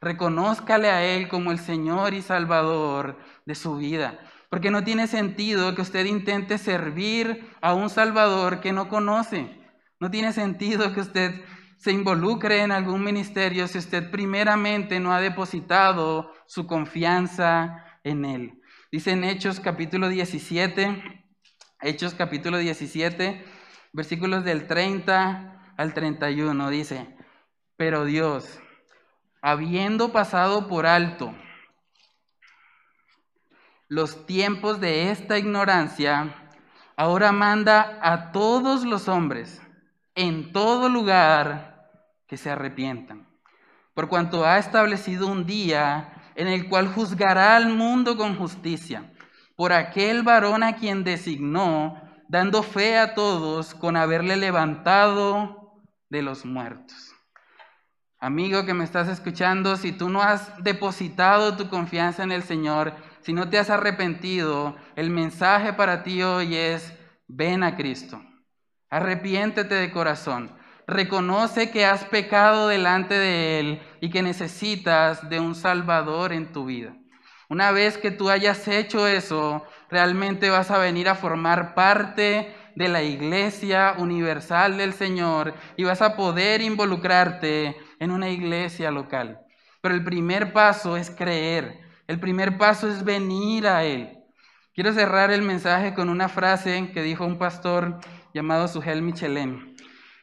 Reconózcale 0.00 0.90
a 0.90 1.04
Él 1.04 1.28
como 1.28 1.52
el 1.52 1.60
Señor 1.60 2.14
y 2.14 2.22
Salvador 2.22 3.16
de 3.44 3.54
su 3.54 3.76
vida. 3.76 4.18
Porque 4.50 4.72
no 4.72 4.82
tiene 4.82 5.06
sentido 5.06 5.76
que 5.76 5.82
usted 5.82 6.04
intente 6.06 6.58
servir 6.58 7.48
a 7.60 7.74
un 7.74 7.90
Salvador 7.90 8.60
que 8.60 8.72
no 8.72 8.88
conoce. 8.88 9.56
No 10.00 10.10
tiene 10.10 10.32
sentido 10.32 10.92
que 10.92 11.00
usted 11.00 11.44
se 11.76 11.92
involucre 11.92 12.62
en 12.62 12.72
algún 12.72 13.02
ministerio 13.02 13.68
si 13.68 13.78
usted 13.78 14.10
primeramente 14.10 14.98
no 15.00 15.12
ha 15.12 15.20
depositado 15.20 16.32
su 16.46 16.66
confianza 16.66 17.84
en 18.02 18.24
Él. 18.24 18.60
Dice 18.90 19.12
en 19.12 19.24
Hechos 19.24 19.60
capítulo 19.60 20.08
17, 20.08 21.24
Hechos 21.82 22.14
capítulo 22.14 22.58
17, 22.58 23.44
versículos 23.92 24.44
del 24.44 24.66
30 24.66 25.74
al 25.76 25.92
31, 25.92 26.70
dice, 26.70 27.16
pero 27.76 28.04
Dios, 28.04 28.60
habiendo 29.42 30.12
pasado 30.12 30.68
por 30.68 30.86
alto 30.86 31.34
los 33.88 34.26
tiempos 34.26 34.80
de 34.80 35.10
esta 35.10 35.38
ignorancia, 35.38 36.34
ahora 36.96 37.32
manda 37.32 37.98
a 38.02 38.32
todos 38.32 38.84
los 38.84 39.08
hombres 39.08 39.60
en 40.16 40.50
todo 40.52 40.88
lugar 40.88 41.90
que 42.26 42.36
se 42.36 42.50
arrepientan, 42.50 43.28
por 43.94 44.08
cuanto 44.08 44.44
ha 44.44 44.58
establecido 44.58 45.28
un 45.28 45.46
día 45.46 46.32
en 46.34 46.48
el 46.48 46.68
cual 46.68 46.88
juzgará 46.88 47.54
al 47.54 47.68
mundo 47.68 48.16
con 48.16 48.36
justicia, 48.36 49.12
por 49.54 49.72
aquel 49.72 50.22
varón 50.22 50.62
a 50.62 50.76
quien 50.76 51.04
designó, 51.04 52.02
dando 52.28 52.62
fe 52.62 52.98
a 52.98 53.14
todos 53.14 53.74
con 53.74 53.96
haberle 53.96 54.36
levantado 54.36 55.82
de 56.08 56.22
los 56.22 56.44
muertos. 56.44 57.12
Amigo 58.18 58.64
que 58.64 58.74
me 58.74 58.84
estás 58.84 59.08
escuchando, 59.08 59.76
si 59.76 59.92
tú 59.92 60.08
no 60.08 60.22
has 60.22 60.62
depositado 60.64 61.56
tu 61.56 61.68
confianza 61.68 62.22
en 62.22 62.32
el 62.32 62.42
Señor, 62.42 62.94
si 63.20 63.34
no 63.34 63.50
te 63.50 63.58
has 63.58 63.68
arrepentido, 63.68 64.76
el 64.96 65.10
mensaje 65.10 65.74
para 65.74 66.02
ti 66.02 66.22
hoy 66.22 66.56
es, 66.56 66.94
ven 67.28 67.62
a 67.62 67.76
Cristo. 67.76 68.22
Arrepiéntete 68.90 69.74
de 69.74 69.90
corazón. 69.90 70.50
Reconoce 70.86 71.70
que 71.72 71.84
has 71.84 72.04
pecado 72.04 72.68
delante 72.68 73.14
de 73.18 73.58
Él 73.58 73.82
y 74.00 74.10
que 74.10 74.22
necesitas 74.22 75.28
de 75.28 75.40
un 75.40 75.56
Salvador 75.56 76.32
en 76.32 76.52
tu 76.52 76.66
vida. 76.66 76.94
Una 77.48 77.72
vez 77.72 77.98
que 77.98 78.12
tú 78.12 78.30
hayas 78.30 78.68
hecho 78.68 79.08
eso, 79.08 79.64
realmente 79.90 80.50
vas 80.50 80.70
a 80.70 80.78
venir 80.78 81.08
a 81.08 81.16
formar 81.16 81.74
parte 81.74 82.54
de 82.76 82.88
la 82.88 83.02
iglesia 83.02 83.94
universal 83.98 84.76
del 84.76 84.92
Señor 84.92 85.54
y 85.76 85.82
vas 85.82 86.02
a 86.02 86.14
poder 86.14 86.60
involucrarte 86.60 87.76
en 87.98 88.10
una 88.12 88.28
iglesia 88.28 88.92
local. 88.92 89.40
Pero 89.80 89.94
el 89.96 90.04
primer 90.04 90.52
paso 90.52 90.96
es 90.96 91.10
creer. 91.10 91.80
El 92.06 92.20
primer 92.20 92.56
paso 92.56 92.88
es 92.88 93.04
venir 93.04 93.66
a 93.66 93.82
Él. 93.82 94.16
Quiero 94.74 94.92
cerrar 94.92 95.30
el 95.30 95.42
mensaje 95.42 95.94
con 95.94 96.10
una 96.10 96.28
frase 96.28 96.90
que 96.92 97.02
dijo 97.02 97.24
un 97.24 97.38
pastor 97.38 97.98
llamado 98.36 98.68
Sugel 98.68 99.00
Michelin. 99.00 99.74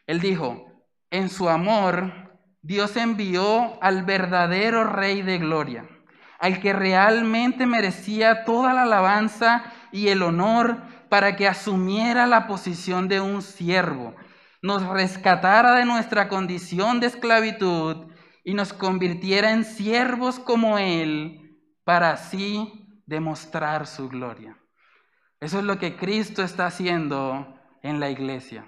Él 0.05 0.20
dijo, 0.20 0.68
en 1.09 1.30
su 1.30 1.49
amor, 1.49 2.14
Dios 2.61 2.95
envió 2.95 3.82
al 3.82 4.03
verdadero 4.03 4.84
Rey 4.84 5.24
de 5.24 5.39
Gloria, 5.39 5.89
al 6.38 6.59
que 6.59 6.74
realmente 6.74 7.66
merecía 7.66 8.45
toda 8.45 8.72
la 8.76 8.84
alabanza 8.84 9.64
y 9.91 10.09
el 10.09 10.22
honor 10.22 10.84
para 11.09 11.36
que 11.36 11.47
asumiera 11.47 12.28
la 12.28 12.45
posición 12.45 13.07
de 13.07 13.20
un 13.20 13.41
siervo, 13.41 14.16
nos 14.61 14.88
rescatara 14.88 15.76
de 15.76 15.86
nuestra 15.86 16.30
condición 16.30 16.99
de 16.99 17.07
esclavitud 17.07 18.11
y 18.43 18.53
nos 18.53 18.74
convirtiera 18.74 19.51
en 19.51 19.66
siervos 19.66 20.38
como 20.38 20.78
Él, 20.78 21.59
para 21.84 22.11
así 22.11 23.01
demostrar 23.07 23.88
su 23.88 24.07
gloria. 24.07 24.55
Eso 25.39 25.57
es 25.57 25.66
lo 25.66 25.80
que 25.80 25.95
Cristo 25.95 26.43
está 26.43 26.68
haciendo 26.68 27.53
en 27.84 27.99
la 27.99 28.09
iglesia. 28.09 28.65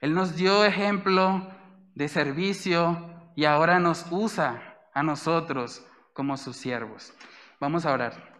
Él 0.00 0.14
nos 0.14 0.36
dio 0.36 0.64
ejemplo 0.64 1.48
de 1.94 2.08
servicio 2.08 3.32
y 3.36 3.46
ahora 3.46 3.78
nos 3.78 4.06
usa 4.10 4.76
a 4.92 5.02
nosotros 5.02 5.84
como 6.12 6.36
sus 6.36 6.56
siervos. 6.56 7.14
Vamos 7.60 7.86
a 7.86 7.92
orar. 7.92 8.30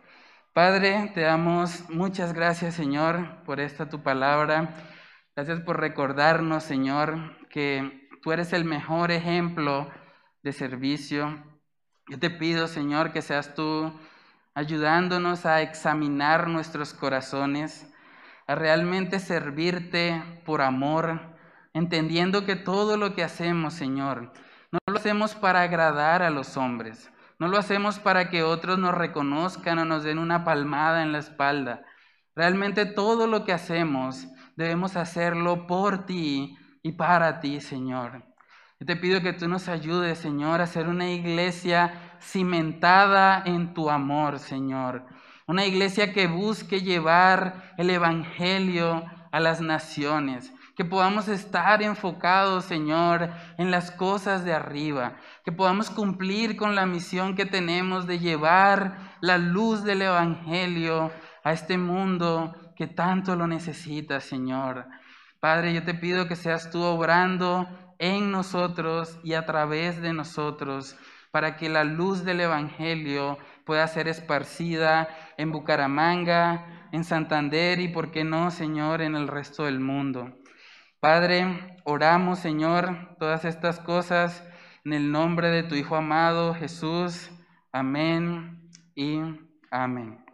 Padre, 0.53 1.13
te 1.15 1.21
damos 1.21 1.89
muchas 1.89 2.33
gracias, 2.33 2.75
Señor, 2.75 3.43
por 3.45 3.61
esta 3.61 3.89
tu 3.89 4.03
palabra. 4.03 4.75
Gracias 5.37 5.61
por 5.61 5.79
recordarnos, 5.79 6.65
Señor, 6.65 7.39
que 7.49 8.09
tú 8.21 8.33
eres 8.33 8.53
el 8.53 8.65
mejor 8.65 9.11
ejemplo 9.13 9.89
de 10.43 10.53
servicio. 10.53 11.45
Yo 12.09 12.19
te 12.19 12.31
pido, 12.31 12.67
Señor, 12.67 13.13
que 13.13 13.23
seas 13.23 13.55
tú 13.55 13.93
ayudándonos 14.55 15.47
a 15.47 15.63
examinar 15.63 16.49
nuestros 16.49 16.93
corazones 16.93 17.90
a 18.51 18.57
realmente 18.57 19.21
servirte 19.21 20.21
por 20.45 20.61
amor, 20.61 21.21
entendiendo 21.73 22.45
que 22.45 22.57
todo 22.57 22.97
lo 22.97 23.15
que 23.15 23.23
hacemos, 23.23 23.75
Señor, 23.75 24.33
no 24.73 24.81
lo 24.89 24.97
hacemos 24.97 25.37
para 25.37 25.63
agradar 25.63 26.25
a 26.25 26.31
los 26.31 26.57
hombres, 26.57 27.13
no 27.39 27.47
lo 27.47 27.59
hacemos 27.59 28.01
para 28.01 28.29
que 28.29 28.43
otros 28.43 28.77
nos 28.77 28.93
reconozcan 28.93 29.79
o 29.79 29.85
nos 29.85 30.03
den 30.03 30.19
una 30.19 30.43
palmada 30.43 31.05
en 31.05 31.13
la 31.13 31.19
espalda. 31.19 31.85
Realmente 32.35 32.87
todo 32.87 33.29
lo 33.29 33.45
que 33.45 33.53
hacemos 33.53 34.27
debemos 34.57 34.97
hacerlo 34.97 35.69
por 35.69 36.05
ti 36.05 36.59
y 36.83 36.91
para 36.91 37.39
ti, 37.39 37.61
Señor. 37.61 38.25
Yo 38.81 38.87
te 38.87 38.97
pido 38.97 39.23
que 39.23 39.33
tú 39.33 39.47
nos 39.47 39.69
ayudes, 39.69 40.19
Señor, 40.19 40.61
a 40.61 40.67
ser 40.67 40.89
una 40.89 41.09
iglesia 41.09 42.17
cimentada 42.21 43.45
en 43.47 43.75
tu 43.75 43.91
amor, 43.91 44.41
Señor 44.41 45.07
una 45.51 45.67
iglesia 45.67 46.13
que 46.13 46.29
busque 46.29 46.81
llevar 46.81 47.75
el 47.77 47.91
Evangelio 47.91 49.05
a 49.33 49.41
las 49.41 49.61
naciones. 49.61 50.53
Que 50.77 50.85
podamos 50.85 51.27
estar 51.27 51.83
enfocados, 51.83 52.67
Señor, 52.67 53.31
en 53.59 53.73
las 53.73 53.91
cosas 53.91 54.45
de 54.45 54.55
arriba. 54.55 55.17
Que 55.45 55.51
podamos 55.51 55.91
cumplir 55.91 56.57
con 56.57 56.77
la 56.77 56.87
misión 56.87 57.35
que 57.35 57.47
tenemos 57.47 58.07
de 58.07 58.21
llevar 58.21 59.17
la 59.21 59.39
luz 59.39 59.83
del 59.83 60.03
Evangelio 60.03 61.11
a 61.43 61.53
este 61.53 61.77
mundo 61.77 62.55
que 62.77 62.87
tanto 62.87 63.35
lo 63.35 63.49
necesita, 63.49 64.21
Señor. 64.21 64.87
Padre, 65.41 65.75
yo 65.75 65.83
te 65.83 65.95
pido 65.95 66.29
que 66.29 66.37
seas 66.37 66.71
tú 66.71 66.81
obrando 66.81 67.67
en 67.99 68.31
nosotros 68.31 69.19
y 69.25 69.35
a 69.35 69.47
través 69.47 70.01
de 70.01 70.13
nosotros 70.13 70.97
para 71.33 71.57
que 71.57 71.69
la 71.69 71.83
luz 71.83 72.25
del 72.25 72.41
Evangelio 72.41 73.37
pueda 73.71 73.87
ser 73.87 74.09
esparcida 74.09 75.09
en 75.37 75.53
Bucaramanga, 75.53 76.89
en 76.91 77.05
Santander 77.05 77.79
y, 77.79 77.87
por 77.87 78.11
qué 78.11 78.25
no, 78.25 78.51
Señor, 78.51 79.01
en 79.01 79.15
el 79.15 79.29
resto 79.29 79.67
del 79.67 79.79
mundo. 79.79 80.29
Padre, 80.99 81.77
oramos, 81.85 82.41
Señor, 82.41 83.15
todas 83.21 83.45
estas 83.45 83.79
cosas 83.79 84.45
en 84.85 84.93
el 84.93 85.13
nombre 85.13 85.51
de 85.51 85.63
tu 85.63 85.77
Hijo 85.77 85.95
amado 85.95 86.53
Jesús. 86.53 87.31
Amén 87.71 88.69
y 88.97 89.21
amén. 89.71 90.30